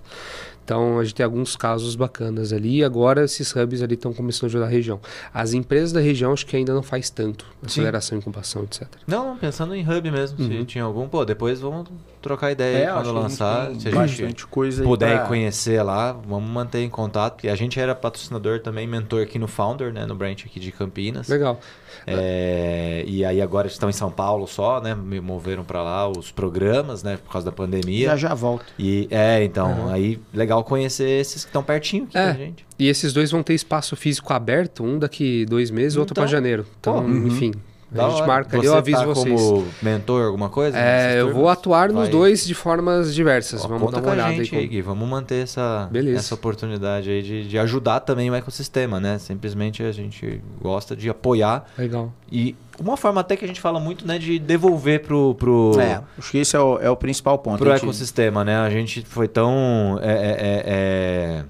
Então 0.64 0.98
a 0.98 1.04
gente 1.04 1.14
tem 1.14 1.24
alguns 1.24 1.56
casos 1.56 1.94
bacanas 1.94 2.52
ali. 2.52 2.78
E 2.78 2.84
agora 2.84 3.24
esses 3.24 3.54
hubs 3.54 3.82
ali 3.82 3.94
estão 3.94 4.12
começando 4.12 4.44
a 4.44 4.46
ajudar 4.46 4.66
a 4.66 4.68
região. 4.68 4.98
As 5.32 5.52
empresas 5.52 5.92
da 5.92 6.00
região 6.00 6.32
acho 6.32 6.46
que 6.46 6.56
ainda 6.56 6.72
não 6.72 6.82
faz 6.82 7.10
tanto. 7.10 7.44
Sim. 7.62 7.66
Aceleração, 7.82 8.18
incubação, 8.18 8.62
etc. 8.64 8.88
Não, 9.06 9.36
pensando 9.36 9.74
em 9.74 9.82
hub 9.88 10.10
mesmo, 10.10 10.38
se 10.38 10.44
Uhum. 10.50 10.64
tinha 10.64 10.84
algum, 10.84 11.06
pô, 11.08 11.24
depois 11.24 11.60
vamos 11.60 11.88
trocar 12.22 12.50
ideia 12.50 12.88
É, 12.88 12.92
quando 12.92 13.12
lançar. 13.12 13.70
Se 13.78 13.88
a 13.88 14.06
gente 14.06 14.46
puder 14.82 15.18
pra- 15.18 15.26
conhecer 15.26 15.82
lá, 15.82 16.12
vamos 16.12 16.48
manter 16.50 16.80
em 16.82 16.88
contato. 16.88 17.34
Porque 17.34 17.48
a 17.48 17.54
gente 17.56 17.78
era 17.78 17.94
patrocinador 17.94 18.60
também, 18.60 18.86
mentor 18.86 19.22
aqui 19.22 19.38
no 19.38 19.46
Founder, 19.46 19.92
né? 19.92 20.06
No 20.06 20.14
branch 20.14 20.44
aqui 20.46 20.58
de 20.58 20.72
Campinas. 20.72 21.28
Legal. 21.28 21.60
É, 22.06 23.04
e 23.06 23.24
aí 23.24 23.40
agora 23.40 23.66
estão 23.66 23.88
em 23.88 23.92
São 23.92 24.10
Paulo 24.10 24.46
só, 24.46 24.80
né? 24.80 24.94
Me 24.94 25.20
moveram 25.20 25.64
para 25.64 25.82
lá 25.82 26.08
os 26.08 26.30
programas, 26.30 27.02
né? 27.02 27.16
Por 27.16 27.32
causa 27.32 27.44
da 27.46 27.52
pandemia. 27.52 28.08
Já 28.10 28.16
já 28.16 28.34
volto. 28.34 28.66
E 28.78 29.06
é, 29.10 29.42
então, 29.44 29.88
aí 29.90 30.20
legal 30.32 30.62
conhecer 30.64 31.08
esses 31.08 31.44
que 31.44 31.48
estão 31.50 31.62
pertinho 31.62 32.04
aqui 32.04 32.16
É. 32.18 32.26
da 32.26 32.32
gente. 32.32 32.64
E 32.78 32.88
esses 32.88 33.12
dois 33.12 33.30
vão 33.30 33.42
ter 33.42 33.54
espaço 33.54 33.94
físico 33.96 34.32
aberto, 34.32 34.82
um 34.82 34.98
daqui 34.98 35.44
dois 35.46 35.70
meses, 35.70 35.96
outro 35.96 36.12
Então, 36.12 36.24
para 36.24 36.30
janeiro. 36.30 36.66
Então, 36.80 37.02
pô, 37.02 37.08
enfim, 37.08 37.52
Da 37.90 38.06
a 38.06 38.08
gente 38.10 38.18
hora. 38.22 38.26
marca 38.26 38.56
ali, 38.56 38.66
Você 38.66 38.72
eu 38.72 38.76
aviso 38.78 38.98
tá 38.98 39.04
vocês. 39.06 39.40
como 39.40 39.66
mentor, 39.82 40.24
alguma 40.26 40.48
coisa? 40.48 40.76
É, 40.78 41.20
eu 41.20 41.32
vou 41.32 41.48
atuar 41.48 41.88
nos 41.90 42.02
Vai. 42.02 42.08
dois 42.10 42.44
de 42.46 42.54
formas 42.54 43.14
diversas. 43.14 43.64
Ó, 43.64 43.68
Vamos 43.68 43.92
dar 43.92 44.00
com 44.00 44.06
uma 44.08 44.12
olhada 44.14 44.32
gente 44.32 44.56
aí. 44.56 44.66
Gui. 44.66 44.82
Vamos 44.82 45.08
manter 45.08 45.44
essa, 45.44 45.88
Beleza. 45.92 46.18
essa 46.18 46.34
oportunidade 46.34 47.08
aí 47.10 47.22
de, 47.22 47.48
de 47.48 47.58
ajudar 47.58 48.00
também 48.00 48.30
o 48.30 48.34
ecossistema, 48.34 48.98
né? 48.98 49.18
Simplesmente 49.18 49.82
a 49.82 49.92
gente 49.92 50.40
gosta 50.60 50.96
de 50.96 51.08
apoiar. 51.08 51.64
Legal. 51.78 52.12
E 52.32 52.56
uma 52.80 52.96
forma 52.96 53.20
até 53.20 53.36
que 53.36 53.44
a 53.44 53.48
gente 53.48 53.60
fala 53.60 53.78
muito, 53.78 54.06
né? 54.06 54.18
De 54.18 54.38
devolver 54.38 55.02
pro, 55.02 55.34
pro, 55.36 55.78
É, 55.78 56.00
acho 56.18 56.30
que 56.32 56.38
esse 56.38 56.56
é 56.56 56.60
o, 56.60 56.78
é 56.80 56.90
o 56.90 56.96
principal 56.96 57.38
ponto. 57.38 57.58
pro 57.58 57.70
gente- 57.70 57.82
ecossistema, 57.84 58.42
né? 58.44 58.56
A 58.56 58.70
gente 58.70 59.02
foi 59.06 59.28
tão... 59.28 60.00
é, 60.02 60.12
é, 60.12 60.16
é, 60.16 60.62
é... 60.66 61.44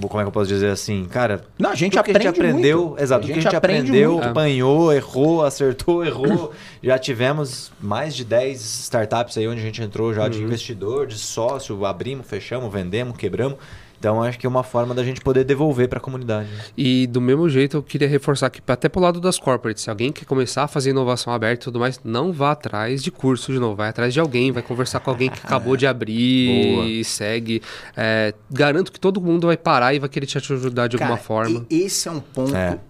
Como 0.00 0.18
é 0.20 0.24
que 0.24 0.28
eu 0.28 0.32
posso 0.32 0.48
dizer 0.48 0.70
assim? 0.70 1.04
Cara, 1.04 1.44
Não, 1.58 1.70
a 1.70 1.74
gente 1.74 1.96
a 1.98 2.00
aprende 2.00 2.22
gente 2.24 2.28
aprendeu, 2.40 2.86
muito. 2.88 3.02
exato, 3.02 3.20
tudo 3.22 3.32
que 3.34 3.38
a 3.38 3.42
gente 3.42 3.56
aprendeu, 3.56 4.12
muito. 4.14 4.28
apanhou, 4.28 4.92
errou, 4.92 5.44
acertou, 5.44 6.02
errou. 6.06 6.52
já 6.82 6.98
tivemos 6.98 7.70
mais 7.80 8.14
de 8.14 8.24
10 8.24 8.60
startups 8.60 9.36
aí 9.36 9.46
onde 9.46 9.60
a 9.60 9.64
gente 9.64 9.82
entrou 9.82 10.14
já 10.14 10.28
de 10.28 10.38
Uhum. 10.38 10.44
investidor, 10.44 11.06
de 11.06 11.18
sócio, 11.18 11.84
abrimos, 11.84 12.26
fechamos, 12.26 12.72
vendemos, 12.72 13.16
quebramos. 13.16 13.58
Então 14.02 14.20
acho 14.20 14.36
que 14.36 14.44
é 14.44 14.48
uma 14.48 14.64
forma 14.64 14.92
da 14.96 15.04
gente 15.04 15.20
poder 15.20 15.44
devolver 15.44 15.88
para 15.88 15.98
a 15.98 16.00
comunidade. 16.00 16.48
né? 16.50 16.58
E 16.76 17.06
do 17.06 17.20
mesmo 17.20 17.48
jeito, 17.48 17.76
eu 17.76 17.82
queria 17.84 18.08
reforçar 18.08 18.50
que 18.50 18.60
até 18.66 18.88
pro 18.88 19.00
lado 19.00 19.20
das 19.20 19.38
corporates, 19.38 19.84
se 19.84 19.90
alguém 19.90 20.10
quer 20.10 20.24
começar 20.24 20.64
a 20.64 20.66
fazer 20.66 20.90
inovação 20.90 21.32
aberta 21.32 21.62
e 21.62 21.64
tudo 21.66 21.78
mais, 21.78 22.00
não 22.02 22.32
vá 22.32 22.50
atrás 22.50 23.00
de 23.00 23.12
curso 23.12 23.52
de 23.52 23.60
novo, 23.60 23.76
vai 23.76 23.88
atrás 23.90 24.12
de 24.12 24.18
alguém, 24.18 24.50
vai 24.50 24.60
conversar 24.60 24.98
com 24.98 25.08
alguém 25.10 25.30
que 25.30 25.38
acabou 25.46 25.76
de 25.76 25.86
abrir 25.86 26.74
Boa. 26.74 26.86
e 26.86 27.04
segue. 27.04 27.62
É, 27.96 28.34
garanto 28.50 28.90
que 28.90 28.98
todo 28.98 29.20
mundo 29.20 29.46
vai 29.46 29.56
parar 29.56 29.94
e 29.94 30.00
vai 30.00 30.08
querer 30.08 30.26
te 30.26 30.36
ajudar 30.36 30.88
de 30.88 30.96
alguma 30.96 31.10
Cara, 31.16 31.22
forma. 31.22 31.64
e 31.70 31.82
esse 31.82 32.08
é 32.08 32.10
um 32.10 32.18
ponto 32.18 32.56
É. 32.56 32.80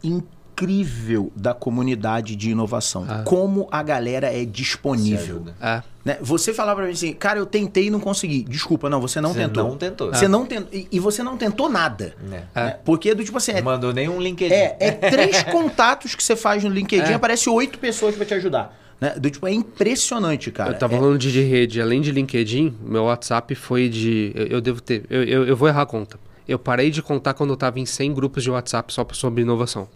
incrível 0.62 1.32
da 1.34 1.52
comunidade 1.54 2.36
de 2.36 2.50
inovação. 2.50 3.04
Ah. 3.08 3.22
Como 3.24 3.68
a 3.70 3.82
galera 3.82 4.26
é 4.32 4.44
disponível. 4.44 5.44
É, 5.60 5.82
Né? 6.04 6.18
Você 6.20 6.52
falava 6.52 6.76
pra 6.78 6.86
mim 6.86 6.92
assim, 6.92 7.12
cara, 7.12 7.38
eu 7.38 7.46
tentei 7.46 7.86
e 7.86 7.90
não 7.90 8.00
consegui. 8.00 8.42
Desculpa, 8.42 8.90
não, 8.90 9.00
você 9.00 9.20
não 9.20 9.32
Você 9.32 9.38
tentou. 9.40 9.68
não 9.68 9.76
tentou. 9.76 10.12
Você 10.12 10.26
não 10.26 10.44
tentou. 10.46 10.68
E, 10.72 10.88
e 10.90 10.98
você 10.98 11.22
não 11.22 11.36
tentou 11.36 11.68
nada. 11.70 12.14
É. 12.54 12.60
né? 12.60 12.76
Porque 12.84 13.14
do 13.14 13.24
tipo 13.24 13.38
assim, 13.38 13.52
é, 13.52 13.62
Mandou 13.62 13.92
nem 13.92 14.08
um 14.08 14.20
LinkedIn. 14.20 14.52
é, 14.52 14.76
é 14.80 14.90
três 15.10 15.42
contatos 15.44 16.14
que 16.16 16.22
você 16.22 16.34
faz 16.34 16.64
no 16.64 16.70
LinkedIn, 16.70 17.12
É. 17.12 17.14
aparece 17.14 17.48
oito 17.48 17.78
pessoas 17.78 18.16
pra 18.16 18.24
te 18.26 18.34
ajudar. 18.34 18.76
Né? 19.00 19.14
Do 19.18 19.30
tipo, 19.30 19.46
é 19.46 19.52
impressionante, 19.52 20.50
cara. 20.50 20.70
eu 20.72 20.78
tava 20.78 20.94
É- 20.94 20.98
falando 20.98 21.18
de, 21.18 21.30
de 21.32 21.42
rede, 21.42 21.80
além 21.80 22.00
de 22.00 22.10
LinkedIn, 22.12 22.74
meu 22.84 23.04
WhatsApp 23.04 23.54
foi 23.54 23.88
de. 23.88 24.32
Eu, 24.34 24.46
eu 24.46 24.60
devo 24.60 24.80
ter. 24.80 25.04
Eu, 25.10 25.22
eu, 25.24 25.46
eu 25.46 25.56
vou 25.56 25.68
errar 25.68 25.82
a 25.82 25.86
conta. 25.86 26.18
Eu 26.48 26.58
parei 26.58 26.90
de 26.90 27.00
contar 27.00 27.34
quando 27.34 27.50
eu 27.50 27.56
tava 27.56 27.78
em 27.78 27.86
100 27.86 28.12
grupos 28.14 28.42
de 28.42 28.50
WhatsApp 28.50 28.92
só 28.92 29.06
sobre 29.12 29.42
inovação. 29.42 29.88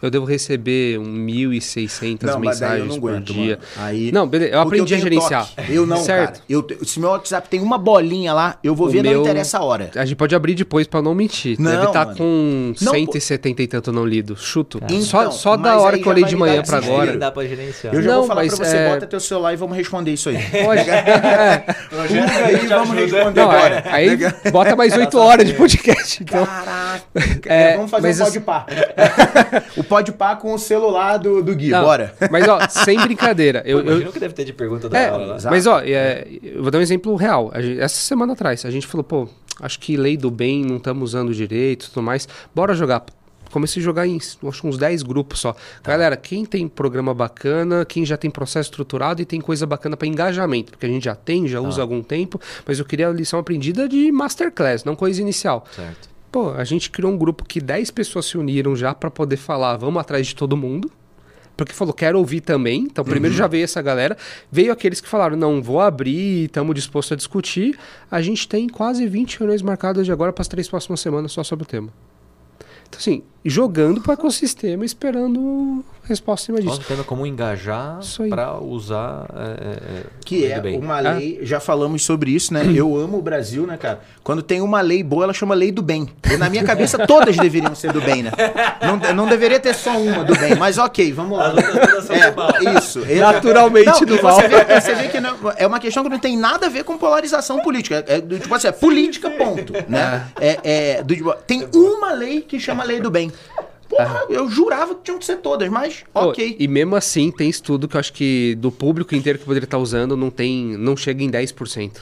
Eu 0.00 0.10
devo 0.10 0.24
receber 0.24 0.98
um 0.98 1.04
1.600 1.26 2.22
Não, 2.22 2.32
eu 2.34 2.38
mensagens 2.40 2.88
não 2.88 3.00
por 3.00 3.10
aguento, 3.10 3.32
dia. 3.32 3.58
mano. 3.76 3.88
Aí... 3.88 4.12
Não, 4.12 4.26
beleza. 4.26 4.52
Eu 4.54 4.60
aprendi 4.60 4.94
a 4.94 4.96
tenho 4.98 5.10
gerenciar. 5.10 5.46
toque. 5.46 5.72
Eu 5.72 5.86
não, 5.86 5.96
certo. 5.98 6.32
cara. 6.34 6.44
Eu, 6.48 6.66
se 6.84 7.00
meu 7.00 7.10
WhatsApp 7.10 7.48
tem 7.48 7.60
uma 7.60 7.78
bolinha 7.78 8.32
lá, 8.32 8.58
eu 8.62 8.74
vou 8.74 8.86
O 8.86 8.90
ver, 8.90 9.02
não 9.02 9.10
meu- 9.10 9.20
interessa 9.22 9.58
a 9.58 9.62
hora. 9.62 9.90
A 9.96 10.04
gente 10.04 10.16
pode 10.16 10.34
abrir 10.34 10.54
depois 10.54 10.86
pra 10.86 11.02
não 11.02 11.14
mentir. 11.14 11.58
Não, 11.58 11.70
Deve 11.70 11.86
estar 11.86 12.04
mano. 12.06 12.16
com 12.18 12.74
Não, 12.80 12.92
170 12.92 13.62
e 13.62 13.66
tanto 13.66 13.92
não 13.92 14.04
lido. 14.04 14.36
Chuto. 14.36 14.78
Então, 14.84 15.00
só 15.02 15.30
só 15.30 15.56
da 15.56 15.78
hora 15.78 15.98
que 15.98 16.06
eu 16.06 16.12
olhei 16.12 16.24
de 16.24 16.36
manhã 16.36 16.62
desespero. 16.62 16.92
agora. 16.92 17.16
Dá 17.16 17.30
pra 17.30 17.44
gerenciar. 17.46 17.94
Eu 17.94 18.02
já 18.02 18.10
Não, 18.10 18.18
vou 18.18 18.26
falar 18.28 18.42
mas, 18.42 18.54
pra 18.54 18.64
você, 18.66 18.76
é- 18.76 18.88
bota 18.90 19.06
teu 19.06 19.20
celular 19.20 19.52
e 19.52 19.56
vamos 19.56 19.76
responder 19.76 20.12
isso 20.12 20.28
aí. 20.28 20.36
Pode. 20.64 20.88
É. 20.88 21.64
Aí, 21.98 22.66
vamos 22.66 22.94
responder 22.94 23.40
Não, 23.40 23.50
agora. 23.50 23.74
é, 23.86 23.90
aí 23.92 24.18
bota 24.52 24.76
mais 24.76 24.96
8 24.96 25.18
horas 25.18 25.46
de 25.46 25.54
podcast. 25.54 26.22
Então. 26.22 26.44
Caraca, 26.46 27.02
É, 27.46 27.76
vamos 27.76 27.90
fazer 27.90 28.14
um 28.22 28.24
pode 28.24 28.40
pá. 28.40 28.66
pode 29.88 30.12
pá 30.12 30.36
com 30.36 30.52
o 30.54 30.58
celular 30.58 31.16
do, 31.18 31.42
do 31.42 31.54
Gui, 31.56 31.70
Não, 31.70 31.82
bora. 31.82 32.14
Mas, 32.30 32.46
ó, 32.46 32.60
sem 32.68 32.98
brincadeira. 33.00 33.62
Eu, 33.64 33.80
imagino 33.80 34.12
que 34.12 34.20
deve 34.20 34.34
ter 34.34 34.44
de 34.44 34.52
pergunta 34.52 34.88
da 34.88 34.98
É, 34.98 35.10
lá. 35.10 35.36
exato. 35.36 35.54
mas 35.54 35.66
ó, 35.66 35.80
é, 35.80 36.26
eu 36.42 36.62
vou 36.62 36.70
dar 36.70 36.78
um 36.78 36.82
exemplo 36.82 37.14
real. 37.16 37.50
A 37.52 37.60
gente- 37.60 37.80
essa 37.80 37.96
semana 37.96 38.34
atrás, 38.34 38.64
a 38.64 38.70
gente 38.70 38.86
falou, 38.86 39.02
pô, 39.04 39.28
acho 39.60 39.78
que 39.80 39.96
lei 39.96 40.16
do 40.16 40.30
bem 40.30 40.64
não 40.64 40.76
estamos 40.76 41.10
usando 41.10 41.32
direito 41.34 41.86
e 41.86 41.88
tudo 41.90 42.02
mais. 42.02 42.28
Bora 42.54 42.74
jogar. 42.74 43.04
Comecei 43.50 43.80
a 43.80 43.84
jogar 43.84 44.06
em 44.06 44.18
acho, 44.18 44.66
uns 44.66 44.76
10 44.76 45.02
grupos 45.02 45.40
só. 45.40 45.56
Galera, 45.82 46.18
quem 46.18 46.44
tem 46.44 46.68
programa 46.68 47.14
bacana, 47.14 47.82
quem 47.86 48.04
já 48.04 48.14
tem 48.16 48.30
processo 48.30 48.68
estruturado 48.68 49.22
e 49.22 49.24
tem 49.24 49.40
coisa 49.40 49.64
bacana 49.66 49.96
para 49.96 50.06
engajamento, 50.06 50.72
porque 50.72 50.84
a 50.84 50.88
gente 50.88 51.04
já 51.04 51.14
tem, 51.14 51.48
já 51.48 51.58
usa 51.58 51.80
há 51.80 51.82
algum 51.82 52.02
tempo, 52.02 52.38
mas 52.66 52.78
eu 52.78 52.84
queria 52.84 53.08
a 53.08 53.10
lição 53.10 53.38
aprendida 53.38 53.88
de 53.88 54.12
masterclass, 54.12 54.84
não 54.84 54.94
coisa 54.94 55.22
inicial. 55.22 55.64
Certo. 55.74 56.10
Pô, 56.30 56.50
a 56.50 56.64
gente 56.64 56.90
criou 56.90 57.12
um 57.12 57.16
grupo 57.16 57.44
que 57.44 57.60
10 57.60 57.90
pessoas 57.90 58.26
se 58.26 58.36
uniram 58.36 58.76
já 58.76 58.94
para 58.94 59.10
poder 59.10 59.36
falar, 59.36 59.76
vamos 59.76 60.00
atrás 60.00 60.26
de 60.26 60.34
todo 60.34 60.56
mundo. 60.56 60.90
Porque 61.56 61.72
falou, 61.72 61.92
quero 61.92 62.18
ouvir 62.18 62.40
também. 62.40 62.82
Então, 62.82 63.04
primeiro 63.04 63.34
já 63.34 63.48
veio 63.48 63.64
essa 63.64 63.82
galera. 63.82 64.16
Veio 64.50 64.70
aqueles 64.70 65.00
que 65.00 65.08
falaram, 65.08 65.36
não, 65.36 65.60
vou 65.60 65.80
abrir, 65.80 66.44
estamos 66.44 66.72
dispostos 66.72 67.12
a 67.12 67.16
discutir. 67.16 67.76
A 68.08 68.22
gente 68.22 68.46
tem 68.46 68.68
quase 68.68 69.04
20 69.08 69.40
reuniões 69.40 69.60
marcadas 69.60 70.06
de 70.06 70.12
agora 70.12 70.32
para 70.32 70.42
as 70.42 70.46
três 70.46 70.68
próximas 70.68 71.00
semanas 71.00 71.32
só 71.32 71.42
sobre 71.42 71.64
o 71.64 71.66
tema. 71.66 71.92
Então, 72.88 72.98
assim, 72.98 73.22
jogando 73.44 74.00
para 74.00 74.10
o 74.10 74.14
ecossistema, 74.14 74.84
esperando 74.84 75.84
resposta 76.04 76.50
em 76.50 76.56
cima 76.56 76.66
disso. 76.70 76.82
tendo 76.88 77.04
como 77.04 77.26
engajar 77.26 77.98
para 78.30 78.58
usar. 78.58 79.26
é, 79.36 79.42
é, 79.42 79.98
é, 79.98 80.02
Que 80.24 80.46
é 80.46 80.58
bem. 80.58 80.78
uma 80.78 80.98
lei, 81.00 81.38
já 81.42 81.60
falamos 81.60 82.02
sobre 82.02 82.30
isso, 82.30 82.52
né? 82.54 82.62
Eu 82.74 82.96
amo 82.96 83.18
o 83.18 83.22
Brasil, 83.22 83.66
né, 83.66 83.76
cara? 83.76 84.00
Quando 84.24 84.42
tem 84.42 84.62
uma 84.62 84.80
lei 84.80 85.02
boa, 85.02 85.24
ela 85.24 85.34
chama 85.34 85.54
lei 85.54 85.70
do 85.70 85.82
bem. 85.82 86.08
E 86.32 86.36
na 86.38 86.48
minha 86.48 86.64
cabeça, 86.64 86.96
todas 87.06 87.36
deveriam 87.36 87.74
ser 87.74 87.92
do 87.92 88.00
bem, 88.00 88.22
né? 88.22 88.30
Não, 88.80 89.14
não 89.14 89.26
deveria 89.28 89.60
ter 89.60 89.74
só 89.74 89.98
uma 89.98 90.24
do 90.24 90.34
bem, 90.38 90.54
mas 90.54 90.78
ok, 90.78 91.12
vamos 91.12 91.36
lá. 91.38 91.52
É, 91.58 92.78
isso. 92.78 93.00
Naturalmente 93.20 93.86
Não, 93.86 94.16
do 94.16 94.22
mal. 94.22 94.36
Você 94.40 94.48
vê, 94.48 94.80
você 94.80 94.94
vê 94.94 95.08
que 95.08 95.20
não- 95.20 95.36
é 95.56 95.66
uma 95.66 95.78
questão 95.78 96.02
que 96.02 96.08
não 96.08 96.18
tem 96.18 96.36
nada 96.38 96.66
a 96.66 96.68
ver 96.70 96.84
com 96.84 96.96
polarização 96.96 97.60
política. 97.60 98.02
É, 98.08 98.18
do- 98.20 98.38
tipo 98.38 98.54
assim, 98.54 98.68
é 98.68 98.72
política, 98.72 99.30
ponto. 99.30 99.72
Né? 99.88 100.26
É, 100.40 100.58
é, 100.98 101.02
do 101.02 101.14
tipo, 101.14 101.34
tem 101.46 101.68
uma 101.74 102.12
lei 102.12 102.40
que 102.40 102.58
chama 102.58 102.77
lei 102.84 103.00
do 103.00 103.10
bem. 103.10 103.32
Porra, 103.88 104.26
eu 104.28 104.48
jurava 104.50 104.94
que 104.94 105.02
tinham 105.04 105.18
que 105.18 105.24
ser 105.24 105.38
todas, 105.38 105.68
mas 105.70 106.04
Pô, 106.12 106.28
ok. 106.28 106.56
E 106.58 106.68
mesmo 106.68 106.94
assim, 106.94 107.30
tem 107.30 107.48
estudo 107.48 107.88
que 107.88 107.96
eu 107.96 108.00
acho 108.00 108.12
que 108.12 108.54
do 108.56 108.70
público 108.70 109.14
inteiro 109.14 109.38
que 109.38 109.44
poderia 109.44 109.64
estar 109.64 109.78
usando, 109.78 110.16
não 110.16 110.30
tem, 110.30 110.76
não 110.76 110.96
chega 110.96 111.22
em 111.22 111.30
10%. 111.30 111.92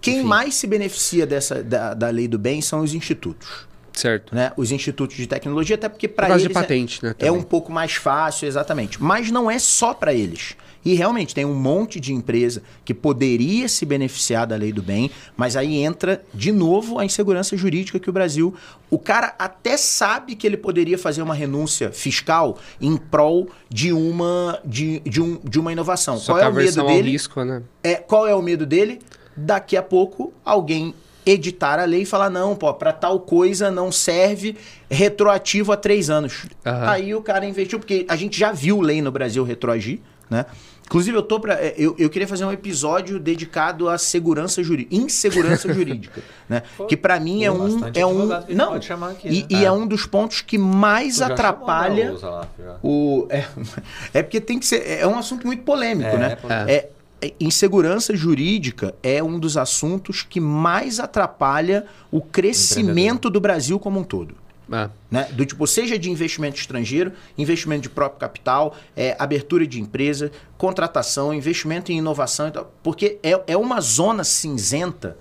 Quem 0.00 0.18
enfim. 0.18 0.26
mais 0.26 0.54
se 0.54 0.66
beneficia 0.66 1.26
dessa, 1.26 1.62
da, 1.62 1.94
da 1.94 2.10
lei 2.10 2.28
do 2.28 2.38
bem 2.38 2.60
são 2.60 2.80
os 2.80 2.92
institutos. 2.92 3.66
Certo. 3.94 4.34
Né? 4.34 4.52
Os 4.56 4.70
institutos 4.70 5.16
de 5.16 5.26
tecnologia, 5.26 5.76
até 5.76 5.88
porque 5.88 6.08
Por 6.08 6.16
para 6.16 6.30
eles 6.30 6.42
de 6.42 6.48
é- 6.48 6.52
patente, 6.52 7.02
né? 7.02 7.14
é, 7.18 7.32
um 7.32 7.42
pouco 7.42 7.72
mais 7.72 7.94
fácil, 7.94 8.46
exatamente. 8.46 9.02
Mas 9.02 9.30
não 9.30 9.50
é 9.50 9.58
só 9.58 9.94
para 9.94 10.12
eles. 10.12 10.56
E 10.84 10.94
realmente 10.94 11.34
tem 11.34 11.44
um 11.44 11.54
monte 11.54 11.98
de 11.98 12.12
empresa 12.12 12.62
que 12.84 12.92
poderia 12.92 13.68
se 13.68 13.86
beneficiar 13.86 14.46
da 14.46 14.56
lei 14.56 14.72
do 14.72 14.82
bem, 14.82 15.10
mas 15.36 15.56
aí 15.56 15.76
entra 15.76 16.22
de 16.32 16.52
novo 16.52 16.98
a 16.98 17.04
insegurança 17.04 17.56
jurídica 17.56 17.98
que 17.98 18.10
o 18.10 18.12
Brasil. 18.12 18.54
O 18.90 18.98
cara 18.98 19.34
até 19.38 19.76
sabe 19.76 20.34
que 20.34 20.46
ele 20.46 20.56
poderia 20.56 20.98
fazer 20.98 21.22
uma 21.22 21.34
renúncia 21.34 21.90
fiscal 21.90 22.58
em 22.80 22.96
prol 22.96 23.48
de 23.68 23.92
uma, 23.92 24.60
de, 24.64 25.00
de 25.00 25.20
um, 25.20 25.40
de 25.42 25.58
uma 25.58 25.72
inovação. 25.72 26.18
Só 26.18 26.34
Qual 26.34 26.44
é 26.44 26.48
o 26.48 26.54
medo 26.54 26.86
dele? 26.86 27.10
risco, 27.10 27.42
né? 27.42 27.62
É, 27.82 27.94
qual 27.96 28.26
é 28.26 28.34
o 28.34 28.42
medo 28.42 28.66
dele? 28.66 29.00
Daqui 29.36 29.76
a 29.76 29.82
pouco 29.82 30.32
alguém 30.44 30.94
editar 31.26 31.78
a 31.78 31.84
lei 31.84 32.02
e 32.02 32.06
falar, 32.06 32.28
não, 32.28 32.54
pô, 32.54 32.72
pra 32.74 32.92
tal 32.92 33.18
coisa 33.20 33.70
não 33.70 33.90
serve 33.90 34.56
retroativo 34.90 35.72
a 35.72 35.76
três 35.76 36.10
anos. 36.10 36.46
Aham. 36.64 36.90
Aí 36.90 37.14
o 37.14 37.22
cara 37.22 37.46
investiu, 37.46 37.78
porque 37.78 38.04
a 38.08 38.16
gente 38.16 38.38
já 38.38 38.52
viu 38.52 38.80
lei 38.80 39.00
no 39.00 39.10
Brasil 39.10 39.42
retroagir, 39.42 40.00
né? 40.28 40.44
Inclusive, 40.86 41.16
eu 41.16 41.22
tô 41.22 41.40
pra. 41.40 41.54
é, 41.54 41.74
Eu, 41.78 41.94
eu 41.98 42.10
queria 42.10 42.28
fazer 42.28 42.44
um 42.44 42.52
episódio 42.52 43.18
dedicado 43.18 43.88
à 43.88 43.96
segurança 43.96 44.62
jurídica, 44.62 44.94
insegurança 44.94 45.72
jurídica, 45.72 46.22
né? 46.48 46.62
Que 46.88 46.96
pra 46.96 47.18
mim 47.18 47.42
é 47.42 47.50
um. 47.50 47.80
É 47.94 48.06
um 48.06 48.26
não, 48.50 48.74
aqui, 48.74 49.28
e, 49.28 49.40
né? 49.42 49.46
e 49.50 49.56
é. 49.56 49.64
É. 49.64 49.72
um 49.72 49.86
dos 49.86 50.06
pontos 50.06 50.40
que 50.42 50.58
mais 50.58 51.16
já 51.16 51.26
atrapalha. 51.26 52.12
né, 52.12 52.46
o 52.82 53.26
é, 53.30 53.44
é 54.12 54.22
porque 54.22 54.40
tem 54.40 54.58
que 54.58 54.66
ser. 54.66 54.86
É 54.86 55.06
um 55.06 55.18
assunto 55.18 55.46
muito 55.46 55.62
polêmico, 55.62 56.10
É, 56.10 56.18
né? 56.18 56.38
é. 56.68 56.72
É, 56.74 56.88
é, 57.28 57.32
insegurança 57.40 58.14
jurídica 58.14 58.94
é 59.02 59.22
um 59.22 59.38
dos 59.38 59.56
assuntos 59.56 60.22
que 60.22 60.38
mais 60.38 61.00
atrapalha 61.00 61.86
o 62.10 62.20
crescimento 62.20 63.30
do 63.30 63.40
Brasil 63.40 63.78
como 63.78 64.00
um 64.00 64.04
todo. 64.04 64.34
É. 64.72 64.88
Né? 65.10 65.28
Do 65.32 65.44
tipo, 65.44 65.66
seja 65.66 65.98
de 65.98 66.10
investimento 66.10 66.58
estrangeiro, 66.58 67.12
investimento 67.36 67.82
de 67.82 67.90
próprio 67.90 68.18
capital, 68.20 68.74
é, 68.96 69.14
abertura 69.18 69.66
de 69.66 69.80
empresa, 69.80 70.30
contratação, 70.56 71.34
investimento 71.34 71.92
em 71.92 71.98
inovação, 71.98 72.50
porque 72.82 73.18
é, 73.22 73.38
é 73.46 73.56
uma 73.56 73.80
zona 73.80 74.24
cinzenta 74.24 75.16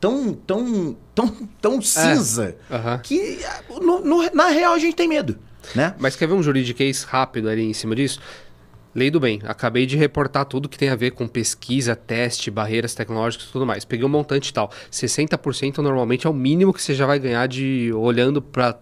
tão, 0.00 0.32
tão, 0.34 0.96
tão, 1.14 1.28
tão 1.60 1.82
cinza 1.82 2.56
Aham. 2.70 2.98
que 2.98 3.38
no- 3.80 4.00
no- 4.04 4.30
na 4.34 4.48
real 4.48 4.74
a 4.74 4.78
gente 4.78 4.94
tem 4.96 5.08
medo. 5.08 5.38
Né? 5.74 5.94
Mas 5.98 6.16
quer 6.16 6.26
ver 6.26 6.34
um 6.34 6.42
juridiquês 6.42 7.02
rápido 7.02 7.48
ali 7.48 7.62
em 7.62 7.72
cima 7.72 7.94
disso? 7.94 8.20
Lei 8.94 9.10
do 9.10 9.20
bem. 9.20 9.40
Acabei 9.44 9.86
de 9.86 9.96
reportar 9.96 10.44
tudo 10.46 10.68
que 10.68 10.78
tem 10.78 10.88
a 10.88 10.96
ver 10.96 11.10
com 11.12 11.28
pesquisa, 11.28 11.94
teste, 11.94 12.50
barreiras 12.50 12.94
tecnológicas 12.94 13.46
e 13.48 13.52
tudo 13.52 13.66
mais. 13.66 13.84
Peguei 13.84 14.04
um 14.04 14.08
montante 14.08 14.48
e 14.48 14.52
tal. 14.52 14.72
60% 14.90 15.78
normalmente 15.78 16.26
é 16.26 16.30
o 16.30 16.32
mínimo 16.32 16.72
que 16.72 16.82
você 16.82 16.94
já 16.94 17.06
vai 17.06 17.18
ganhar 17.18 17.46
de 17.46 17.92
olhando 17.94 18.40
para 18.40 18.76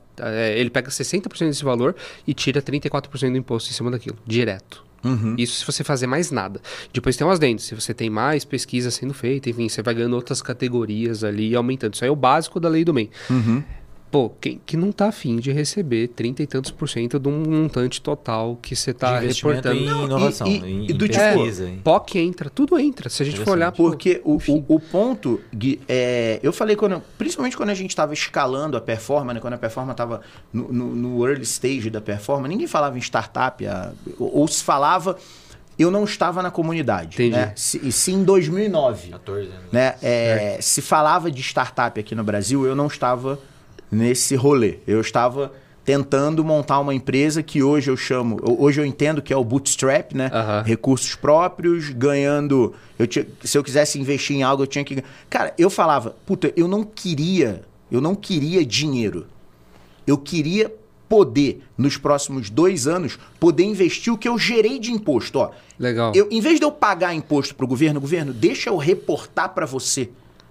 ele 0.54 0.70
pega 0.70 0.88
60% 0.88 1.48
desse 1.48 1.64
valor 1.64 1.94
e 2.26 2.34
tira 2.34 2.62
34% 2.62 3.30
do 3.30 3.36
imposto 3.36 3.70
em 3.70 3.72
cima 3.72 3.90
daquilo, 3.90 4.16
direto. 4.26 4.84
Isso 5.38 5.60
se 5.60 5.66
você 5.66 5.84
fazer 5.84 6.06
mais 6.06 6.30
nada. 6.30 6.60
Depois 6.92 7.16
tem 7.16 7.26
umas 7.26 7.38
dentes. 7.38 7.66
Se 7.66 7.74
você 7.74 7.94
tem 7.94 8.10
mais 8.10 8.44
pesquisa 8.44 8.90
sendo 8.90 9.14
feita, 9.14 9.48
enfim, 9.48 9.68
você 9.68 9.80
vai 9.80 9.94
ganhando 9.94 10.14
outras 10.16 10.42
categorias 10.42 11.22
ali 11.22 11.50
e 11.50 11.54
aumentando. 11.54 11.94
Isso 11.94 12.02
aí 12.02 12.08
é 12.08 12.12
o 12.12 12.16
básico 12.16 12.58
da 12.58 12.68
lei 12.68 12.84
do 12.84 12.92
bem. 12.92 13.08
Pô, 14.08 14.30
quem 14.40 14.60
que 14.64 14.76
não 14.76 14.92
tá 14.92 15.08
afim 15.08 15.36
de 15.36 15.50
receber 15.52 16.08
30 16.08 16.42
e 16.42 16.46
tantos 16.46 16.70
por 16.70 16.88
cento 16.88 17.18
de 17.18 17.28
um 17.28 17.42
montante 17.50 18.00
total 18.00 18.56
que 18.62 18.74
você 18.76 18.94
tá 18.94 19.18
de 19.20 19.26
reportando? 19.26 19.76
em 19.78 19.84
Não, 19.84 20.02
e- 20.02 20.04
inovação, 20.04 20.46
e- 20.46 20.56
em, 20.58 20.80
e 20.86 20.92
em 20.92 20.94
do 20.94 21.08
tipo- 21.08 21.20
pesquisa. 21.20 21.68
em- 21.68 21.78
POC 21.78 22.18
entra, 22.20 22.48
tudo 22.48 22.78
entra. 22.78 23.10
Se 23.10 23.22
a 23.22 23.26
gente 23.26 23.40
for 23.40 23.50
olhar... 23.52 23.72
pô, 23.72 23.90
Porque 23.90 24.20
o, 24.24 24.36
o, 24.36 24.64
o 24.76 24.80
ponto, 24.80 25.40
Gui, 25.54 25.80
é, 25.88 26.38
eu 26.42 26.52
falei 26.52 26.76
quando, 26.76 27.02
principalmente 27.18 27.56
quando 27.56 27.70
a 27.70 27.74
gente 27.74 27.90
estava 27.90 28.14
escalando 28.14 28.76
a 28.76 28.80
performance, 28.80 29.34
né, 29.34 29.40
quando 29.40 29.54
a 29.54 29.58
performance 29.58 29.94
estava 29.94 30.20
no, 30.52 30.72
no- 30.72 30.94
no 30.94 31.26
early 31.28 31.42
stage 31.42 31.90
da 31.90 32.00
performance, 32.00 32.48
ninguém 32.48 32.68
falava 32.68 32.96
em 32.96 33.00
startup, 33.02 33.66
a- 33.66 33.92
ou, 34.18 34.38
ou 34.38 34.48
se 34.48 34.62
falava, 34.62 35.18
eu 35.78 35.90
não 35.90 36.04
estava 36.04 36.42
na 36.42 36.50
comunidade. 36.50 37.16
Entendi. 37.16 37.36
Né? 37.36 37.52
Se, 37.56 37.80
e 37.86 37.90
se 37.92 38.12
em 38.12 38.22
2009 38.24 39.10
14 39.10 39.48
anos. 39.48 39.72
né, 39.72 39.96
é, 40.00 40.58
se 40.62 40.80
falava 40.80 41.30
de 41.30 41.42
startup 41.42 41.98
aqui 42.00 42.14
no 42.14 42.24
Brasil, 42.24 42.64
eu 42.64 42.74
não 42.76 42.86
estava 42.86 43.38
nesse 43.90 44.34
rolê. 44.34 44.78
Eu 44.86 45.00
estava 45.00 45.52
tentando 45.84 46.44
montar 46.44 46.80
uma 46.80 46.92
empresa 46.92 47.42
que 47.44 47.62
hoje 47.62 47.88
eu 47.90 47.96
chamo, 47.96 48.38
hoje 48.42 48.80
eu 48.80 48.84
entendo 48.84 49.22
que 49.22 49.32
é 49.32 49.36
o 49.36 49.44
bootstrap, 49.44 50.12
né? 50.14 50.28
Aham. 50.32 50.62
Recursos 50.62 51.14
próprios, 51.14 51.90
ganhando. 51.90 52.74
Eu 52.98 53.06
tinha, 53.06 53.24
se 53.42 53.56
eu 53.56 53.62
quisesse 53.62 53.98
investir 53.98 54.36
em 54.36 54.42
algo, 54.42 54.64
eu 54.64 54.66
tinha 54.66 54.84
que. 54.84 55.02
Cara, 55.30 55.54
eu 55.56 55.70
falava, 55.70 56.16
puta, 56.26 56.52
eu 56.56 56.66
não 56.66 56.82
queria, 56.82 57.62
eu 57.90 58.00
não 58.00 58.16
queria 58.16 58.66
dinheiro. 58.66 59.26
Eu 60.04 60.18
queria 60.18 60.72
poder, 61.08 61.62
nos 61.78 61.96
próximos 61.96 62.50
dois 62.50 62.86
anos, 62.86 63.18
poder 63.38 63.62
investir 63.62 64.12
o 64.12 64.18
que 64.18 64.28
eu 64.28 64.36
gerei 64.36 64.78
de 64.78 64.90
imposto. 64.90 65.38
Ó, 65.38 65.50
Legal. 65.78 66.12
eu, 66.14 66.28
em 66.30 66.40
vez 66.40 66.58
de 66.58 66.64
eu 66.64 66.72
pagar 66.72 67.14
imposto 67.14 67.54
pro 67.54 67.66
governo, 67.66 68.00
governo, 68.00 68.32
deixa 68.32 68.70
eu 68.70 68.76
reportar 68.76 69.54
para 69.54 69.66
você, 69.66 70.10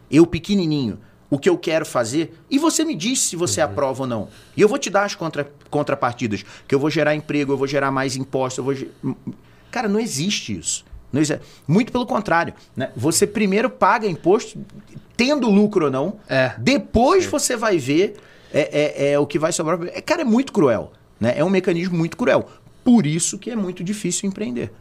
eu 0.09 0.25
pequenininho, 0.25 0.97
o 1.29 1.39
que 1.39 1.49
eu 1.49 1.57
quero 1.57 1.85
fazer 1.85 2.37
e 2.49 2.59
você 2.59 2.83
me 2.83 2.95
diz 2.95 3.19
se 3.19 3.35
você 3.35 3.61
aprova 3.61 4.03
ou 4.03 4.07
não. 4.07 4.27
E 4.55 4.61
eu 4.61 4.67
vou 4.67 4.77
te 4.77 4.89
dar 4.89 5.03
as 5.03 5.15
contra, 5.15 5.49
contrapartidas, 5.69 6.43
que 6.67 6.73
eu 6.73 6.79
vou 6.79 6.89
gerar 6.89 7.15
emprego, 7.15 7.53
eu 7.53 7.57
vou 7.57 7.67
gerar 7.67 7.91
mais 7.91 8.15
imposto, 8.15 8.61
eu 8.61 8.65
vou... 8.65 8.75
Cara, 9.71 9.87
não 9.87 9.99
existe 9.99 10.57
isso. 10.57 10.85
Não 11.11 11.21
existe. 11.21 11.41
Muito 11.67 11.91
pelo 11.91 12.05
contrário. 12.05 12.53
Né? 12.75 12.91
Você 12.95 13.25
primeiro 13.25 13.69
paga 13.69 14.07
imposto, 14.07 14.59
tendo 15.17 15.49
lucro 15.49 15.85
ou 15.85 15.91
não. 15.91 16.19
É. 16.27 16.53
Depois 16.57 17.25
você 17.25 17.55
vai 17.55 17.77
ver 17.77 18.15
é, 18.53 19.07
é, 19.07 19.11
é 19.11 19.19
o 19.19 19.25
que 19.25 19.39
vai 19.39 19.51
sobrar. 19.51 19.79
É, 19.87 20.01
cara, 20.01 20.21
é 20.21 20.25
muito 20.25 20.53
cruel. 20.53 20.91
Né? 21.19 21.33
É 21.37 21.43
um 21.43 21.49
mecanismo 21.49 21.97
muito 21.97 22.15
cruel. 22.15 22.47
Por 22.83 23.05
isso 23.05 23.39
que 23.39 23.49
é 23.49 23.55
muito 23.55 23.83
difícil 23.83 24.29
empreender. 24.29 24.71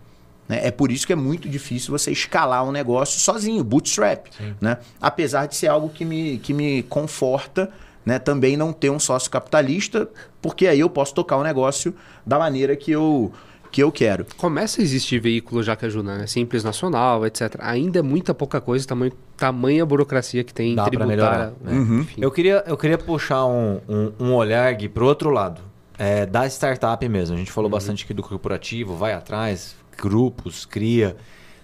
Né? 0.49 0.67
É 0.67 0.71
por 0.71 0.91
isso 0.93 1.07
que 1.07 1.13
é 1.13 1.17
muito 1.17 1.49
difícil 1.49 1.91
você 1.91 2.11
escalar 2.11 2.65
um 2.65 2.73
negócio 2.73 3.21
sozinho, 3.21 3.63
bootstrap. 3.65 4.27
Né? 4.61 4.79
Apesar 5.01 5.47
de 5.47 5.57
ser 5.57 5.69
algo 5.69 5.89
que 5.89 6.05
me, 6.05 6.39
que 6.39 6.53
me 6.53 6.83
conforta 6.85 7.71
né? 8.05 8.19
também 8.19 8.57
não 8.57 8.73
ter 8.73 8.91
um 8.91 8.99
sócio 8.99 9.31
capitalista, 9.31 10.09
porque 10.43 10.67
aí 10.67 10.81
eu 10.81 10.91
posso 10.91 11.15
tocar 11.15 11.37
o 11.37 11.43
negócio 11.43 11.95
da 12.27 12.39
maneira 12.39 12.77
que 12.77 12.91
eu, 12.91 13.33
que 13.71 13.83
eu 13.83 13.91
quero. 13.91 14.27
Começa 14.37 14.81
a 14.81 14.85
existir 14.85 15.19
veículo 15.19 15.63
já 15.63 15.75
que 15.75 15.87
ajuda, 15.87 16.19
né? 16.19 16.27
Simples 16.27 16.63
Nacional, 16.63 17.25
etc. 17.27 17.57
Ainda 17.61 17.99
é 17.99 18.03
muita 18.03 18.35
pouca 18.35 18.61
coisa, 18.61 18.87
tamanho, 18.87 19.13
tamanha 19.37 19.87
burocracia 19.87 20.45
que 20.45 20.53
tem 20.53 20.75
Dá 20.75 20.85
tributária. 20.85 21.17
melhorar, 21.17 21.53
né? 21.61 21.73
Uhum. 21.73 22.07
Eu 22.19 22.31
queria, 22.31 22.63
eu 22.67 22.77
queria 22.77 22.99
puxar 22.99 23.47
um, 23.47 23.81
um, 23.89 24.13
um 24.21 24.35
olhar, 24.35 24.73
Gui, 24.75 24.89
pro 24.89 25.07
outro 25.07 25.31
lado. 25.31 25.61
É, 25.97 26.27
da 26.27 26.45
startup 26.47 27.09
mesmo. 27.09 27.37
A 27.37 27.39
gente 27.39 27.53
falou 27.53 27.71
bastante 27.71 28.05
aqui 28.05 28.13
do 28.13 28.23
corporativo, 28.23 28.97
vai 28.97 29.13
atrás, 29.13 29.77
grupos, 29.95 30.65
cria. 30.65 31.17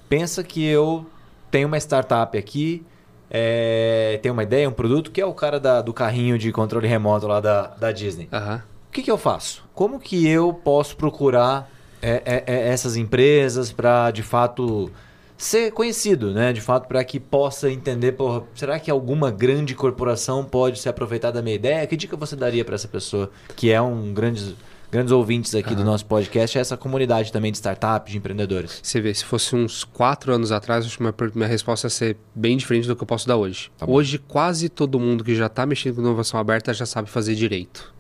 Pensa 0.09 0.43
que 0.43 0.65
eu 0.65 1.07
tenho 1.51 1.69
uma 1.69 1.79
startup 1.79 2.37
aqui, 2.37 2.85
é, 3.31 4.19
tenho 4.23 4.33
uma 4.33 4.43
ideia, 4.43 4.69
um 4.69 4.73
produto, 4.73 5.11
que 5.11 5.21
é 5.21 5.27
o 5.27 5.33
cara 5.35 5.61
da- 5.61 5.81
do 5.83 5.93
carrinho 5.93 6.37
de 6.39 6.51
controle 6.53 6.87
remoto 6.89 7.27
lá 7.27 7.41
da, 7.41 7.69
da 7.69 7.93
Disney. 7.93 8.29
Aham. 8.33 8.63
O 8.89 8.93
que, 8.93 9.03
que 9.03 9.11
eu 9.11 9.19
faço? 9.19 9.63
Como 9.73 10.01
que 10.01 10.27
eu 10.27 10.53
posso 10.53 10.97
procurar 10.97 11.71
é, 12.03 12.23
é, 12.25 12.45
é, 12.47 12.69
essas 12.71 12.97
empresas 12.97 13.71
para, 13.71 14.11
de 14.11 14.23
fato, 14.23 14.91
ser 15.39 15.71
conhecido, 15.71 16.33
né? 16.33 16.53
De 16.53 16.61
fato, 16.61 16.89
para 16.89 17.05
que 17.05 17.21
possa 17.21 17.71
entender, 17.71 18.13
porra, 18.13 18.43
será 18.55 18.81
que 18.81 18.91
alguma 18.91 19.31
grande 19.31 19.77
corporação 19.77 20.45
pode 20.45 20.81
se 20.81 20.89
aproveitar 20.89 21.31
da 21.31 21.41
minha 21.41 21.55
ideia? 21.55 21.87
Que 21.87 21.97
dica 21.97 22.17
você 22.17 22.35
daria 22.35 22.65
para 22.65 22.75
essa 22.75 22.89
pessoa 22.89 23.31
que 23.55 23.71
é 23.71 23.81
um 23.81 24.13
grandes, 24.13 24.55
grandes 24.91 25.13
ouvintes 25.13 25.55
aqui 25.55 25.75
do 25.75 25.85
nosso 25.85 26.05
podcast, 26.07 26.59
essa 26.59 26.77
comunidade 26.77 27.33
também 27.33 27.53
de 27.53 27.59
startups, 27.59 28.11
de 28.11 28.19
empreendedores? 28.19 28.81
Você 28.83 29.01
vê, 29.01 29.15
se 29.15 29.25
fosse 29.25 29.55
uns 29.55 29.85
quatro 29.85 30.33
anos 30.33 30.51
atrás, 30.51 30.85
acho 30.85 30.97
que 30.97 31.03
minha, 31.03 31.15
minha 31.35 31.49
resposta 31.49 31.87
ia 31.87 31.91
ser 31.91 32.17
bem 32.35 32.57
diferente 32.57 32.89
do 32.89 32.97
que 32.97 33.03
eu 33.03 33.07
posso 33.07 33.27
dar 33.29 33.37
hoje. 33.37 33.71
Tá 33.79 33.87
hoje, 33.89 34.19
quase 34.19 34.69
todo 34.69 34.99
mundo 34.99 35.23
que 35.23 35.35
já 35.35 35.47
está 35.47 35.65
mexendo 35.65 35.97
com 35.97 36.01
inovação 36.01 36.41
aberta 36.41 36.75
já 36.75 36.87
sabe 36.87 37.09
fazer 37.09 37.35
direito. 37.35 37.93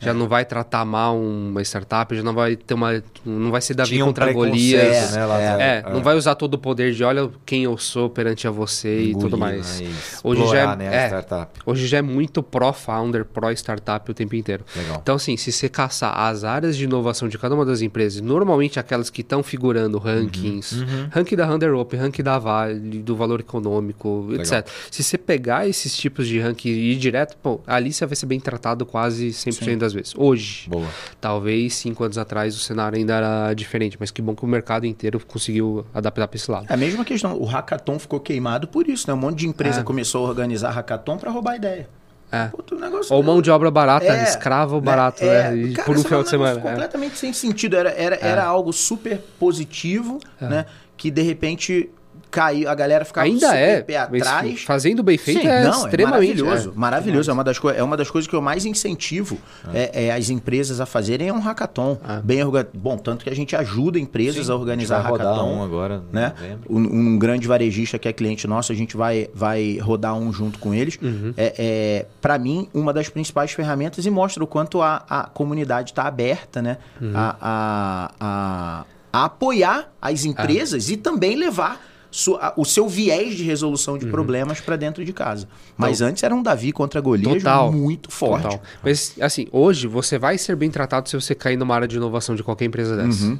Já 0.00 0.14
não 0.14 0.26
vai 0.26 0.44
tratar 0.44 0.84
mal 0.84 1.16
uma 1.18 1.60
startup, 1.62 2.14
já 2.16 2.22
não 2.22 2.32
vai 2.34 2.56
ter 2.56 2.74
uma. 2.74 3.02
Não 3.24 3.50
vai 3.50 3.60
ser 3.60 3.74
Davi 3.74 3.90
Tinha 3.90 4.04
um 4.04 4.08
contra 4.08 4.24
preconceito, 4.26 4.50
Golias. 4.80 5.12
né, 5.12 5.24
lá 5.26 5.34
atrás. 5.36 5.60
É, 5.60 5.92
não 5.92 6.02
vai 6.02 6.16
usar 6.16 6.34
todo 6.34 6.54
o 6.54 6.58
poder 6.58 6.92
de 6.94 7.04
olha 7.04 7.30
quem 7.44 7.64
eu 7.64 7.76
sou 7.76 8.08
perante 8.08 8.48
a 8.48 8.50
você 8.50 9.02
e 9.02 9.12
tudo 9.12 9.36
Engolir, 9.36 9.38
mais. 9.38 9.80
né, 9.80 9.86
e 9.88 9.94
Hoje 10.26 10.46
já 10.48 10.58
é, 10.72 10.76
né, 10.76 10.88
a 10.88 10.92
é, 10.94 11.06
startup. 11.08 11.60
hoje 11.66 11.86
já 11.86 11.98
é 11.98 12.02
muito 12.02 12.42
pró-founder, 12.42 13.24
pró-startup 13.26 14.10
o 14.10 14.14
tempo 14.14 14.34
inteiro. 14.34 14.64
Legal. 14.74 14.98
Então, 15.02 15.16
assim, 15.16 15.36
se 15.36 15.52
você 15.52 15.68
caçar 15.68 16.18
as 16.18 16.44
áreas 16.44 16.76
de 16.76 16.84
inovação 16.84 17.28
de 17.28 17.36
cada 17.38 17.54
uma 17.54 17.64
das 17.66 17.82
empresas, 17.82 18.20
normalmente 18.22 18.78
aquelas 18.80 19.10
que 19.10 19.20
estão 19.20 19.42
figurando 19.42 19.98
rankings, 19.98 20.74
Uhum. 20.80 21.08
ranking 21.10 21.36
da 21.36 21.46
Underup, 21.52 21.94
ranking 21.96 22.22
da 22.22 22.38
Vale, 22.38 22.78
do 23.00 23.14
valor 23.16 23.40
econômico, 23.40 24.28
etc. 24.34 24.66
Se 24.90 25.02
você 25.02 25.18
pegar 25.18 25.68
esses 25.68 25.96
tipos 25.96 26.26
de 26.26 26.38
ranking 26.40 26.70
e 26.70 26.92
ir 26.92 26.96
direto, 26.96 27.36
pô, 27.42 27.60
ali 27.66 27.92
você 27.92 28.06
vai 28.06 28.16
ser 28.16 28.26
bem 28.26 28.40
tratado 28.40 28.86
quase 28.86 29.28
100% 29.32 29.78
das 29.78 29.89
vezes. 29.92 30.14
Hoje, 30.16 30.68
Boa. 30.68 30.86
talvez 31.20 31.74
cinco 31.74 32.04
anos 32.04 32.18
atrás 32.18 32.54
o 32.54 32.58
cenário 32.58 32.98
ainda 32.98 33.14
era 33.14 33.54
diferente, 33.54 33.96
mas 34.00 34.10
que 34.10 34.20
bom 34.22 34.34
que 34.34 34.44
o 34.44 34.48
mercado 34.48 34.86
inteiro 34.86 35.20
conseguiu 35.26 35.84
adaptar 35.94 36.26
para 36.28 36.36
esse 36.36 36.50
lado. 36.50 36.66
É 36.68 36.74
a 36.74 36.76
mesma 36.76 37.04
questão. 37.04 37.36
O 37.40 37.44
hackathon 37.44 37.98
ficou 37.98 38.20
queimado 38.20 38.68
por 38.68 38.88
isso, 38.88 39.06
né? 39.08 39.14
Um 39.14 39.18
monte 39.18 39.38
de 39.38 39.48
empresa 39.48 39.80
É. 39.80 39.82
começou 39.82 40.26
a 40.26 40.28
organizar 40.28 40.70
hackathon 40.70 41.18
para 41.18 41.30
roubar 41.30 41.56
ideia. 41.56 41.88
É. 42.32 42.46
Puta, 42.46 42.76
negócio 42.76 43.12
Ou 43.12 43.22
mão 43.24 43.42
de 43.42 43.50
obra 43.50 43.72
barata, 43.72 44.06
É, 44.06 44.22
escravo 44.22 44.80
barato, 44.80 45.24
é, 45.24 45.50
né? 45.50 45.72
Cara, 45.72 45.84
por 45.84 45.96
um 45.96 45.98
isso 45.98 46.06
final 46.08 46.22
de 46.22 46.28
semana. 46.28 46.58
é. 46.60 46.62
Completamente 46.62 47.18
sem 47.18 47.32
sentido. 47.32 47.76
Era, 47.76 47.90
era, 47.90 48.16
era 48.16 48.44
algo 48.44 48.72
super 48.72 49.20
positivo, 49.38 50.20
né? 50.40 50.64
Que 50.96 51.10
de 51.10 51.22
repente 51.22 51.90
caiu, 52.30 52.68
a 52.68 52.74
galera 52.74 53.04
ficava 53.04 53.26
Ainda 53.26 53.46
super 53.46 53.58
é, 53.58 53.80
pé 53.82 53.96
atrás. 53.98 54.62
fazendo 54.62 55.02
bem 55.02 55.18
feito 55.18 55.40
Sim, 55.42 55.48
é 55.48 55.64
não, 55.64 55.84
extremamente. 55.86 56.40
é 56.40 56.44
maravilhoso. 56.44 56.70
é. 56.70 56.78
maravilhoso. 56.78 57.30
É, 57.30 57.34
uma 57.34 57.44
das 57.44 57.60
é 57.76 57.82
uma 57.82 57.96
das 57.96 58.10
coisas 58.10 58.28
que 58.28 58.34
eu 58.36 58.40
mais 58.40 58.64
incentivo 58.64 59.38
é, 59.74 60.06
é 60.06 60.12
as 60.12 60.30
empresas 60.30 60.80
a 60.80 60.86
fazerem 60.86 61.28
é 61.28 61.32
um 61.32 61.40
hackathon. 61.40 61.98
Ah. 62.04 62.20
Bem. 62.22 62.40
Bom, 62.74 62.96
tanto 62.96 63.24
que 63.24 63.30
a 63.30 63.34
gente 63.34 63.54
ajuda 63.56 63.98
empresas 63.98 64.46
Sim, 64.46 64.52
a 64.52 64.54
a 64.54 64.58
organizar 64.58 65.00
rodar 65.06 65.26
hackathon. 65.26 65.56
um 65.56 65.62
agora, 65.62 66.02
né? 66.12 66.32
Um, 66.68 66.78
um 67.14 67.18
grande 67.18 67.46
varejista 67.46 67.98
que 67.98 68.08
é 68.08 68.12
cliente 68.12 68.46
nosso, 68.46 68.72
a 68.72 68.74
gente 68.74 68.96
vai, 68.96 69.28
vai 69.34 69.78
rodar 69.78 70.14
um 70.14 70.32
junto 70.32 70.58
com 70.58 70.72
eles. 70.72 70.98
Uhum. 71.00 71.34
É, 71.36 71.54
é, 71.58 72.06
para 72.20 72.38
mim, 72.38 72.68
uma 72.72 72.92
das 72.92 73.08
principais 73.08 73.52
ferramentas 73.52 74.06
e 74.06 74.10
mostra 74.10 74.42
o 74.42 74.46
quanto 74.46 74.80
a, 74.82 75.04
a 75.08 75.24
comunidade 75.24 75.90
está 75.90 76.04
aberta 76.04 76.62
né? 76.62 76.78
Uhum. 77.00 77.12
a, 77.14 77.36
a, 77.40 78.10
a, 78.20 78.84
a 79.12 79.24
apoiar 79.24 79.92
as 80.00 80.24
empresas 80.24 80.88
Ah. 80.88 80.92
e 80.92 80.96
também 80.96 81.36
levar 81.36 81.80
sua- 82.10 82.52
o 82.56 82.64
seu 82.64 82.88
viés 82.88 83.34
de 83.36 83.44
resolução 83.44 83.94
Uhum. 83.94 84.00
de 84.00 84.06
problemas 84.06 84.60
para 84.60 84.76
dentro 84.76 85.04
de 85.04 85.12
casa. 85.12 85.48
Mas 85.76 86.00
antes 86.00 86.22
era 86.22 86.34
um 86.34 86.42
Davi 86.42 86.72
contra 86.72 87.00
Golias 87.00 87.42
Total. 87.42 87.72
muito 87.72 88.10
forte. 88.10 88.42
Total. 88.44 88.62
Mas, 88.82 89.14
assim, 89.20 89.46
hoje 89.52 89.86
você 89.86 90.18
vai 90.18 90.36
ser 90.38 90.56
bem 90.56 90.70
tratado 90.70 91.08
se 91.08 91.14
você 91.14 91.34
cair 91.34 91.56
numa 91.56 91.74
área 91.74 91.86
de 91.88 91.96
inovação 91.96 92.34
de 92.34 92.42
qualquer 92.42 92.64
empresa 92.64 92.96
dessa. 92.96 93.24
Uhum. 93.26 93.38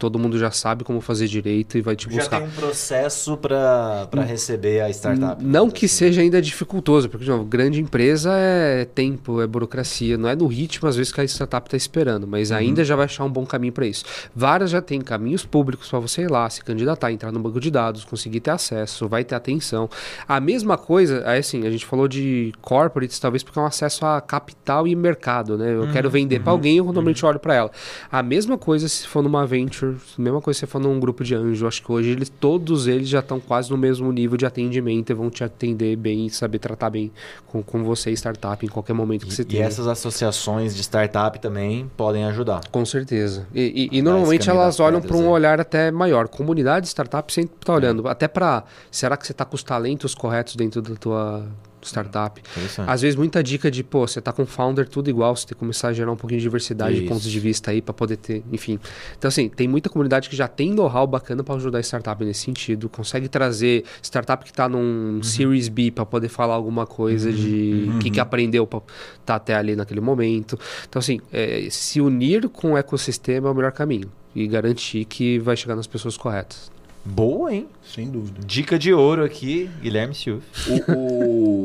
Todo 0.00 0.18
mundo 0.18 0.38
já 0.38 0.50
sabe 0.50 0.82
como 0.82 0.98
fazer 1.02 1.28
direito 1.28 1.76
e 1.76 1.82
vai 1.82 1.94
te 1.94 2.10
Já 2.10 2.16
buscar. 2.16 2.38
tem 2.40 2.48
um 2.48 2.50
processo 2.50 3.36
para 3.36 4.08
receber 4.26 4.80
a 4.80 4.88
startup. 4.88 5.44
Não 5.44 5.70
que 5.70 5.84
assim. 5.84 5.94
seja 5.94 6.22
ainda 6.22 6.40
dificultoso, 6.40 7.08
porque 7.10 7.24
de 7.24 7.30
novo, 7.30 7.44
grande 7.44 7.80
empresa 7.80 8.32
é 8.34 8.86
tempo, 8.86 9.42
é 9.42 9.46
burocracia, 9.46 10.16
não 10.16 10.26
é 10.28 10.34
no 10.34 10.46
ritmo 10.46 10.88
às 10.88 10.96
vezes 10.96 11.12
que 11.12 11.20
a 11.20 11.24
startup 11.24 11.66
está 11.68 11.76
esperando, 11.76 12.26
mas 12.26 12.50
ainda 12.50 12.82
já 12.82 12.96
vai 12.96 13.04
achar 13.04 13.24
um 13.24 13.30
bom 13.30 13.44
caminho 13.44 13.74
para 13.74 13.86
isso. 13.86 14.04
Várias 14.34 14.70
já 14.70 14.80
tem 14.80 15.02
caminhos 15.02 15.44
públicos 15.44 15.88
para 15.88 15.98
você 15.98 16.22
ir 16.22 16.30
lá, 16.30 16.48
se 16.48 16.64
candidatar, 16.64 17.12
entrar 17.12 17.30
no 17.30 17.38
banco 17.38 17.60
de 17.60 17.70
dados, 17.70 18.02
conseguir 18.04 18.40
ter 18.40 18.52
acesso, 18.52 19.06
vai 19.06 19.22
ter 19.22 19.34
atenção. 19.34 19.88
A 20.26 20.40
mesma 20.40 20.78
coisa, 20.78 21.22
assim, 21.30 21.66
a 21.66 21.70
gente 21.70 21.84
falou 21.84 22.08
de 22.08 22.54
corporates, 22.62 23.18
talvez 23.18 23.42
porque 23.42 23.58
é 23.58 23.62
um 23.62 23.66
acesso 23.66 24.06
a 24.06 24.18
capital 24.20 24.88
e 24.88 24.96
mercado, 24.96 25.58
né? 25.58 25.74
Eu 25.74 25.92
quero 25.92 26.08
vender 26.08 26.40
para 26.40 26.52
alguém, 26.52 26.78
eu 26.78 26.84
normalmente 26.84 27.24
olho 27.26 27.38
para 27.38 27.54
ela. 27.54 27.70
A 28.10 28.22
mesma 28.22 28.56
coisa 28.56 28.88
se 28.88 29.06
for 29.06 29.22
numa 29.22 29.44
venture, 29.46 29.89
mesma 30.18 30.40
coisa 30.40 30.60
se 30.60 30.66
for 30.66 30.80
num 30.80 30.98
grupo 31.00 31.22
de 31.24 31.34
anjo. 31.34 31.66
Acho 31.66 31.82
que 31.82 31.90
hoje 31.92 32.10
eles, 32.10 32.28
todos 32.28 32.86
eles 32.86 33.08
já 33.08 33.20
estão 33.20 33.38
quase 33.40 33.70
no 33.70 33.76
mesmo 33.76 34.10
nível 34.12 34.36
de 34.36 34.46
atendimento 34.46 35.10
e 35.10 35.14
vão 35.14 35.30
te 35.30 35.42
atender 35.44 35.96
bem 35.96 36.26
e 36.26 36.30
saber 36.30 36.58
tratar 36.58 36.90
bem 36.90 37.10
com, 37.46 37.62
com 37.62 37.82
você, 37.84 38.10
startup, 38.12 38.64
em 38.64 38.68
qualquer 38.68 38.92
momento 38.92 39.26
que 39.26 39.34
você 39.34 39.42
E, 39.42 39.44
e 39.44 39.48
tenha. 39.48 39.64
essas 39.64 39.86
associações 39.86 40.74
de 40.74 40.82
startup 40.82 41.38
também 41.40 41.90
podem 41.96 42.24
ajudar. 42.24 42.60
Com 42.70 42.84
certeza. 42.84 43.46
E, 43.54 43.88
e- 43.92 43.98
e 43.98 44.02
normalmente 44.02 44.48
elas 44.50 44.80
olham 44.80 45.00
para 45.00 45.16
um 45.16 45.20
aí. 45.20 45.26
olhar 45.28 45.60
até 45.60 45.90
maior. 45.90 46.28
Comunidade 46.28 46.86
startup 46.88 47.32
sempre 47.32 47.54
está 47.60 47.74
olhando. 47.74 48.08
Até 48.08 48.26
para. 48.28 48.64
Será 48.90 49.16
que 49.16 49.26
você 49.26 49.32
está 49.32 49.44
com 49.44 49.54
os 49.54 49.62
talentos 49.62 50.14
corretos 50.14 50.56
dentro 50.56 50.80
da 50.82 50.94
tua 50.96 51.44
startup? 51.86 52.40
Às 52.86 53.02
vezes, 53.02 53.16
muita 53.16 53.42
dica 53.42 53.70
de, 53.70 53.82
pô, 53.82 54.06
você 54.06 54.20
tá 54.20 54.32
com 54.32 54.46
founder 54.46 54.88
tudo 54.88 55.08
igual, 55.10 55.34
você 55.34 55.46
tem 55.46 55.54
que 55.54 55.60
começar 55.60 55.88
a 55.88 55.92
gerar 55.92 56.12
um 56.12 56.16
pouquinho 56.16 56.38
de 56.38 56.44
diversidade 56.44 56.94
de 56.94 57.02
Isso. 57.02 57.08
pontos 57.12 57.30
de 57.30 57.40
vista 57.40 57.70
aí 57.70 57.80
para 57.80 57.94
poder 57.94 58.16
ter, 58.16 58.42
enfim. 58.52 58.78
Então, 59.18 59.28
assim, 59.28 59.48
tem 59.48 59.68
muita 59.68 59.88
comunidade 59.88 60.28
que 60.28 60.36
já 60.36 60.48
tem 60.48 60.72
know-how 60.72 61.06
bacana 61.06 61.42
para 61.42 61.54
ajudar 61.56 61.78
a 61.78 61.82
startup 61.82 62.24
nesse 62.24 62.40
sentido, 62.40 62.88
consegue 62.88 63.28
trazer 63.28 63.84
startup 64.02 64.44
que 64.44 64.52
tá 64.52 64.68
num 64.68 65.10
Uhum. 65.10 65.22
Series 65.22 65.68
B 65.68 65.90
para 65.90 66.04
poder 66.06 66.28
falar 66.28 66.54
alguma 66.54 66.86
coisa 66.86 67.32
de 67.32 67.90
o 67.94 67.98
que, 67.98 68.10
que 68.10 68.20
aprendeu 68.20 68.66
para 68.66 68.80
tá 69.24 69.34
até 69.36 69.54
ali 69.54 69.76
naquele 69.76 70.00
momento. 70.00 70.58
Então, 70.88 70.98
assim, 71.00 71.20
é, 71.32 71.68
se 71.70 72.00
unir 72.00 72.48
com 72.48 72.72
o 72.72 72.76
ecossistema 72.76 73.48
é 73.48 73.52
o 73.52 73.54
melhor 73.54 73.72
caminho 73.72 74.10
e 74.34 74.46
garantir 74.46 75.04
que 75.04 75.38
vai 75.38 75.56
chegar 75.56 75.76
nas 75.76 75.86
pessoas 75.86 76.16
corretas. 76.16 76.70
Boa, 77.04 77.52
hein? 77.52 77.68
Sem 77.82 78.08
dúvida. 78.10 78.40
Dica 78.44 78.78
de 78.78 78.92
ouro 78.92 79.24
aqui, 79.24 79.70
Guilherme 79.80 80.14
Silva. 80.14 80.42
O, 80.88 80.92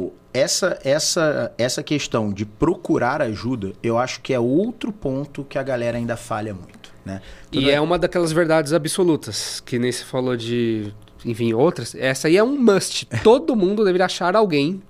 o- 0.08 0.14
essa, 0.34 0.78
essa, 0.84 1.54
essa 1.58 1.82
questão 1.82 2.32
de 2.34 2.46
procurar 2.46 3.22
ajuda, 3.22 3.72
eu 3.82 3.98
acho 3.98 4.20
que 4.22 4.34
é 4.34 4.40
outro 4.40 4.92
ponto 4.92 5.46
que 5.46 5.58
a 5.58 5.64
galera 5.64 5.98
ainda 5.98 6.18
falha 6.18 6.54
muito, 6.54 6.92
né? 7.06 7.22
E 7.52 7.70
é 7.70 7.80
uma 7.80 7.98
daquelas 7.98 8.34
verdades 8.34 8.74
absolutas, 8.74 9.62
que 9.62 9.80
nem 9.80 9.92
se 9.94 10.04
falou 10.04 10.36
de, 10.36 10.94
enfim, 11.24 11.54
outras. 11.54 11.96
Essa 11.96 12.28
aí 12.28 12.36
é 12.36 12.44
um 12.44 12.58
must. 12.58 13.06
Todo 13.24 13.56
mundo 13.56 13.86
deveria 13.86 14.06
achar 14.08 14.36
alguém 14.36 14.82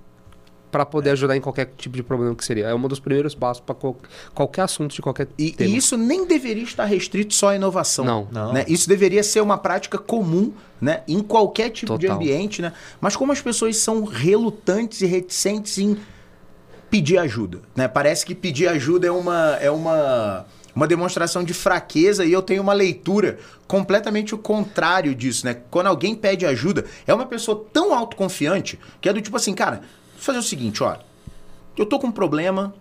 para 0.76 0.84
poder 0.84 1.08
ajudar 1.08 1.34
em 1.34 1.40
qualquer 1.40 1.72
tipo 1.78 1.96
de 1.96 2.02
problema 2.02 2.34
que 2.34 2.44
seria. 2.44 2.66
É 2.66 2.74
um 2.74 2.80
dos 2.86 3.00
primeiros 3.00 3.34
passos 3.34 3.62
para 3.64 3.74
qualquer 4.34 4.60
assunto 4.60 4.94
de 4.94 5.00
qualquer 5.00 5.26
E, 5.38 5.52
tema. 5.52 5.70
e 5.70 5.74
isso 5.74 5.96
nem 5.96 6.26
deveria 6.26 6.64
estar 6.64 6.84
restrito 6.84 7.32
só 7.32 7.48
à 7.48 7.56
inovação. 7.56 8.04
Não. 8.04 8.28
Não. 8.30 8.52
né? 8.52 8.62
Isso 8.68 8.86
deveria 8.86 9.22
ser 9.22 9.40
uma 9.40 9.56
prática 9.56 9.96
comum 9.96 10.52
né? 10.78 11.00
em 11.08 11.22
qualquer 11.22 11.70
tipo 11.70 11.96
de 11.96 12.06
Total. 12.08 12.16
ambiente. 12.16 12.60
Né? 12.60 12.74
Mas 13.00 13.16
como 13.16 13.32
as 13.32 13.40
pessoas 13.40 13.78
são 13.78 14.04
relutantes 14.04 15.00
e 15.00 15.06
reticentes 15.06 15.78
em 15.78 15.96
pedir 16.90 17.16
ajuda. 17.16 17.60
Né? 17.74 17.88
Parece 17.88 18.26
que 18.26 18.34
pedir 18.34 18.68
ajuda 18.68 19.06
é 19.06 19.10
uma, 19.10 19.56
é 19.58 19.70
uma, 19.70 20.44
uma 20.74 20.86
demonstração 20.86 21.42
de 21.42 21.54
fraqueza 21.54 22.22
e 22.22 22.32
eu 22.34 22.42
tenho 22.42 22.62
uma 22.62 22.74
leitura 22.74 23.38
completamente 23.66 24.34
o 24.34 24.38
contrário 24.38 25.14
disso. 25.14 25.46
Né? 25.46 25.56
Quando 25.70 25.86
alguém 25.86 26.14
pede 26.14 26.44
ajuda, 26.44 26.84
é 27.06 27.14
uma 27.14 27.24
pessoa 27.24 27.64
tão 27.72 27.94
autoconfiante 27.94 28.78
que 29.00 29.08
é 29.08 29.12
do 29.14 29.22
tipo 29.22 29.38
assim, 29.38 29.54
cara, 29.54 29.80
fazer 30.22 30.38
o 30.38 30.42
seguinte, 30.42 30.82
ó. 30.82 30.96
Eu 31.76 31.86
tô 31.86 31.98
com 31.98 32.08
um 32.08 32.12
problema, 32.12 32.74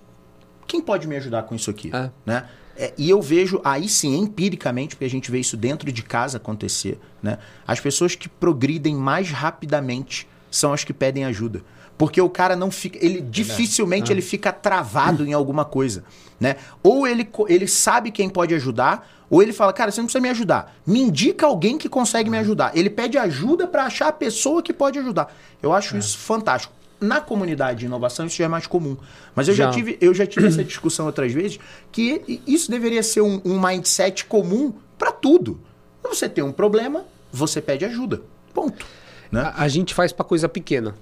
quem 0.68 0.82
pode 0.82 1.08
me 1.08 1.16
ajudar 1.16 1.44
com 1.44 1.56
isso 1.56 1.70
aqui? 1.70 1.92
É. 1.94 2.10
Né? 2.26 2.48
É, 2.78 2.94
e 2.98 3.10
eu 3.10 3.22
vejo, 3.22 3.62
aí 3.64 3.88
sim, 3.88 4.18
empiricamente, 4.18 4.96
porque 4.96 5.06
a 5.06 5.10
gente 5.10 5.32
vê 5.32 5.40
isso 5.40 5.56
dentro 5.56 5.92
de 5.92 6.02
casa 6.02 6.38
acontecer, 6.38 7.00
né? 7.24 7.38
As 7.66 7.80
pessoas 7.80 8.16
que 8.16 8.28
progridem 8.28 8.96
mais 8.96 9.30
rapidamente 9.32 10.28
são 10.52 10.74
as 10.74 10.84
que 10.84 10.94
pedem 10.94 11.24
ajuda. 11.26 11.64
Porque 11.98 12.20
o 12.20 12.30
cara 12.30 12.58
não 12.58 12.70
fica. 12.70 13.04
Ele 13.04 13.22
dificilmente 13.22 14.12
ele 14.12 14.22
fica 14.22 14.52
travado 14.52 15.26
em 15.26 15.32
alguma 15.32 15.64
coisa. 15.64 16.04
Né? 16.38 16.58
Ou 16.84 17.08
ele, 17.08 17.30
ele 17.48 17.68
sabe 17.68 18.12
quem 18.12 18.28
pode 18.28 18.54
ajudar, 18.54 19.08
ou 19.30 19.42
ele 19.42 19.54
fala, 19.54 19.72
cara, 19.72 19.92
você 19.92 20.02
não 20.02 20.08
precisa 20.08 20.22
me 20.22 20.30
ajudar. 20.30 20.76
Me 20.86 21.00
indica 21.00 21.46
alguém 21.46 21.78
que 21.78 21.88
consegue 21.88 22.30
me 22.30 22.38
ajudar. 22.38 22.76
Ele 22.76 22.90
pede 22.90 23.18
ajuda 23.18 23.66
para 23.66 23.86
achar 23.86 24.10
a 24.10 24.12
pessoa 24.12 24.62
que 24.62 24.74
pode 24.74 25.00
ajudar. 25.00 25.34
Eu 25.64 25.72
acho 25.72 25.96
isso 25.96 26.18
fantástico. 26.18 26.74
Na 27.00 27.20
comunidade 27.20 27.80
de 27.80 27.86
inovação 27.86 28.26
isso 28.26 28.38
já 28.38 28.46
é 28.46 28.48
mais 28.48 28.68
comum. 28.68 28.96
Mas 29.36 29.48
eu 29.48 29.54
já, 29.54 29.66
Já. 29.66 29.72
tive, 29.72 29.98
eu 30.00 30.14
já 30.14 30.26
tive 30.26 30.48
essa 30.48 30.64
discussão 30.64 31.06
outras 31.06 31.32
vezes, 31.34 31.60
que 31.92 32.42
isso 32.48 32.72
deveria 32.72 33.04
ser 33.04 33.22
um, 33.22 33.42
um 33.44 33.60
mindset 33.60 34.26
comum 34.26 34.74
para 34.98 35.12
tudo. 35.12 35.60
Você 36.04 36.30
tem 36.30 36.44
um 36.44 36.52
problema, 36.52 37.06
você 37.32 37.62
pede 37.62 37.84
ajuda. 37.86 38.22
Ponto. 38.54 38.86
Né? 39.32 39.42
A, 39.42 39.64
a 39.64 39.68
gente 39.68 39.94
faz 39.94 40.14
para 40.14 40.24
coisa 40.24 40.48
pequena. 40.48 40.96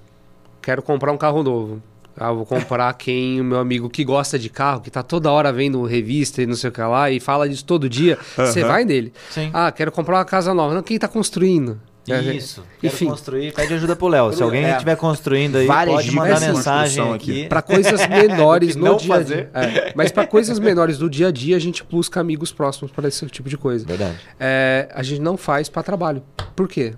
Quero 0.60 0.82
comprar 0.82 1.12
um 1.12 1.18
carro 1.18 1.42
novo. 1.42 1.82
Ah, 2.16 2.32
vou 2.32 2.46
comprar 2.46 2.92
quem 2.98 3.40
o 3.40 3.44
meu 3.44 3.58
amigo 3.58 3.88
que 3.88 4.04
gosta 4.04 4.38
de 4.38 4.48
carro, 4.48 4.80
que 4.80 4.90
tá 4.90 5.02
toda 5.02 5.30
hora 5.30 5.52
vendo 5.52 5.82
revista 5.84 6.42
e 6.42 6.46
não 6.46 6.54
sei 6.54 6.70
o 6.70 6.72
que 6.72 6.80
lá, 6.80 7.10
e 7.10 7.20
fala 7.20 7.48
disso 7.48 7.64
todo 7.64 7.88
dia. 7.88 8.18
Você 8.36 8.64
vai 8.64 8.84
nele. 8.84 9.12
Sim. 9.30 9.50
Ah, 9.52 9.70
quero 9.70 9.92
comprar 9.92 10.16
uma 10.16 10.24
casa 10.24 10.52
nova. 10.54 10.74
Não, 10.74 10.82
quem 10.82 10.98
tá 10.98 11.06
construindo? 11.08 11.80
Isso. 12.06 12.62
Quero 12.80 12.94
Enfim. 12.94 13.06
construir, 13.06 13.52
pede 13.54 13.74
ajuda 13.74 13.96
pro 13.96 14.08
Léo. 14.08 14.32
Se 14.32 14.42
alguém 14.42 14.64
É. 14.64 14.72
estiver 14.72 14.96
construindo 14.96 15.56
aí, 15.56 15.66
Várias 15.66 15.96
pode 15.96 16.10
mandar 16.12 16.40
mensagem 16.40 16.52
construção 16.52 17.12
aqui. 17.14 17.30
aqui. 17.40 17.48
Para 17.48 17.62
coisas 17.62 18.06
menores 18.06 18.70
O 18.76 18.78
que 18.78 18.78
no 18.84 18.90
não 18.90 18.96
dia 18.98 19.14
a 19.14 19.22
dia. 19.22 19.50
É, 19.54 19.92
mas 19.94 20.12
para 20.12 20.26
coisas 20.26 20.58
menores 20.58 20.98
do 20.98 21.08
dia 21.08 21.28
a 21.28 21.30
dia, 21.30 21.56
a 21.56 21.60
gente 21.60 21.82
busca 21.82 22.20
amigos 22.20 22.52
próximos 22.52 22.90
para 22.92 23.08
esse 23.08 23.24
tipo 23.26 23.48
de 23.48 23.56
coisa. 23.56 23.86
Verdade. 23.86 24.16
É, 24.38 24.88
a 24.94 25.02
gente 25.02 25.20
não 25.20 25.36
faz 25.36 25.68
para 25.68 25.82
trabalho. 25.82 26.22
Por 26.54 26.68
quê? 26.68 26.94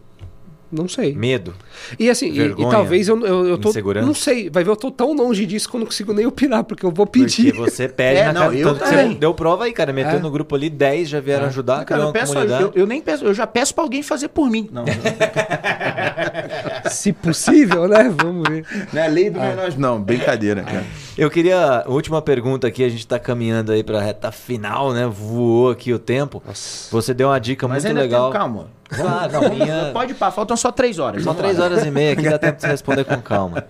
Não 0.70 0.88
sei. 0.88 1.14
Medo. 1.14 1.54
E 1.98 2.10
assim, 2.10 2.26
e- 2.26 2.30
e, 2.30 2.38
Vergonha, 2.38 2.70
talvez 2.70 3.08
eu, 3.08 3.24
eu, 3.24 3.46
eu 3.46 3.58
tô. 3.58 3.72
Não 4.02 4.12
sei, 4.12 4.50
vai 4.50 4.64
ver, 4.64 4.70
eu 4.70 4.76
tô 4.76 4.90
tão 4.90 5.12
longe 5.12 5.46
disso 5.46 5.68
que 5.70 5.76
eu 5.76 5.80
não 5.80 5.86
consigo 5.86 6.12
nem 6.12 6.26
opinar, 6.26 6.64
porque 6.64 6.84
eu 6.84 6.90
vou 6.90 7.06
pedir. 7.06 7.52
Porque 7.54 7.70
você 7.70 7.88
pede 7.88 8.20
É, 8.20 8.24
na 8.26 8.32
não, 8.32 8.40
cara. 8.42 8.54
eu 8.56 8.68
Tanto 8.68 8.82
que 8.84 8.90
também. 8.90 9.08
você 9.12 9.14
deu 9.14 9.32
prova 9.34 9.64
aí, 9.64 9.72
cara. 9.72 9.92
Meteu 9.92 10.18
É. 10.18 10.20
no 10.20 10.30
grupo 10.30 10.54
ali, 10.56 10.68
10 10.68 11.08
já 11.08 11.20
vieram 11.20 11.46
ajudar, 11.46 11.84
Cara, 11.84 12.02
eu, 12.02 12.12
peço, 12.12 12.36
eu, 12.36 12.72
eu 12.74 12.86
nem 12.86 13.00
peço, 13.00 13.24
eu 13.24 13.32
já 13.34 13.46
peço 13.46 13.74
para 13.74 13.84
alguém 13.84 14.02
fazer 14.02 14.28
por 14.28 14.50
mim. 14.50 14.68
Não, 14.72 14.84
Se 16.90 17.12
possível, 17.12 17.88
né? 17.88 18.12
Vamos 18.16 18.48
ver. 18.48 18.64
não 18.92 19.02
é 19.02 19.08
lei 19.08 19.30
do 19.30 19.40
menor. 19.40 19.72
Não, 19.76 20.00
brincadeira, 20.00 20.62
cara. 20.62 20.84
Eu 21.16 21.30
queria. 21.30 21.84
Última 21.86 22.20
pergunta 22.20 22.66
aqui, 22.66 22.84
a 22.84 22.88
gente 22.88 23.06
tá 23.06 23.18
caminhando 23.18 23.72
aí 23.72 23.82
pra 23.82 24.00
reta 24.00 24.30
final, 24.30 24.92
né? 24.92 25.06
Voou 25.06 25.70
aqui 25.70 25.92
o 25.92 25.98
tempo. 25.98 26.42
Você 26.90 27.14
deu 27.14 27.28
uma 27.28 27.38
dica 27.38 27.66
Mas 27.66 27.84
muito 27.84 27.88
ainda 27.96 28.02
legal. 28.02 28.30
tem 28.30 28.38
calma. 28.38 28.66
Claro, 28.88 29.32
não, 29.32 29.48
minha. 29.48 29.90
Pode 29.92 30.12
ir 30.12 30.14
pá, 30.14 30.30
faltam 30.30 30.56
só 30.56 30.70
três 30.70 30.98
horas. 30.98 31.24
Vamos 31.24 31.40
três 31.40 31.58
horas 31.58 31.84
e 31.86 31.90
meia 31.90 32.12
aqui, 32.12 32.28
dá 32.28 32.38
tempo 32.38 32.56
de 32.56 32.62
você 32.62 32.68
responder 32.68 33.04
com 33.04 33.20
calma. 33.22 33.64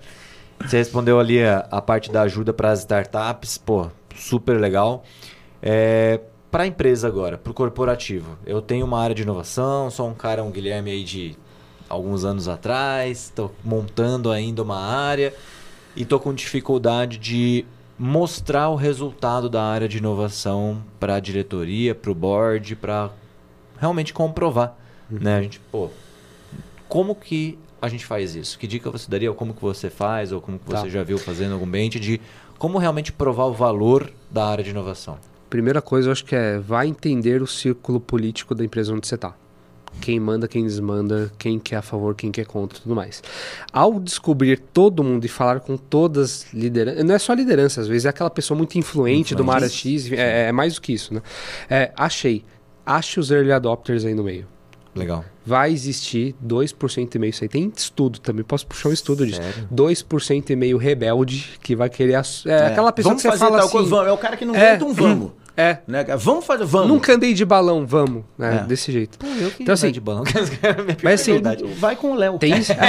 Você 0.60 0.78
respondeu 0.78 1.20
ali 1.20 1.42
a, 1.44 1.66
a 1.70 1.80
parte 1.80 2.10
da 2.10 2.22
ajuda 2.22 2.52
para 2.52 2.72
as 2.72 2.80
startups, 2.80 3.58
pô, 3.58 3.88
super 4.16 4.58
legal. 4.58 5.04
É, 5.62 6.20
para 6.50 6.64
a 6.64 6.66
empresa 6.66 7.06
agora, 7.06 7.38
para 7.38 7.50
o 7.50 7.54
corporativo. 7.54 8.36
Eu 8.44 8.60
tenho 8.60 8.84
uma 8.84 9.00
área 9.00 9.14
de 9.14 9.22
inovação, 9.22 9.90
sou 9.90 10.08
um 10.08 10.14
cara, 10.14 10.42
um 10.42 10.50
Guilherme 10.50 10.90
aí 10.90 11.04
de 11.04 11.36
alguns 11.88 12.24
anos 12.24 12.48
atrás, 12.48 13.24
estou 13.24 13.54
montando 13.62 14.32
ainda 14.32 14.62
uma 14.62 14.80
área 14.80 15.32
e 15.96 16.02
estou 16.02 16.20
com 16.20 16.32
dificuldade 16.34 17.18
de 17.18 17.64
mostrar 17.98 18.68
o 18.68 18.76
resultado 18.76 19.48
da 19.48 19.62
área 19.62 19.88
de 19.88 19.98
inovação 19.98 20.82
para 21.00 21.16
a 21.16 21.20
diretoria, 21.20 21.94
para 21.94 22.10
o 22.10 22.14
board, 22.14 22.76
para 22.76 23.10
realmente 23.80 24.12
comprovar. 24.12 24.76
Né? 25.10 25.36
A 25.38 25.42
gente, 25.42 25.58
pô, 25.72 25.88
como 26.88 27.14
que 27.14 27.58
a 27.80 27.88
gente 27.88 28.04
faz 28.04 28.34
isso? 28.34 28.58
Que 28.58 28.66
dica 28.66 28.90
você 28.90 29.10
daria? 29.10 29.30
Ou 29.30 29.36
como 29.36 29.54
que 29.54 29.62
você 29.62 29.88
faz? 29.88 30.32
Ou 30.32 30.40
como 30.40 30.58
que 30.58 30.66
Tá. 30.66 30.80
você 30.82 30.90
já 30.90 31.02
viu 31.02 31.18
fazendo 31.18 31.52
algum 31.54 31.64
ambiente 31.66 31.98
de 31.98 32.20
como 32.58 32.78
realmente 32.78 33.12
provar 33.12 33.44
o 33.46 33.52
valor 33.52 34.12
da 34.30 34.46
área 34.46 34.62
de 34.64 34.70
inovação? 34.70 35.18
Primeira 35.48 35.80
coisa, 35.80 36.08
eu 36.08 36.12
acho 36.12 36.24
que 36.24 36.34
é 36.34 36.58
vai 36.58 36.88
entender 36.88 37.40
o 37.40 37.46
círculo 37.46 38.00
político 38.00 38.54
da 38.54 38.64
empresa 38.64 38.92
onde 38.92 39.06
você 39.06 39.14
está. 39.14 39.34
Quem 40.00 40.20
manda, 40.20 40.46
quem 40.46 40.64
desmanda, 40.64 41.32
quem 41.38 41.58
quer 41.58 41.76
a 41.76 41.82
favor, 41.82 42.14
quem 42.14 42.30
quer 42.30 42.46
contra, 42.46 42.78
tudo 42.78 42.94
mais. 42.94 43.22
Ao 43.72 43.98
descobrir 43.98 44.58
todo 44.72 45.02
mundo 45.02 45.24
e 45.24 45.28
falar 45.28 45.60
com 45.60 45.76
todas 45.76 46.44
as 46.46 46.52
lideranças, 46.54 47.04
não 47.04 47.14
é 47.14 47.18
só 47.18 47.32
liderança, 47.32 47.80
às 47.80 47.88
vezes 47.88 48.04
é 48.04 48.08
aquela 48.10 48.30
pessoa 48.30 48.56
muito 48.56 48.76
influente, 48.78 49.34
de 49.34 49.42
uma 49.42 49.54
área 49.54 49.68
X, 49.68 50.10
é, 50.12 50.48
é 50.48 50.52
mais 50.52 50.74
do 50.74 50.80
que 50.80 50.92
isso, 50.92 51.12
né? 51.14 51.22
É, 51.68 51.92
achei. 51.96 52.44
Ache 52.84 53.18
os 53.18 53.30
early 53.32 53.50
adopters 53.50 54.04
aí 54.04 54.14
no 54.14 54.22
meio. 54.22 54.46
Legal. 54.94 55.24
Vai 55.44 55.72
existir 55.72 56.34
2% 56.46 57.14
e 57.14 57.18
meio, 57.18 57.30
isso 57.30 57.44
aí 57.44 57.48
tem 57.48 57.70
estudo 57.76 58.18
também, 58.20 58.42
posso 58.44 58.66
puxar 58.66 58.88
um 58.88 58.92
estudo 58.92 59.26
disso. 59.26 59.42
Sério? 59.42 59.68
2% 59.74 60.50
e 60.50 60.56
meio 60.56 60.78
rebelde 60.78 61.58
que 61.62 61.74
vai 61.76 61.90
querer... 61.90 62.14
ass- 62.14 62.46
É, 62.46 62.68
aquela 62.68 62.90
pessoa 62.92 63.10
vamos 63.10 63.22
que 63.22 63.28
você 63.28 63.32
fazer 63.32 63.44
fala 63.44 63.58
tal 63.58 63.66
assim... 63.66 63.76
coisa, 63.76 63.90
vamos. 63.90 64.06
É 64.08 64.12
o 64.12 64.18
cara 64.18 64.36
que 64.36 64.44
não 64.44 64.54
É. 64.54 64.68
aguenta 64.70 64.84
um 64.86 64.92
vamos. 64.94 65.32
É. 65.56 65.78
Né? 65.86 66.04
Vamos 66.18 66.44
fazer, 66.44 66.64
vamos. 66.64 66.88
Nunca 66.88 67.14
andei 67.14 67.32
de 67.32 67.44
balão, 67.44 67.86
vamos. 67.86 68.24
Né? 68.36 68.62
É. 68.62 68.66
Desse 68.66 68.92
jeito. 68.92 69.18
Pô, 69.18 69.26
eu 69.26 69.50
que 69.50 69.62
Então, 69.62 69.72
assim, 69.72 69.90
de 69.90 70.00
balão. 70.00 70.24
Mas 71.02 71.20
assim, 71.20 71.40
Vai 71.78 71.96
com 71.96 72.12
o 72.12 72.14
Léo. 72.14 72.38
Tem 72.38 72.56
isso. 72.56 72.72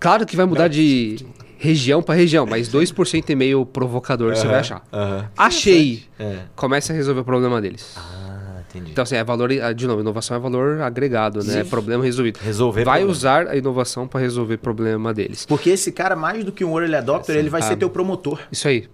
Claro 0.00 0.26
que 0.26 0.34
vai 0.34 0.46
mudar 0.46 0.68
de 0.68 1.24
região 1.58 2.02
para 2.02 2.14
região, 2.14 2.46
mas 2.46 2.68
2% 2.70 3.28
e 3.28 3.34
meio 3.36 3.66
provocador 3.66 4.34
você 4.34 4.46
vai 4.46 4.60
achar. 4.60 4.82
Aham. 4.92 5.28
Achei. 5.36 6.04
É. 6.18 6.38
Comece 6.56 6.90
a 6.90 6.94
resolver 6.94 7.20
o 7.20 7.24
problema 7.24 7.60
deles. 7.60 7.94
Ah, 7.96 8.39
entendi. 8.70 8.92
Então, 8.92 9.02
assim, 9.02 9.16
é 9.16 9.22
valor. 9.24 9.50
ah, 9.62 9.72
De 9.72 9.86
novo, 9.86 10.00
inovação 10.00 10.36
é 10.36 10.40
valor 10.40 10.80
agregado, 10.80 11.44
né? 11.44 11.60
É 11.60 11.64
problema 11.64 12.02
resolvido. 12.04 12.38
Resolver 12.38 12.84
Vai 12.84 13.00
problema. 13.00 13.10
usar 13.12 13.46
a 13.48 13.56
inovação 13.56 14.06
para 14.08 14.20
resolver 14.20 14.56
problema 14.58 15.12
deles. 15.12 15.44
Porque 15.46 15.70
esse 15.70 15.92
cara, 15.92 16.16
mais 16.16 16.44
do 16.44 16.52
que 16.52 16.64
um 16.64 16.78
early 16.78 16.94
adopter, 16.96 17.36
ele 17.36 17.50
vai 17.50 17.62
ser 17.62 17.76
teu 17.76 17.90
promotor. 17.90 18.40
Isso 18.50 18.66
aí. 18.68 18.88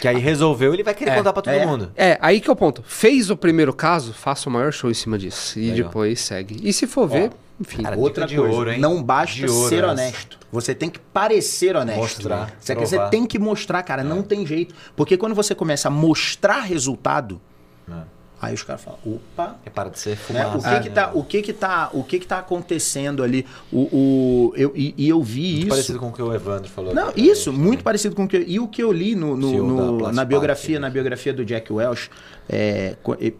Que 0.00 0.06
aí 0.06 0.18
resolveu, 0.18 0.72
ele 0.74 0.82
vai 0.82 0.94
querer 0.94 1.10
É, 1.12 1.16
contar 1.16 1.32
pra 1.32 1.42
todo 1.42 1.54
é. 1.54 1.66
mundo. 1.66 1.90
É, 1.96 2.18
aí 2.20 2.40
que 2.40 2.48
é 2.48 2.52
o 2.52 2.56
ponto. 2.56 2.82
Fez 2.86 3.30
o 3.30 3.36
primeiro 3.36 3.72
caso, 3.72 4.12
faça 4.12 4.48
o 4.48 4.52
maior 4.52 4.72
show 4.72 4.90
em 4.90 4.94
cima 4.94 5.18
disso. 5.18 5.58
E 5.58 5.70
Legal. 5.70 5.88
depois 5.88 6.20
segue. 6.20 6.58
E 6.62 6.72
se 6.72 6.86
for 6.86 7.08
ver, 7.08 7.30
enfim. 7.60 7.82
Cara, 7.82 7.96
Outra 7.96 8.26
de 8.26 8.36
coisa, 8.36 8.54
ouro, 8.54 8.70
hein? 8.70 8.78
não 8.78 9.02
basta 9.02 9.34
De 9.36 9.46
ouro 9.50 9.68
ser 9.70 9.78
essa. 9.82 9.88
honesto. 9.92 10.38
Você 10.52 10.74
tem 10.74 10.88
que 10.90 11.00
parecer 11.00 11.74
honesto. 11.74 11.98
Mostrar, 11.98 12.52
Você, 12.60 12.74
você 12.74 12.94
provar. 12.96 13.10
tem 13.10 13.26
que 13.26 13.38
mostrar, 13.38 13.82
cara. 13.82 14.04
Não 14.04 14.22
tem 14.22 14.46
jeito. 14.46 14.74
Porque 14.94 15.16
quando 15.16 15.34
você 15.34 15.54
começa 15.54 15.88
a 15.88 15.90
mostrar 15.90 16.60
resultado, 16.60 17.40
É. 17.90 17.92
aí 18.44 18.54
os 18.54 18.62
caras 18.62 18.82
falam, 18.82 18.98
opa, 19.04 19.56
É 19.64 19.70
para 19.70 19.88
de 19.90 19.98
ser 19.98 20.10
né? 20.10 20.16
fumaça. 20.16 20.56
O 20.58 20.62
que 20.62 20.80
que 20.80 20.90
tá, 20.90 21.10
o 21.14 21.24
que 21.24 21.42
que 21.42 21.52
tá, 21.52 21.90
o 21.92 22.04
que 22.04 22.18
que 22.20 22.26
tá 22.26 22.38
acontecendo 22.38 23.22
ali? 23.22 23.46
O, 23.72 23.78
o 23.92 24.52
eu, 24.56 24.72
e, 24.74 24.94
e 24.96 25.08
eu 25.08 25.22
vi 25.22 25.42
Muito 25.52 25.58
isso. 25.60 25.68
parecido 25.68 25.98
com 25.98 26.08
o 26.08 26.12
que 26.12 26.22
o 26.22 26.32
Evandro 26.34 26.68
falou. 26.70 26.94
Não, 26.94 27.12
isso, 27.16 27.50
gente 27.50 27.58
muito 27.60 27.70
também. 27.70 27.84
parecido 27.84 28.14
com 28.14 28.24
o 28.24 28.28
que 28.28 28.38
e 28.38 28.58
o 28.60 28.68
que 28.68 28.82
eu 28.82 28.92
li 28.92 29.14
no, 29.14 29.36
no- 29.36 29.66
no- 29.98 30.12
na 30.12 30.24
biografia, 30.24 30.78
na 30.78 30.88
né? 30.88 30.92
biografia 30.92 31.32
do 31.32 31.44
Jack 31.44 31.72
Welch. 31.72 32.10
é, 32.48 32.96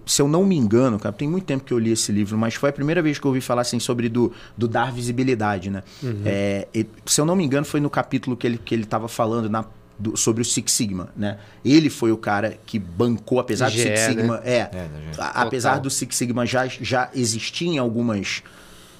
se 0.06 0.22
eu 0.22 0.28
não 0.28 0.44
me 0.44 0.56
engano, 0.56 0.98
cara, 0.98 1.12
tem 1.14 1.28
muito 1.28 1.44
tempo 1.44 1.62
que 1.64 1.72
eu 1.72 1.78
li 1.78 1.92
esse 1.92 2.10
livro, 2.10 2.36
mas 2.38 2.54
foi 2.54 2.70
a 2.70 2.72
primeira 2.72 3.02
vez 3.02 3.18
que 3.18 3.26
eu 3.26 3.28
ouvi 3.30 3.40
falar 3.40 3.62
assim 3.62 3.78
sobre 3.78 4.08
do, 4.08 4.32
do 4.56 4.66
dar 4.66 4.90
visibilidade, 4.92 5.68
né? 5.70 5.82
É, 6.24 6.66
e- 6.74 6.86
se 7.04 7.20
eu 7.20 7.24
não 7.26 7.36
me 7.36 7.44
engano, 7.44 7.66
foi 7.66 7.80
no 7.80 7.90
capítulo 7.90 8.36
que 8.36 8.46
ele 8.46 8.58
que 8.58 8.74
ele 8.74 8.84
estava 8.84 9.08
falando 9.08 9.48
na 9.50 9.64
do- 9.98 10.16
sobre 10.16 10.42
o 10.42 10.44
Six 10.44 10.72
Sigma, 10.72 11.08
né? 11.16 11.38
Ele 11.64 11.88
foi 11.90 12.10
o 12.12 12.16
cara 12.16 12.58
que 12.66 12.78
bancou, 12.78 13.38
apesar 13.38 13.66
do 13.70 13.76
Six 13.76 13.88
né? 14.00 14.06
Sigma, 14.08 14.40
é, 14.44 14.58
É, 14.58 14.88
apesar 15.34 15.78
do 15.80 15.90
Six 15.90 16.16
Sigma 16.16 16.44
já 16.46 16.66
já 16.66 17.10
existiam 17.14 17.82
algumas 17.84 18.42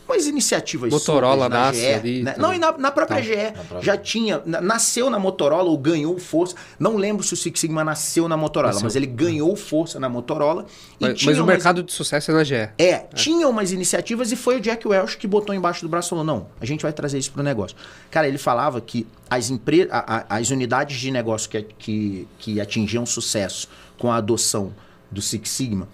umas 0.09 0.27
iniciativas 0.27 0.91
Motorola 0.93 1.49
na 1.49 1.57
nasce 1.67 1.81
GE, 1.81 1.87
ali, 1.95 2.23
né? 2.23 2.35
Não, 2.39 2.53
e 2.53 2.59
na, 2.59 2.73
na 2.77 2.91
própria 2.91 3.17
Tá. 3.19 3.23
GE 3.23 3.53
própria. 3.53 3.83
já 3.83 3.97
tinha, 3.97 4.43
na- 4.45 4.61
nasceu 4.61 5.09
na 5.11 5.19
Motorola 5.19 5.69
ou 5.71 5.79
ganhou 5.79 6.19
força. 6.19 6.55
Não 6.79 6.97
lembro 6.97 7.23
se 7.25 7.33
o 7.33 7.37
Six 7.37 7.59
Sigma 7.61 7.83
nasceu 7.85 8.29
na 8.29 8.37
Motorola, 8.37 8.73
Nasceu. 8.73 8.85
mas 8.85 8.97
ele 8.97 9.07
ganhou 9.07 9.55
força 9.57 9.99
na 9.99 10.09
Motorola. 10.09 10.67
E 11.01 11.07
Mas, 11.07 11.25
mas 11.25 11.39
o 11.39 11.41
umas- 11.43 11.47
mercado 11.55 11.83
de 11.83 11.93
sucesso 11.93 12.31
é 12.31 12.35
na 12.35 12.45
GE. 12.45 12.55
É, 12.79 13.07
tinha 13.15 13.49
umas 13.49 13.73
iniciativas 13.73 14.31
e 14.33 14.37
foi 14.37 14.57
o 14.57 14.61
Jack 14.61 14.87
Welch 14.87 15.17
que 15.17 15.27
botou 15.27 15.55
embaixo 15.55 15.83
do 15.83 15.89
braço 15.89 16.09
e 16.09 16.11
falou: 16.11 16.25
não, 16.25 16.47
a 16.61 16.67
gente 16.67 16.83
vai 16.83 16.93
trazer 16.93 17.19
isso 17.19 17.33
pro 17.33 17.43
negócio. 17.43 17.77
Cara, 18.11 18.29
ele 18.29 18.39
falava 18.39 18.81
que 18.81 19.07
as, 19.31 19.51
empre... 19.51 19.89
a- 19.91 20.25
a- 20.29 20.37
as 20.39 20.51
unidades 20.51 20.99
de 21.01 21.11
negócio 21.11 21.49
que, 21.51 21.63
que, 21.79 22.29
que 22.39 22.61
atingiam 22.61 23.07
sucesso 23.07 23.69
com 23.99 24.11
a 24.13 24.17
adoção 24.17 24.75
do 25.11 25.23
Six 25.23 25.49
Sigma, 25.51 25.89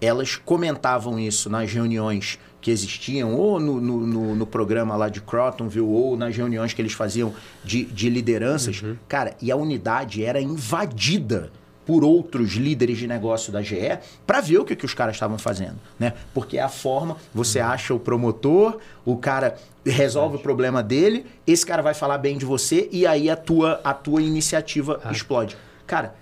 elas 0.00 0.34
comentavam 0.36 1.18
isso 1.20 1.48
nas 1.48 1.70
reuniões 1.72 2.38
que 2.62 2.70
existiam, 2.70 3.34
ou 3.34 3.60
no, 3.60 3.78
no, 3.80 4.34
no- 4.36 4.46
programa 4.46 4.94
lá 4.96 5.08
de 5.08 5.20
Crotonville, 5.20 5.84
ou 5.84 6.16
nas 6.16 6.34
reuniões 6.34 6.72
que 6.72 6.80
eles 6.80 6.92
faziam 6.92 7.34
de, 7.64 7.84
de 7.84 8.08
lideranças. 8.08 8.82
Cara, 9.08 9.34
e 9.42 9.50
a 9.50 9.56
unidade 9.56 10.24
era 10.24 10.40
invadida 10.40 11.50
por 11.84 12.04
outros 12.04 12.52
líderes 12.52 12.96
de 12.98 13.08
negócio 13.08 13.52
da 13.52 13.60
GE 13.60 13.98
para 14.24 14.40
ver 14.40 14.58
o 14.58 14.64
que, 14.64 14.76
que 14.76 14.84
os 14.86 14.94
caras 14.94 15.16
estavam 15.16 15.36
fazendo, 15.36 15.80
né? 15.98 16.12
Porque 16.32 16.56
é 16.56 16.62
a 16.62 16.68
forma, 16.68 17.16
você 17.34 17.58
acha 17.58 17.92
o 17.92 17.98
promotor, 17.98 18.78
o 19.04 19.16
cara 19.16 19.56
resolve 19.84 20.36
o 20.36 20.38
problema 20.38 20.80
dele, 20.80 21.26
esse 21.44 21.66
cara 21.66 21.82
vai 21.82 21.92
falar 21.94 22.18
bem 22.18 22.38
de 22.38 22.44
você 22.44 22.88
e 22.92 23.04
aí 23.04 23.28
a 23.28 23.34
tua, 23.34 23.80
a 23.82 23.92
tua 23.92 24.22
iniciativa 24.22 25.00
explode. 25.10 25.56
Cara, 25.84 26.14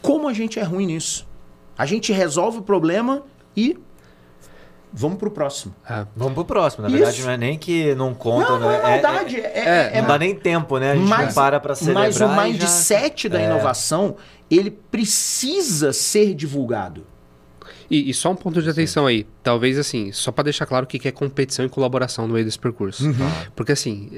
como 0.00 0.26
a 0.26 0.32
gente 0.32 0.58
é 0.58 0.62
ruim 0.62 0.86
nisso? 0.86 1.28
A 1.76 1.84
gente 1.84 2.10
resolve 2.10 2.58
o 2.58 2.62
problema 2.62 3.22
e 3.54 3.78
vamos 4.92 5.18
pro 5.18 5.30
próximo. 5.30 5.74
Ah, 5.88 6.06
Vamos 6.16 6.34
pro 6.34 6.44
próximo. 6.44 6.82
Na 6.82 6.88
Isso. 6.88 6.96
verdade, 6.98 7.22
não 7.22 7.30
é 7.30 7.36
nem 7.36 7.58
que 7.58 7.94
não 7.94 8.14
conta, 8.14 8.52
Não, 8.52 8.60
não 8.60 8.70
é 8.70 8.76
né? 8.82 8.82
maldade, 9.02 9.36
é, 9.40 9.52
é- 9.54 9.90
é 9.94 10.00
não 10.00 10.08
dá 10.08 10.18
nem 10.18 10.34
tempo, 10.34 10.78
né? 10.78 10.92
A 10.92 10.96
gente 10.96 11.08
não 11.08 11.32
para 11.32 11.60
pra 11.60 11.74
celebrar. 11.74 12.04
mas 12.06 12.14
o 12.20 12.24
e 12.24 12.28
já- 12.28 12.42
mindset 12.44 13.28
da 13.28 13.40
É. 13.40 13.44
inovação, 13.46 14.16
ele 14.50 14.70
precisa 14.70 15.92
ser 15.92 16.34
divulgado. 16.34 17.04
E, 17.90 18.10
e 18.10 18.14
só 18.14 18.30
um 18.30 18.36
ponto 18.36 18.62
de 18.62 18.68
atenção 18.68 19.06
aí. 19.06 19.26
Talvez 19.42 19.78
assim, 19.78 20.12
só 20.12 20.30
para 20.30 20.44
deixar 20.44 20.66
claro 20.66 20.84
o 20.84 20.86
que 20.86 20.98
que 20.98 21.08
é 21.08 21.12
competição 21.12 21.64
e 21.64 21.68
colaboração 21.68 22.26
no 22.26 22.34
meio 22.34 22.44
desse 22.44 22.58
percurso. 22.58 23.04
Porque 23.56 23.72
assim, 23.72 24.10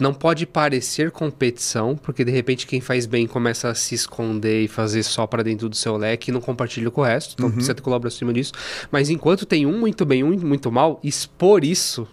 não 0.00 0.14
pode 0.14 0.46
parecer 0.46 1.10
competição, 1.10 1.96
porque 1.96 2.24
de 2.24 2.30
repente 2.30 2.66
quem 2.66 2.80
faz 2.80 3.06
bem 3.06 3.26
começa 3.26 3.68
a 3.68 3.74
se 3.74 3.94
esconder 3.94 4.64
e 4.64 4.68
fazer 4.68 5.02
só 5.02 5.26
para 5.26 5.42
dentro 5.42 5.68
do 5.68 5.76
seu 5.76 5.96
leque 5.96 6.30
e 6.30 6.34
não 6.34 6.40
compartilha 6.40 6.90
com 6.90 7.00
o 7.00 7.04
resto. 7.04 7.34
Então 7.34 7.50
precisa 7.50 7.74
ter 7.74 7.82
colaboração 7.82 8.16
em 8.16 8.18
cima 8.20 8.32
disso. 8.32 8.52
Mas 8.90 9.10
enquanto 9.10 9.44
tem 9.44 9.66
um 9.66 9.78
muito 9.78 10.06
bem, 10.06 10.24
um 10.24 10.36
muito 10.38 10.72
mal, 10.72 10.98
expor 11.02 11.64
isso. 11.64 12.08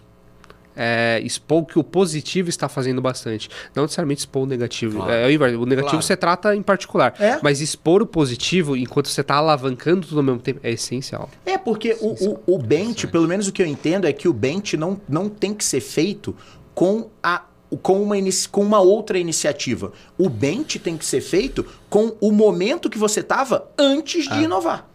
É, 0.76 1.20
expor 1.24 1.62
o 1.62 1.66
que 1.66 1.78
o 1.78 1.84
positivo 1.84 2.48
está 2.48 2.68
fazendo 2.68 3.00
bastante. 3.00 3.48
Não 3.74 3.84
necessariamente 3.84 4.20
expor 4.20 4.42
o 4.42 4.46
negativo. 4.46 4.98
Claro. 4.98 5.12
É, 5.12 5.26
o 5.56 5.64
negativo 5.66 5.90
Claro. 5.90 6.02
você 6.02 6.16
trata 6.16 6.54
em 6.54 6.62
particular. 6.62 7.14
É. 7.18 7.38
Mas 7.42 7.60
expor 7.60 8.02
o 8.02 8.06
positivo 8.06 8.76
enquanto 8.76 9.08
você 9.08 9.20
está 9.20 9.36
alavancando 9.36 10.06
tudo 10.06 10.18
ao 10.18 10.24
mesmo 10.24 10.40
tempo 10.40 10.60
é 10.62 10.70
essencial. 10.70 11.30
É, 11.44 11.56
porque 11.56 11.96
o, 12.00 12.42
o, 12.46 12.54
o 12.54 12.58
bench, 12.58 13.06
pelo 13.06 13.26
menos 13.26 13.48
o 13.48 13.52
que 13.52 13.62
eu 13.62 13.66
entendo, 13.66 14.06
é 14.06 14.12
que 14.12 14.28
o 14.28 14.32
bench 14.32 14.76
não, 14.76 15.00
não 15.08 15.28
tem 15.28 15.54
que 15.54 15.64
ser 15.64 15.80
feito 15.80 16.34
com 16.74 17.08
a 17.22 17.42
com 17.82 18.00
uma, 18.00 18.14
com 18.52 18.62
uma 18.62 18.80
outra 18.80 19.18
iniciativa. 19.18 19.92
O 20.16 20.28
bench 20.28 20.78
tem 20.78 20.96
que 20.96 21.04
ser 21.04 21.20
feito 21.20 21.66
com 21.90 22.16
o 22.20 22.30
momento 22.30 22.88
que 22.88 22.98
você 22.98 23.20
estava 23.20 23.68
antes 23.76 24.28
de 24.28 24.42
inovar. 24.42 24.88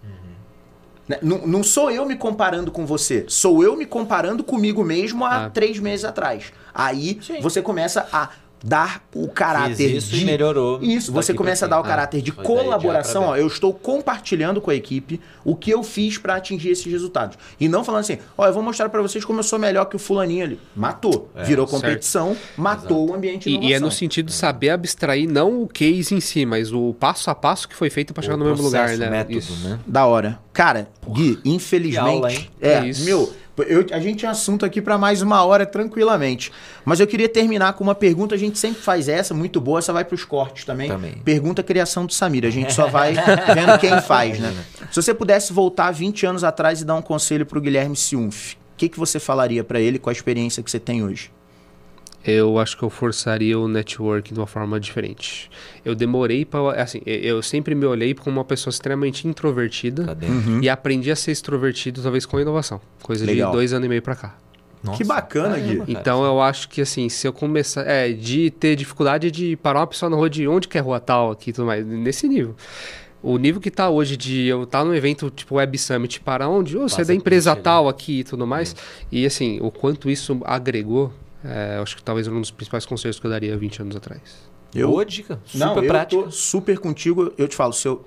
Né? 1.12 1.18
Não, 1.22 1.39
não 1.45 1.62
sou 1.64 1.91
eu 1.91 2.05
me 2.05 2.16
comparando 2.16 2.72
com 2.72 2.86
você, 2.86 3.26
sou 3.28 3.62
eu 3.62 3.76
me 3.76 3.86
comparando 3.86 4.43
comigo 4.45 4.82
mesmo 4.84 5.26
há 5.26 5.45
Ah. 5.45 5.49
três 5.49 5.78
meses 5.78 6.05
atrás. 6.05 6.53
Aí 6.74 7.20
Sim. 7.22 7.41
você 7.41 7.62
começa 7.62 8.07
a 8.14 8.30
dar 8.64 9.03
o 9.16 9.28
caráter 9.28 9.76
Fiz 9.76 10.03
isso 10.03 10.16
de 10.16 10.22
e 10.22 10.26
melhorou 10.26 10.80
Isso, 10.82 11.12
você 11.12 11.32
daqui 11.34 11.38
começa 11.38 11.66
a 11.66 11.68
dar 11.68 11.80
o 11.80 11.84
caráter 11.84 12.22
de 12.22 12.32
Ah, 12.32 12.41
de 12.41 12.47
colaboração. 12.47 13.24
Ó, 13.24 13.36
eu 13.36 13.47
estou 13.47 13.74
compartilhando 13.74 14.62
com 14.62 14.70
a 14.72 14.76
equipe 14.76 15.20
o 15.43 15.55
que 15.55 15.72
eu 15.72 15.82
fiz 15.84 16.18
para 16.18 16.36
atingir 16.36 16.70
esses 16.70 16.86
resultados. 16.86 17.38
E 17.59 17.68
não 17.68 17.84
falando 17.84 18.01
assim, 18.01 18.20
ó, 18.38 18.45
eu 18.47 18.53
vou 18.53 18.62
mostrar 18.64 18.89
para 18.89 19.01
vocês 19.01 19.26
como 19.26 19.39
eu 19.39 19.43
sou 19.43 19.57
melhor 19.57 19.86
que 19.86 19.95
o 19.95 19.99
fulaninho 19.99 20.43
ali. 20.45 20.59
Matou. 20.76 21.30
É, 21.36 21.43
Virou 21.43 21.68
certo. 21.68 21.82
competição, 21.82 22.38
matou 22.55 23.09
o 23.09 23.14
ambiente 23.16 23.49
de 23.49 23.55
E, 23.55 23.70
e 23.70 23.74
é 23.74 23.80
no 23.80 23.91
sentido 23.91 24.28
de 24.28 24.34
saber 24.34 24.70
abstrair 24.70 25.28
não 25.30 25.64
o 25.64 25.68
case 25.68 26.14
em 26.14 26.20
si, 26.20 26.45
mas 26.45 26.72
o 26.72 26.93
passo 26.99 27.30
a 27.30 27.36
passo 27.36 27.68
que 27.68 27.76
foi 27.76 27.89
feito 27.89 28.14
para 28.14 28.22
chegar 28.24 28.38
no 28.38 28.45
O 28.45 28.49
mesmo 28.49 28.64
lugar, 28.66 28.82
processo, 28.88 28.99
né? 29.01 29.09
método, 29.09 29.38
Isso. 29.38 29.68
né? 29.68 29.80
Da 29.88 30.05
hora. 30.05 30.39
Cara, 30.53 30.88
Gui, 31.07 31.39
infelizmente. 31.45 32.03
Que 32.05 32.09
aula, 32.12 32.32
hein? 32.34 32.49
É, 32.62 32.74
É 32.74 32.86
isso. 32.86 33.05
meu, 33.05 33.34
eu- 33.58 33.86
a 33.91 33.99
gente 33.99 34.20
tinha 34.20 34.32
assunto 34.32 34.66
aqui 34.66 34.82
para 34.82 34.97
mais 34.97 35.22
uma 35.22 35.43
hora 35.43 35.66
tranquilamente. 35.66 36.52
Mas 36.86 36.99
eu 36.99 37.08
queria 37.08 37.28
terminar 37.30 37.74
com 37.74 37.84
uma 37.84 37.93
pergunta. 37.95 38.34
A 38.36 38.38
gente 38.38 38.58
sempre 38.58 38.82
faz 38.82 39.08
essa, 39.08 39.34
muito 39.34 39.60
boa. 39.62 39.80
Essa 39.80 39.91
vai 39.93 40.04
pros 40.06 40.24
cortes 40.24 40.66
também. 40.66 40.89
Também. 40.89 41.14
Pergunta 41.24 41.62
criação 41.62 42.06
do 42.06 42.14
Samir. 42.14 42.45
A 42.45 42.49
gente 42.49 42.74
só 42.74 42.88
vai 42.89 43.14
vendo 43.14 43.78
quem 43.80 43.99
faz, 44.02 44.39
né? 44.39 44.54
Se 44.91 45.02
você 45.02 45.14
pudesse 45.14 45.52
voltar 45.54 45.91
20 45.91 46.26
anos 46.26 46.43
atrás 46.43 46.82
e 46.82 46.86
dar 46.86 46.95
um 46.95 47.02
conselho 47.02 47.45
pro 47.45 47.60
Guilherme 47.62 47.95
Ciunf, 47.95 48.54
o 48.54 48.58
que, 48.78 48.89
que 48.89 48.97
você 48.97 49.20
falaria 49.20 49.64
para 49.64 49.80
ele 49.80 49.99
com 49.99 50.10
a 50.10 50.14
experiência 50.14 50.64
que 50.64 50.72
você 50.72 50.80
tem 50.80 51.04
hoje? 51.04 51.32
Eu 52.26 52.59
acho 52.59 52.78
que 52.78 52.84
eu 52.84 52.89
forçaria 52.89 53.57
o 53.57 53.67
network 53.67 54.32
de 54.34 54.39
uma 54.39 54.45
forma 54.45 54.80
diferente. 54.80 55.49
Eu 55.84 55.95
demorei 55.95 56.45
para. 56.45 56.82
Assim, 56.82 57.01
eu- 57.05 57.41
sempre 57.41 57.74
me 57.74 57.86
olhei 57.86 58.13
como 58.13 58.38
uma 58.38 58.45
pessoa 58.45 58.69
extremamente 58.72 59.28
introvertida 59.28 60.15
Tá. 60.15 60.26
Uhum. 60.26 60.59
e 60.61 60.69
aprendi 60.69 61.09
a 61.11 61.15
ser 61.15 61.32
extrovertido, 61.32 62.01
talvez 62.01 62.26
com 62.26 62.39
inovação. 62.39 62.80
Coisa 63.01 63.26
Legal. 63.26 63.49
de 63.51 63.57
dois 63.57 63.74
anos 63.74 63.86
e 63.86 63.89
meio 63.89 64.01
para 64.01 64.15
cá. 64.15 64.36
Nossa. 64.84 64.97
Que 64.97 65.03
bacana, 65.03 65.57
Gui. 65.59 65.84
Então 65.88 66.24
eu 66.24 66.41
acho 66.41 66.67
que 66.69 66.82
assim, 66.82 67.07
se 67.09 67.28
eu 67.28 67.34
começar. 67.34 67.82
É, 67.88 68.11
de 68.11 68.49
ter 68.51 68.76
dificuldade 68.76 69.30
de 69.32 69.55
parar 69.55 69.80
uma 69.82 69.88
pessoa 69.88 70.09
na 70.09 70.15
rua 70.15 70.30
de 70.30 70.47
onde 70.47 70.67
que 70.67 70.78
é 70.78 70.82
rua 70.82 70.99
tal 70.99 71.32
aqui 71.32 71.49
e 71.51 71.53
tudo 71.53 71.65
mais, 71.65 71.86
nesse 71.86 72.28
nível. 72.28 72.55
O 73.24 73.38
nível 73.38 73.61
que 73.61 73.69
tá 73.69 73.88
hoje 73.89 74.17
de 74.17 74.47
eu 74.47 74.63
estar 74.63 74.84
no 74.84 74.95
evento 74.95 75.30
tipo 75.30 75.55
Web 75.55 75.78
Summit, 75.78 76.19
para 76.22 76.49
onde? 76.49 76.76
Ô, 76.78 76.89
você 76.89 77.01
é 77.01 77.05
da 77.05 77.13
empresa 77.13 77.51
ali. 77.51 77.61
tal 77.61 77.88
aqui 77.88 78.22
e 78.22 78.24
tudo 78.24 78.47
mais. 78.47 78.76
E 79.11 79.24
assim, 79.24 79.59
o 79.61 79.69
quanto 79.69 80.09
isso 80.09 80.39
agregou, 80.43 81.13
é, 81.44 81.78
eu 81.78 81.84
acho 81.84 81.96
que 81.96 82.04
talvez 82.04 82.28
um 82.28 82.39
dos 82.39 82.52
principais 82.52 82.86
conselhos 82.86 83.20
que 83.20 83.26
eu 83.26 83.32
daria 83.32 83.58
20 83.58 83.82
anos 83.82 83.96
atrás. 83.96 84.22
Boa 84.74 85.06
dica. 85.06 85.38
Super 85.46 85.60
Não, 85.66 85.76
eu 85.76 85.88
prática. 85.88 86.24
tô 86.24 86.32
super 86.32 86.80
contigo. 86.80 87.34
Eu 87.38 87.46
te 87.48 87.56
falo, 87.58 87.74
se 87.74 87.88
eu- 87.88 88.06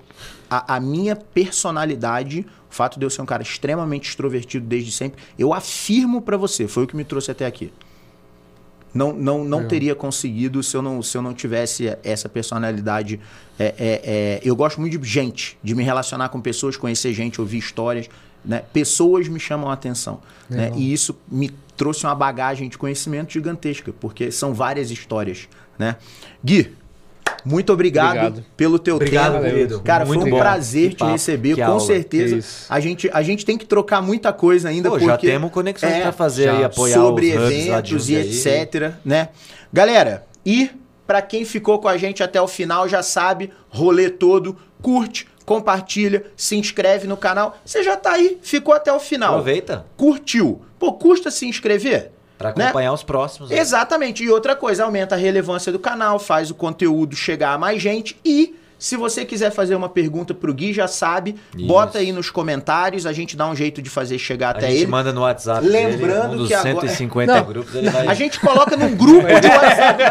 a, 0.49 0.75
a 0.75 0.79
minha 0.79 1.15
personalidade, 1.15 2.45
o 2.71 2.73
fato 2.73 2.97
de 2.99 3.05
eu 3.05 3.09
ser 3.09 3.21
um 3.21 3.25
cara 3.25 3.43
extremamente 3.43 4.09
extrovertido 4.09 4.65
desde 4.65 4.91
sempre, 4.91 5.21
eu 5.37 5.53
afirmo 5.53 6.21
pra 6.21 6.37
você, 6.37 6.67
foi 6.67 6.83
o 6.85 6.87
que 6.87 6.95
me 6.95 7.03
trouxe 7.03 7.29
até 7.29 7.45
aqui. 7.45 7.71
não, 8.93 9.11
não, 9.13 9.43
não 9.43 9.57
Legal. 9.57 9.67
teria 9.69 9.95
conseguido 9.95 10.63
se 10.63 10.75
eu 10.75 10.81
não, 10.81 11.03
se 11.03 11.17
eu 11.17 11.21
não 11.21 11.33
tivesse 11.33 11.95
essa 12.03 12.29
personalidade. 12.29 13.19
É, 13.59 13.65
é, 13.65 13.75
é, 13.77 14.41
eu 14.43 14.55
gosto 14.55 14.79
muito 14.79 14.97
de 14.97 15.07
gente, 15.07 15.57
de 15.61 15.75
me 15.75 15.83
relacionar 15.83 16.29
com 16.29 16.39
pessoas, 16.41 16.77
conhecer 16.77 17.13
gente, 17.13 17.39
ouvir 17.41 17.57
histórias. 17.57 18.09
Né? 18.45 18.63
Pessoas 18.71 19.27
me 19.27 19.39
chamam 19.39 19.69
a 19.69 19.73
atenção. 19.73 20.21
Né? 20.49 20.71
E 20.75 20.93
isso 20.93 21.17
me 21.29 21.49
trouxe 21.75 22.05
uma 22.05 22.15
bagagem 22.15 22.69
de 22.69 22.77
conhecimento 22.77 23.33
gigantesca, 23.33 23.93
porque 23.99 24.31
são 24.31 24.53
várias 24.53 24.91
histórias. 24.91 25.47
Né? 25.77 25.95
Gui, 26.43 26.73
muito 27.43 27.71
obrigado, 27.71 28.07
Obrigado. 28.17 28.45
pelo 28.57 28.79
teu 28.79 28.95
Obrigado, 28.95 29.33
tempo. 29.33 29.43
querido. 29.43 29.79
Cara, 29.81 30.03
Muito 30.05 30.21
foi 30.21 30.29
um 30.29 30.33
bom. 30.33 30.39
prazer 30.39 30.89
Que 30.89 30.95
te 30.95 30.99
papo, 30.99 31.11
receber, 31.11 31.55
que 31.55 31.61
com 31.61 31.67
aula. 31.67 31.79
certeza. 31.79 32.65
A 32.67 32.79
gente, 32.79 33.09
a 33.13 33.21
gente 33.21 33.45
tem 33.45 33.55
que 33.57 33.65
trocar 33.65 34.01
muita 34.01 34.33
coisa 34.33 34.69
ainda, 34.69 34.89
Pô, 34.89 34.95
porque 34.97 35.11
já 35.11 35.17
temos 35.17 35.51
conexões 35.51 35.93
é, 35.93 36.01
pra 36.01 36.11
fazer 36.11 36.49
aí, 36.49 36.63
apoiar 36.63 36.95
sobre 36.95 37.29
eventos 37.31 38.07
de 38.07 38.13
e 38.13 38.17
etc, 38.17 38.93
né? 39.05 39.29
Galera, 39.71 40.25
e 40.43 40.71
pra 41.05 41.21
quem 41.21 41.45
ficou 41.45 41.77
com 41.77 41.87
a 41.87 41.97
gente 41.97 42.23
até 42.23 42.41
o 42.41 42.47
final 42.47 42.89
já 42.89 43.03
sabe, 43.03 43.51
rolê 43.69 44.09
todo, 44.09 44.57
curte, 44.81 45.27
compartilha, 45.45 46.25
se 46.35 46.55
inscreve 46.57 47.07
no 47.07 47.15
canal. 47.17 47.57
Você 47.63 47.83
já 47.83 47.95
tá 47.95 48.11
aí, 48.13 48.37
ficou 48.41 48.73
até 48.73 48.91
o 48.91 48.99
final. 48.99 49.31
Aproveita 49.33 49.85
Curtiu? 49.95 50.61
Pô, 50.79 50.93
custa 50.93 51.29
se 51.31 51.45
inscrever? 51.47 52.11
pra 52.37 52.53
Né? 52.53 52.65
acompanhar 52.65 52.91
os 52.91 53.01
próximos. 53.03 53.49
Exatamente. 53.49 54.21
E 54.23 54.29
outra 54.29 54.57
coisa, 54.57 54.83
aumenta 54.83 55.15
a 55.15 55.17
relevância 55.17 55.71
do 55.71 55.79
canal, 55.79 56.19
faz 56.19 56.51
o 56.51 56.55
conteúdo 56.55 57.15
chegar 57.15 57.53
a 57.53 57.57
mais 57.57 57.81
gente 57.81 58.19
e 58.25 58.55
se 58.77 58.97
você 58.97 59.23
quiser 59.23 59.51
fazer 59.51 59.73
uma 59.73 59.87
pergunta 59.87 60.33
pro 60.33 60.53
Gui, 60.53 60.73
já 60.73 60.85
sabe, 60.85 61.37
Isso. 61.57 61.65
bota 61.65 61.97
aí 61.99 62.11
nos 62.11 62.29
comentários, 62.29 63.05
a 63.05 63.13
gente 63.13 63.37
dá 63.37 63.47
um 63.47 63.55
jeito 63.55 63.81
de 63.81 63.89
fazer 63.89 64.17
chegar 64.19 64.47
A 64.49 64.51
até 64.57 64.67
gente 64.67 64.81
ele. 64.81 64.87
manda 64.91 65.13
no 65.13 65.21
WhatsApp 65.21 65.65
Lembrando 65.65 66.31
dele, 66.31 66.43
um 66.43 66.47
que 66.47 66.53
agora- 66.53 66.81
150 66.81 67.33
Não. 67.33 67.43
grupos, 67.45 67.73
ele 67.73 67.89
vai... 67.89 68.05
A 68.05 68.13
gente 68.13 68.37
coloca 68.37 68.75
num 68.75 68.93
grupo 68.93 69.27
de 69.39 69.47
WhatsApp. 69.47 70.03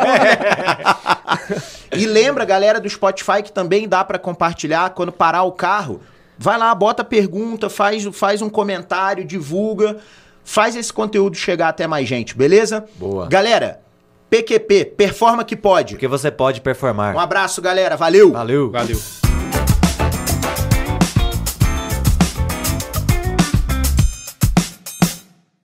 e 1.97 2.07
lembra, 2.07 2.45
galera 2.45 2.81
do 2.81 2.89
Spotify, 2.89 3.43
que 3.43 3.53
também 3.53 3.89
dá 3.89 4.05
pra 4.05 4.19
compartilhar 4.19 4.91
quando 4.91 5.13
parar 5.13 5.43
o 5.43 5.53
carro. 5.53 6.01
Vai 6.39 6.59
lá, 6.59 6.75
bota 6.75 7.05
pergunta, 7.05 7.71
faz, 7.71 8.05
faz 8.13 8.43
um 8.43 8.51
comentário, 8.51 9.25
divulga, 9.25 9.99
faz 10.45 10.75
esse 10.77 10.93
conteúdo 10.93 11.37
chegar 11.37 11.69
até 11.69 11.87
mais 11.87 12.09
gente, 12.09 12.37
beleza? 12.37 12.85
Boa. 12.97 13.27
Galera, 13.29 13.81
PQP, 14.29 14.85
performa 14.97 15.45
que 15.45 15.55
pode. 15.55 15.95
Porque 15.95 16.09
você 16.09 16.31
pode 16.31 16.61
performar. 16.61 17.15
Um 17.15 17.21
abraço, 17.21 17.63
galera. 17.63 17.97
Valeu! 17.97 18.33
Valeu. 18.33 18.71
Valeu. 18.71 19.34